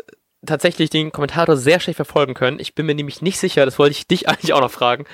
tatsächlich 0.47 0.89
den 0.89 1.13
Kommentator 1.13 1.59
sehr 1.59 1.79
schlecht 1.79 1.97
verfolgen 1.97 2.33
können. 2.33 2.59
Ich 2.59 2.75
bin 2.75 2.87
mir 2.87 2.95
nämlich 2.95 3.21
nicht 3.21 3.39
sicher, 3.39 3.67
das 3.67 3.79
wollte 3.79 3.93
ich 3.93 4.07
dich 4.07 4.29
eigentlich 4.31 4.55
auch 4.55 4.63
noch 4.63 4.71
fragen. 4.71 5.05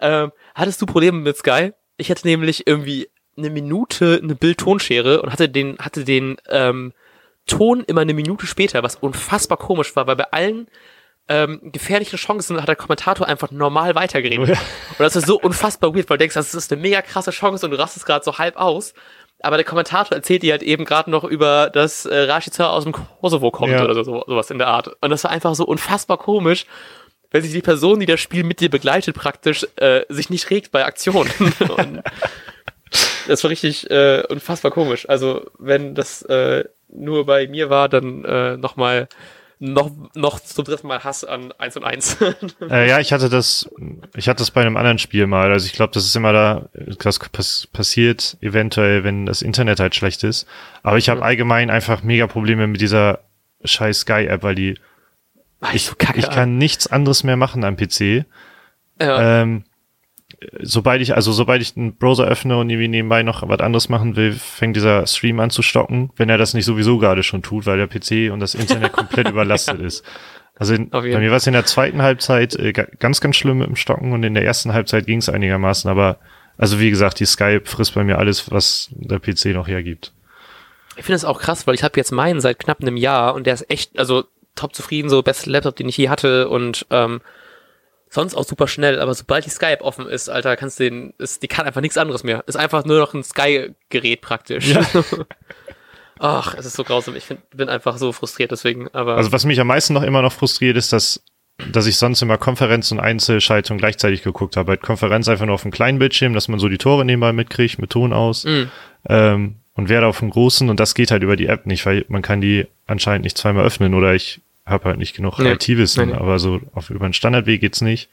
Ähm, 0.00 0.30
hattest 0.54 0.80
du 0.80 0.86
Probleme 0.86 1.18
mit 1.18 1.36
Sky? 1.36 1.72
Ich 1.96 2.12
hatte 2.12 2.28
nämlich 2.28 2.68
irgendwie 2.68 3.08
eine 3.36 3.50
Minute 3.50 4.20
eine 4.22 4.36
Bild-Tonschere 4.36 5.20
und 5.20 5.32
hatte 5.32 5.48
den, 5.48 5.78
hatte 5.78 6.04
den 6.04 6.36
ähm, 6.48 6.92
Ton 7.48 7.82
immer 7.88 8.02
eine 8.02 8.14
Minute 8.14 8.46
später, 8.46 8.84
was 8.84 8.94
unfassbar 8.94 9.58
komisch 9.58 9.96
war, 9.96 10.06
weil 10.06 10.14
bei 10.14 10.30
allen 10.30 10.68
ähm, 11.28 11.60
gefährliche 11.62 12.16
Chancen 12.16 12.60
hat 12.60 12.68
der 12.68 12.76
Kommentator 12.76 13.26
einfach 13.26 13.50
normal 13.50 13.94
weitergeredet. 13.94 14.48
Ja. 14.48 14.54
Und 14.54 15.00
das 15.00 15.16
ist 15.16 15.26
so 15.26 15.40
unfassbar 15.40 15.94
weird, 15.94 16.10
weil 16.10 16.18
du 16.18 16.22
denkst, 16.22 16.34
das 16.34 16.54
ist 16.54 16.72
eine 16.72 16.82
mega 16.82 17.00
krasse 17.02 17.30
Chance 17.30 17.64
und 17.64 17.72
du 17.72 17.78
rastest 17.78 18.04
gerade 18.04 18.24
so 18.24 18.38
halb 18.38 18.56
aus. 18.56 18.94
Aber 19.40 19.56
der 19.56 19.64
Kommentator 19.64 20.16
erzählt 20.16 20.42
dir 20.42 20.52
halt 20.52 20.62
eben 20.62 20.84
gerade 20.84 21.10
noch 21.10 21.24
über, 21.24 21.70
dass 21.70 22.06
äh, 22.06 22.16
Rashica 22.16 22.70
aus 22.70 22.84
dem 22.84 22.92
Kosovo 22.92 23.50
kommt 23.50 23.72
ja. 23.72 23.84
oder 23.84 23.94
so, 23.94 24.24
sowas 24.26 24.50
in 24.50 24.58
der 24.58 24.68
Art. 24.68 24.88
Und 25.00 25.10
das 25.10 25.24
war 25.24 25.30
einfach 25.30 25.54
so 25.54 25.64
unfassbar 25.64 26.18
komisch, 26.18 26.66
wenn 27.30 27.42
sich 27.42 27.52
die 27.52 27.62
Person, 27.62 28.00
die 28.00 28.06
das 28.06 28.20
Spiel 28.20 28.44
mit 28.44 28.60
dir 28.60 28.70
begleitet, 28.70 29.16
praktisch 29.16 29.66
äh, 29.76 30.02
sich 30.08 30.30
nicht 30.30 30.48
regt 30.50 30.72
bei 30.72 30.84
Aktionen. 30.84 31.30
das 33.28 33.42
war 33.42 33.50
richtig 33.50 33.90
äh, 33.90 34.22
unfassbar 34.28 34.70
komisch. 34.70 35.08
Also 35.08 35.50
wenn 35.58 35.94
das 35.94 36.22
äh, 36.22 36.64
nur 36.88 37.26
bei 37.26 37.48
mir 37.48 37.70
war, 37.70 37.88
dann 37.88 38.24
äh, 38.24 38.56
nochmal 38.56 39.08
noch, 39.64 39.90
noch 40.14 40.40
zum 40.40 40.64
dritten 40.64 40.88
Mal 40.88 41.04
Hass 41.04 41.24
an 41.24 41.52
1 41.52 41.76
und 41.78 41.84
1. 41.84 42.18
äh, 42.70 42.88
ja, 42.88 43.00
ich 43.00 43.12
hatte 43.12 43.30
das, 43.30 43.68
ich 44.14 44.28
hatte 44.28 44.40
das 44.40 44.50
bei 44.50 44.60
einem 44.60 44.76
anderen 44.76 44.98
Spiel 44.98 45.26
mal. 45.26 45.50
Also 45.50 45.66
ich 45.66 45.72
glaube, 45.72 45.92
das 45.94 46.04
ist 46.04 46.14
immer 46.14 46.32
da, 46.34 46.68
das 46.74 47.18
pass 47.18 47.66
passiert 47.72 48.36
eventuell, 48.42 49.04
wenn 49.04 49.24
das 49.24 49.40
Internet 49.40 49.80
halt 49.80 49.94
schlecht 49.94 50.22
ist. 50.22 50.46
Aber 50.82 50.98
ich 50.98 51.08
habe 51.08 51.20
mhm. 51.20 51.26
allgemein 51.26 51.70
einfach 51.70 52.02
mega 52.02 52.26
Probleme 52.26 52.66
mit 52.66 52.82
dieser 52.82 53.20
scheiß 53.64 54.00
Sky-App, 54.00 54.42
weil 54.42 54.54
die, 54.54 54.78
ich, 55.72 55.92
ich 56.14 56.30
kann 56.30 56.58
nichts 56.58 56.86
anderes 56.86 57.24
mehr 57.24 57.36
machen 57.36 57.64
am 57.64 57.76
PC. 57.76 58.26
Ja. 59.00 59.42
Ähm, 59.42 59.64
sobald 60.60 61.02
ich, 61.02 61.14
also 61.14 61.32
sobald 61.32 61.62
ich 61.62 61.76
einen 61.76 61.96
Browser 61.96 62.26
öffne 62.26 62.56
und 62.56 62.70
irgendwie 62.70 62.88
nebenbei 62.88 63.22
noch 63.22 63.46
was 63.48 63.60
anderes 63.60 63.88
machen 63.88 64.16
will, 64.16 64.32
fängt 64.32 64.76
dieser 64.76 65.06
Stream 65.06 65.40
an 65.40 65.50
zu 65.50 65.62
stocken, 65.62 66.10
wenn 66.16 66.28
er 66.28 66.38
das 66.38 66.54
nicht 66.54 66.64
sowieso 66.64 66.98
gerade 66.98 67.22
schon 67.22 67.42
tut, 67.42 67.66
weil 67.66 67.78
der 67.78 67.86
PC 67.86 68.32
und 68.32 68.40
das 68.40 68.54
Internet 68.54 68.92
komplett 68.92 69.28
überlastet 69.28 69.80
ja. 69.80 69.86
ist. 69.86 70.04
Also 70.56 70.74
in, 70.74 70.90
bei 70.90 71.18
mir 71.18 71.30
war 71.30 71.36
es 71.36 71.46
in 71.46 71.52
der 71.52 71.64
zweiten 71.64 72.02
Halbzeit 72.02 72.54
äh, 72.54 72.72
ganz, 72.72 73.20
ganz 73.20 73.36
schlimm 73.36 73.58
mit 73.58 73.66
dem 73.66 73.76
Stocken 73.76 74.12
und 74.12 74.22
in 74.22 74.34
der 74.34 74.44
ersten 74.44 74.72
Halbzeit 74.72 75.06
ging 75.06 75.18
es 75.18 75.28
einigermaßen, 75.28 75.90
aber 75.90 76.18
also 76.56 76.78
wie 76.78 76.90
gesagt, 76.90 77.18
die 77.18 77.26
Skype 77.26 77.62
frisst 77.64 77.94
bei 77.94 78.04
mir 78.04 78.18
alles, 78.18 78.50
was 78.50 78.88
der 78.92 79.18
PC 79.18 79.46
noch 79.46 79.66
hergibt. 79.66 80.12
Ich 80.96 81.04
finde 81.04 81.16
es 81.16 81.24
auch 81.24 81.40
krass, 81.40 81.66
weil 81.66 81.74
ich 81.74 81.82
habe 81.82 81.96
jetzt 81.96 82.12
meinen 82.12 82.40
seit 82.40 82.60
knapp 82.60 82.80
einem 82.80 82.96
Jahr 82.96 83.34
und 83.34 83.46
der 83.46 83.54
ist 83.54 83.68
echt, 83.68 83.98
also 83.98 84.24
top 84.54 84.74
zufrieden, 84.74 85.08
so 85.08 85.22
beste 85.22 85.50
Laptop, 85.50 85.74
den 85.74 85.88
ich 85.88 85.96
je 85.96 86.08
hatte 86.08 86.48
und 86.48 86.86
ähm, 86.90 87.20
sonst 88.14 88.34
auch 88.34 88.44
super 88.44 88.68
schnell, 88.68 89.00
aber 89.00 89.12
sobald 89.12 89.44
die 89.44 89.50
Skype 89.50 89.80
offen 89.80 90.06
ist, 90.06 90.28
Alter, 90.28 90.56
kannst 90.56 90.80
du 90.80 90.84
den, 90.84 91.14
ist, 91.18 91.42
die 91.42 91.48
kann 91.48 91.66
einfach 91.66 91.80
nichts 91.80 91.98
anderes 91.98 92.22
mehr. 92.22 92.44
Ist 92.46 92.56
einfach 92.56 92.84
nur 92.84 92.98
noch 92.98 93.12
ein 93.12 93.24
Sky-Gerät 93.24 94.20
praktisch. 94.20 94.68
Ja. 94.68 94.86
Ach, 96.20 96.54
es 96.54 96.64
ist 96.64 96.76
so 96.76 96.84
grausam. 96.84 97.16
Ich 97.16 97.24
find, 97.24 97.40
bin 97.50 97.68
einfach 97.68 97.98
so 97.98 98.12
frustriert 98.12 98.52
deswegen. 98.52 98.88
Aber 98.92 99.16
also 99.16 99.32
was 99.32 99.44
mich 99.44 99.60
am 99.60 99.66
meisten 99.66 99.92
noch 99.92 100.04
immer 100.04 100.22
noch 100.22 100.32
frustriert, 100.32 100.76
ist, 100.76 100.92
dass 100.92 101.22
dass 101.70 101.86
ich 101.86 101.98
sonst 101.98 102.20
immer 102.20 102.36
Konferenz 102.36 102.90
und 102.90 102.98
Einzelschaltung 102.98 103.78
gleichzeitig 103.78 104.22
geguckt 104.22 104.56
habe. 104.56 104.72
Bei 104.72 104.76
Konferenz 104.76 105.28
einfach 105.28 105.46
nur 105.46 105.54
auf 105.54 105.64
einem 105.64 105.72
kleinen 105.72 106.00
Bildschirm, 106.00 106.34
dass 106.34 106.48
man 106.48 106.58
so 106.58 106.68
die 106.68 106.78
Tore 106.78 107.04
nebenbei 107.04 107.32
mitkriegt, 107.32 107.78
mit 107.78 107.90
Ton 107.90 108.12
aus. 108.12 108.44
Mm. 108.44 108.64
Ähm, 109.08 109.56
und 109.74 109.88
wer 109.88 110.00
da 110.00 110.08
auf 110.08 110.18
dem 110.18 110.30
großen 110.30 110.68
und 110.68 110.80
das 110.80 110.94
geht 110.94 111.12
halt 111.12 111.22
über 111.22 111.36
die 111.36 111.46
App 111.46 111.66
nicht, 111.66 111.86
weil 111.86 112.04
man 112.08 112.22
kann 112.22 112.40
die 112.40 112.66
anscheinend 112.86 113.24
nicht 113.24 113.38
zweimal 113.38 113.64
öffnen 113.64 113.94
oder 113.94 114.14
ich 114.14 114.40
habe 114.66 114.84
halt 114.84 114.98
nicht 114.98 115.14
genug 115.14 115.38
nee. 115.38 115.52
IT-Wissen, 115.52 116.08
nee, 116.08 116.14
aber 116.14 116.38
so 116.38 116.60
auf 116.72 116.90
über 116.90 117.04
einen 117.04 117.14
Standardweg 117.14 117.60
geht's 117.60 117.80
nicht. 117.80 118.08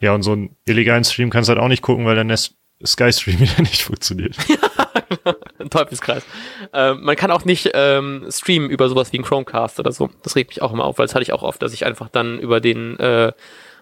Ja, 0.00 0.14
und 0.14 0.22
so 0.22 0.32
einen 0.32 0.56
illegalen 0.66 1.04
Stream 1.04 1.30
kannst 1.30 1.48
du 1.48 1.54
halt 1.54 1.62
auch 1.62 1.68
nicht 1.68 1.82
gucken, 1.82 2.04
weil 2.04 2.16
dann 2.16 2.28
der 2.28 2.38
Sky-Stream 2.84 3.40
wieder 3.40 3.60
nicht 3.62 3.82
funktioniert. 3.82 4.36
Ein 5.58 5.70
Teufelskreis. 5.70 6.26
Ähm, 6.72 7.02
man 7.02 7.16
kann 7.16 7.30
auch 7.30 7.44
nicht 7.44 7.70
ähm, 7.74 8.26
streamen 8.30 8.70
über 8.70 8.88
sowas 8.88 9.12
wie 9.12 9.18
ein 9.18 9.24
Chromecast 9.24 9.80
oder 9.80 9.92
so. 9.92 10.10
Das 10.22 10.36
regt 10.36 10.50
mich 10.50 10.62
auch 10.62 10.72
immer 10.72 10.84
auf, 10.84 10.98
weil 10.98 11.06
das 11.06 11.14
hatte 11.14 11.22
ich 11.22 11.32
auch 11.32 11.42
oft, 11.42 11.62
dass 11.62 11.72
ich 11.72 11.86
einfach 11.86 12.08
dann 12.08 12.38
über 12.38 12.60
den 12.60 12.98
äh, 12.98 13.32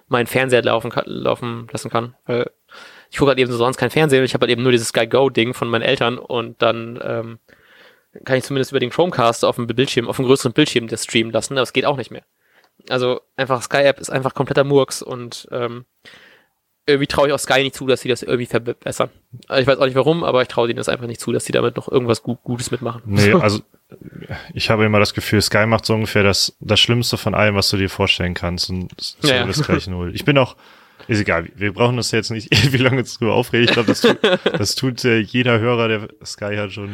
meinen 0.09 0.27
Fernseher 0.27 0.63
laufen, 0.63 0.91
kann, 0.91 1.05
laufen 1.07 1.67
lassen 1.73 1.91
kann. 1.91 2.15
Weil 2.27 2.51
ich 3.11 3.19
gucke 3.19 3.31
halt 3.31 3.39
eben 3.39 3.51
so 3.51 3.57
sonst 3.57 3.77
kein 3.77 3.91
Fernsehen, 3.91 4.25
ich 4.25 4.35
habe 4.35 4.43
halt 4.43 4.53
eben 4.53 4.63
nur 4.63 4.73
dieses 4.73 4.89
Sky 4.89 5.07
Go-Ding 5.07 5.55
von 5.55 5.69
meinen 5.69 5.83
Eltern 5.83 6.19
und 6.19 6.61
dann 6.63 6.99
ähm, 7.03 7.39
kann 8.25 8.37
ich 8.37 8.45
zumindest 8.45 8.73
über 8.73 8.81
den 8.81 8.91
Chromecast 8.91 9.45
auf 9.45 9.57
dem 9.57 9.67
Bildschirm, 9.67 10.09
auf 10.09 10.19
einem 10.19 10.29
größeren 10.29 10.53
Bildschirm 10.53 10.89
das 10.89 11.05
streamen 11.05 11.33
lassen, 11.33 11.55
aber 11.55 11.63
es 11.63 11.73
geht 11.73 11.85
auch 11.85 11.97
nicht 11.97 12.11
mehr. 12.11 12.25
Also 12.89 13.21
einfach 13.37 13.63
Sky 13.63 13.79
App 13.79 14.01
ist 14.01 14.11
einfach 14.11 14.35
kompletter 14.35 14.65
Murks 14.65 15.03
und 15.03 15.49
ähm, 15.51 15.85
irgendwie 16.87 17.07
traue 17.07 17.29
ich 17.29 17.33
auch 17.33 17.39
Sky 17.39 17.63
nicht 17.63 17.75
zu, 17.75 17.87
dass 17.87 18.03
sie 18.03 18.09
das 18.09 18.23
irgendwie 18.23 18.47
verbessern. 18.47 19.11
Also 19.49 19.63
ich 19.63 19.67
weiß 19.67 19.79
auch 19.79 19.87
nicht 19.87 19.95
warum, 19.95 20.23
aber 20.23 20.43
ich 20.43 20.49
traue 20.49 20.67
denen 20.67 20.77
das 20.77 20.89
einfach 20.89 21.07
nicht 21.07 21.21
zu, 21.21 21.33
dass 21.33 21.45
sie 21.45 21.53
damit 21.53 21.77
noch 21.77 21.89
irgendwas 21.89 22.23
Gut, 22.23 22.43
Gutes 22.43 22.71
mitmachen. 22.71 23.03
Nee, 23.07 23.33
also 23.41 23.61
ich 24.53 24.71
habe 24.71 24.85
immer 24.85 24.99
das 24.99 25.15
Gefühl, 25.15 25.41
Sky 25.41 25.67
macht 25.67 25.87
so 25.87 25.95
ungefähr 25.95 26.23
das, 26.23 26.57
das 26.61 26.81
Schlimmste 26.81 27.17
von 27.17 27.35
allem, 27.35 27.55
was 27.55 27.71
du 27.71 27.77
dir 27.77 27.89
vorstellen 27.89 28.35
kannst 28.35 28.69
und 28.69 28.93
so 28.99 29.29
ja, 29.29 29.47
das 29.47 29.63
gleich 29.63 29.87
null. 29.89 30.15
Ich 30.15 30.25
bin 30.25 30.37
auch, 30.37 30.57
ist 31.09 31.21
egal, 31.21 31.49
wir 31.55 31.73
brauchen 31.73 31.97
das 31.97 32.11
jetzt 32.11 32.31
nicht 32.31 32.51
wie 32.73 32.79
lange 32.79 33.03
drüber 33.03 33.35
aufregen. 33.35 33.67
Ich 33.67 33.73
glaube, 33.73 33.89
das, 33.89 34.03
tut, 34.03 34.19
das 34.45 34.75
tut 34.75 35.05
äh, 35.05 35.19
jeder 35.19 35.59
Hörer, 35.59 35.89
der 35.89 36.09
Sky 36.25 36.57
hat 36.57 36.73
schon 36.73 36.91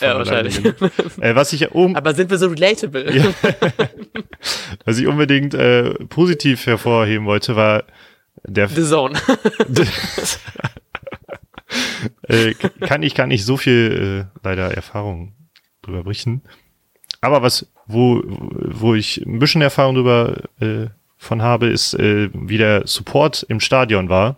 ja, 0.00 0.18
wahrscheinlich. 0.18 0.64
Äh, 1.20 1.34
was 1.34 1.52
ich 1.52 1.70
um 1.70 1.94
Aber 1.94 2.14
sind 2.14 2.30
wir 2.30 2.38
so 2.38 2.48
relatable? 2.48 3.14
Ja. 3.14 3.32
was 4.84 4.98
ich 4.98 5.06
unbedingt 5.06 5.54
äh, 5.54 5.94
positiv 6.06 6.66
hervorheben 6.66 7.26
wollte, 7.26 7.56
war 7.56 7.84
der 8.44 8.68
The 8.68 8.84
Zone. 8.84 9.18
äh, 12.22 12.54
kann 12.80 13.02
ich 13.02 13.14
gar 13.14 13.26
nicht 13.26 13.44
so 13.44 13.56
viel 13.56 14.26
äh, 14.26 14.38
leider 14.42 14.72
Erfahrung 14.72 15.34
drüber 15.82 16.02
berichten. 16.02 16.42
Aber 17.20 17.42
was, 17.42 17.66
wo, 17.86 18.22
wo 18.24 18.94
ich 18.94 19.18
ein 19.24 19.38
bisschen 19.38 19.62
Erfahrung 19.62 19.94
drüber 19.94 20.36
äh, 20.60 20.86
von 21.16 21.42
habe, 21.42 21.68
ist, 21.68 21.94
äh, 21.94 22.28
wie 22.32 22.58
der 22.58 22.86
Support 22.86 23.46
im 23.48 23.60
Stadion 23.60 24.08
war. 24.08 24.36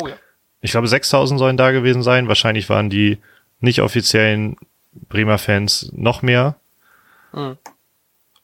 Oh 0.00 0.06
ja. 0.06 0.14
Ich 0.60 0.72
glaube, 0.72 0.88
6000 0.88 1.38
sollen 1.38 1.56
da 1.56 1.70
gewesen 1.70 2.02
sein. 2.02 2.28
Wahrscheinlich 2.28 2.68
waren 2.68 2.90
die 2.90 3.18
nicht 3.60 3.80
offiziellen 3.80 4.56
Bremer 4.92 5.38
Fans 5.38 5.90
noch 5.94 6.22
mehr. 6.22 6.56
Mhm. 7.32 7.58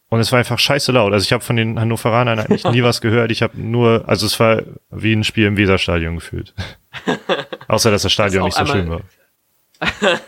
Und 0.08 0.20
es 0.20 0.30
war 0.30 0.38
einfach 0.38 0.58
scheiße 0.58 0.92
laut. 0.92 1.12
Also 1.12 1.24
ich 1.24 1.32
habe 1.32 1.42
von 1.42 1.56
den 1.56 1.80
Hannoveranern 1.80 2.38
eigentlich 2.38 2.64
nie 2.64 2.82
was 2.82 3.00
gehört. 3.00 3.32
Ich 3.32 3.42
habe 3.42 3.60
nur, 3.60 4.04
also 4.06 4.26
es 4.26 4.38
war 4.38 4.62
wie 4.90 5.12
ein 5.12 5.24
Spiel 5.24 5.46
im 5.46 5.56
Weserstadion 5.56 6.14
gefühlt. 6.14 6.54
Außer 7.68 7.90
dass 7.90 8.02
das 8.02 8.12
Stadion 8.12 8.44
das 8.44 8.58
nicht 8.58 8.68
so 8.68 8.72
schön 8.72 8.90
war. 8.90 9.00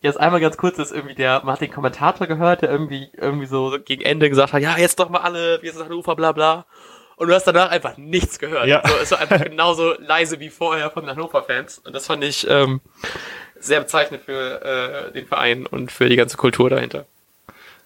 Jetzt 0.00 0.18
einmal 0.18 0.40
ganz 0.40 0.56
kurz, 0.56 0.76
dass 0.76 0.92
irgendwie 0.92 1.14
der, 1.14 1.42
man 1.44 1.54
hat 1.54 1.60
den 1.60 1.70
Kommentator 1.70 2.26
gehört, 2.26 2.62
der 2.62 2.70
irgendwie, 2.70 3.10
irgendwie 3.16 3.46
so 3.46 3.76
gegen 3.84 4.02
Ende 4.02 4.28
gesagt 4.28 4.52
hat, 4.52 4.62
ja, 4.62 4.76
jetzt 4.76 4.98
doch 4.98 5.08
mal 5.08 5.20
alle, 5.20 5.62
wir 5.62 5.72
sind 5.72 5.84
Hannover, 5.84 6.16
bla 6.16 6.32
bla. 6.32 6.66
Und 7.16 7.28
du 7.28 7.34
hast 7.34 7.44
danach 7.44 7.70
einfach 7.70 7.96
nichts 7.98 8.38
gehört. 8.38 8.66
Ja. 8.66 8.82
So, 8.84 8.94
es 9.00 9.10
war 9.12 9.20
einfach 9.20 9.40
genauso 9.42 9.94
leise 10.00 10.40
wie 10.40 10.50
vorher 10.50 10.90
von 10.90 11.04
den 11.04 11.10
Hannover-Fans. 11.10 11.78
Und 11.78 11.94
das 11.94 12.06
fand 12.06 12.24
ich, 12.24 12.48
ähm, 12.48 12.80
sehr 13.62 13.80
bezeichnend 13.80 14.24
für 14.24 14.62
äh, 14.62 15.12
den 15.12 15.26
Verein 15.26 15.66
und 15.66 15.92
für 15.92 16.08
die 16.08 16.16
ganze 16.16 16.36
Kultur 16.36 16.70
dahinter. 16.70 17.06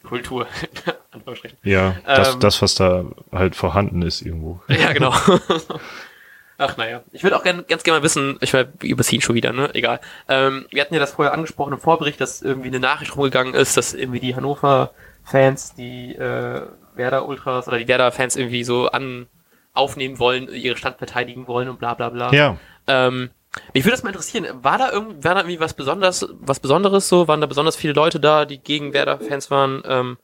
Kultur, 0.03 0.47
Ja, 1.63 1.97
das, 2.07 2.35
ähm, 2.35 2.41
das, 2.41 2.63
was 2.63 2.75
da 2.77 3.05
halt 3.33 3.57
vorhanden 3.57 4.03
ist 4.03 4.23
irgendwo. 4.23 4.61
Ja, 4.69 4.93
genau. 4.93 5.13
Ach 6.59 6.77
naja, 6.79 7.03
ich 7.13 7.23
würde 7.23 7.37
auch 7.37 7.43
gern, 7.43 7.67
ganz 7.69 7.83
gerne 7.83 7.99
mal 7.99 8.05
wissen, 8.05 8.39
ich 8.41 8.55
war 8.55 8.65
überziehen 8.83 9.21
schon 9.21 9.35
wieder, 9.35 9.53
ne? 9.53 9.69
Egal. 9.75 10.01
Ähm, 10.27 10.67
wir 10.71 10.81
hatten 10.81 10.95
ja 10.95 11.01
das 11.01 11.13
vorher 11.13 11.35
angesprochen 11.35 11.75
im 11.75 11.81
Vorbericht, 11.81 12.19
dass 12.19 12.41
irgendwie 12.41 12.69
eine 12.69 12.81
Nachricht 12.81 13.15
rumgegangen 13.15 13.53
ist, 13.53 13.77
dass 13.77 13.93
irgendwie 13.93 14.21
die 14.21 14.35
Hannover-Fans, 14.35 15.75
die 15.75 16.15
äh, 16.15 16.63
Werder-Ultras 16.95 17.69
oder 17.69 17.77
die 17.79 17.89
Werder-Fans 17.89 18.37
irgendwie 18.37 18.65
so 18.65 18.89
an 18.89 19.27
aufnehmen 19.75 20.19
wollen, 20.19 20.49
ihre 20.49 20.79
Stadt 20.79 20.97
verteidigen 20.97 21.47
wollen 21.47 21.69
und 21.69 21.79
bla 21.79 21.93
bla 21.93 22.09
bla. 22.09 22.33
Ja. 22.33 22.57
Ähm, 22.87 23.29
mich 23.75 23.85
würde 23.85 23.93
das 23.93 24.03
mal 24.03 24.11
interessieren, 24.11 24.47
war 24.63 24.79
da 24.79 24.91
irgendwie, 24.91 25.25
war 25.25 25.35
da 25.35 25.41
irgendwie 25.41 25.61
was 25.61 25.75
Besonderes, 25.75 26.27
was 26.41 26.61
Besonderes 26.61 27.09
so? 27.09 27.29
Waren 27.29 27.41
da 27.41 27.47
besonders 27.47 27.77
viele 27.77 27.93
Leute 27.93 28.21
da, 28.21 28.45
die 28.45 28.59
gegen 28.59 28.93
Werder-Fans 28.93 29.51
waren? 29.51 29.83
Ähm, 29.87 30.19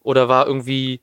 oder 0.00 0.28
war 0.28 0.46
irgendwie, 0.46 1.00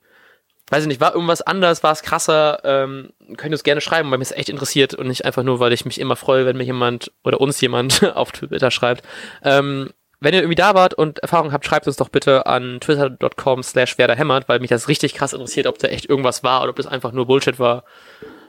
weiß 0.70 0.82
ich 0.82 0.88
nicht, 0.88 1.00
war 1.00 1.14
irgendwas 1.14 1.42
anders, 1.42 1.82
war 1.82 1.92
es 1.92 2.02
krasser? 2.02 2.60
Ähm, 2.64 3.12
könnt 3.36 3.52
ihr 3.52 3.56
es 3.56 3.64
gerne 3.64 3.80
schreiben, 3.80 4.10
weil 4.10 4.18
mich 4.18 4.30
es 4.30 4.36
echt 4.36 4.48
interessiert 4.48 4.94
und 4.94 5.08
nicht 5.08 5.24
einfach 5.24 5.42
nur, 5.42 5.60
weil 5.60 5.72
ich 5.72 5.84
mich 5.84 6.00
immer 6.00 6.16
freue, 6.16 6.46
wenn 6.46 6.56
mir 6.56 6.64
jemand 6.64 7.12
oder 7.24 7.40
uns 7.40 7.60
jemand 7.60 8.04
auf 8.16 8.32
Twitter 8.32 8.70
schreibt. 8.70 9.04
Ähm, 9.42 9.90
wenn 10.20 10.34
ihr 10.34 10.40
irgendwie 10.40 10.54
da 10.54 10.74
wart 10.74 10.94
und 10.94 11.18
Erfahrung 11.18 11.52
habt, 11.52 11.66
schreibt 11.66 11.88
uns 11.88 11.96
doch 11.96 12.08
bitte 12.08 12.46
an 12.46 12.78
twitter.com 12.80 13.64
slash 13.64 13.98
werderhämmert, 13.98 14.48
weil 14.48 14.60
mich 14.60 14.70
das 14.70 14.86
richtig 14.86 15.14
krass 15.14 15.32
interessiert, 15.32 15.66
ob 15.66 15.78
da 15.78 15.88
echt 15.88 16.04
irgendwas 16.08 16.44
war 16.44 16.62
oder 16.62 16.70
ob 16.70 16.76
das 16.76 16.86
einfach 16.86 17.10
nur 17.10 17.26
Bullshit 17.26 17.58
war. 17.58 17.82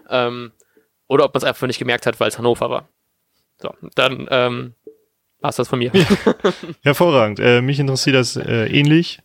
Ähm, 0.07 0.51
oder 1.07 1.25
ob 1.25 1.33
man 1.33 1.39
es 1.39 1.43
einfach 1.43 1.65
nicht 1.65 1.79
gemerkt 1.79 2.05
hat, 2.05 2.19
weil 2.19 2.27
es 2.27 2.37
Hannover 2.37 2.69
war. 2.69 2.89
So, 3.63 3.73
dann 3.95 4.27
ähm, 4.29 4.73
war's 5.39 5.55
das 5.55 5.69
von 5.69 5.79
mir. 5.79 5.91
Hervorragend. 6.83 7.39
Äh, 7.39 7.61
mich 7.61 7.79
interessiert 7.79 8.17
das 8.17 8.35
äh, 8.35 8.67
ähnlich. 8.67 9.19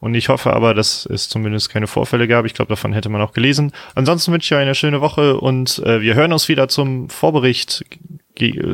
Und 0.00 0.16
ich 0.16 0.28
hoffe 0.28 0.52
aber, 0.52 0.74
dass 0.74 1.06
es 1.06 1.28
zumindest 1.28 1.70
keine 1.70 1.86
Vorfälle 1.86 2.26
gab. 2.26 2.44
Ich 2.44 2.54
glaube, 2.54 2.70
davon 2.70 2.92
hätte 2.92 3.08
man 3.08 3.22
auch 3.22 3.32
gelesen. 3.32 3.72
Ansonsten 3.94 4.32
wünsche 4.32 4.52
ich 4.52 4.58
euch 4.58 4.62
eine 4.62 4.74
schöne 4.74 5.00
Woche 5.00 5.38
und 5.38 5.78
äh, 5.78 6.00
wir 6.00 6.14
hören 6.14 6.32
uns 6.32 6.48
wieder 6.48 6.68
zum 6.68 7.08
Vorbericht 7.08 7.84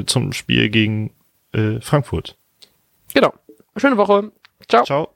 zum 0.06 0.32
Spiel 0.32 0.70
gegen 0.70 1.12
äh, 1.52 1.80
Frankfurt. 1.82 2.36
Genau. 3.12 3.34
Schöne 3.76 3.98
Woche. 3.98 4.32
Ciao. 4.68 4.84
Ciao. 4.84 5.14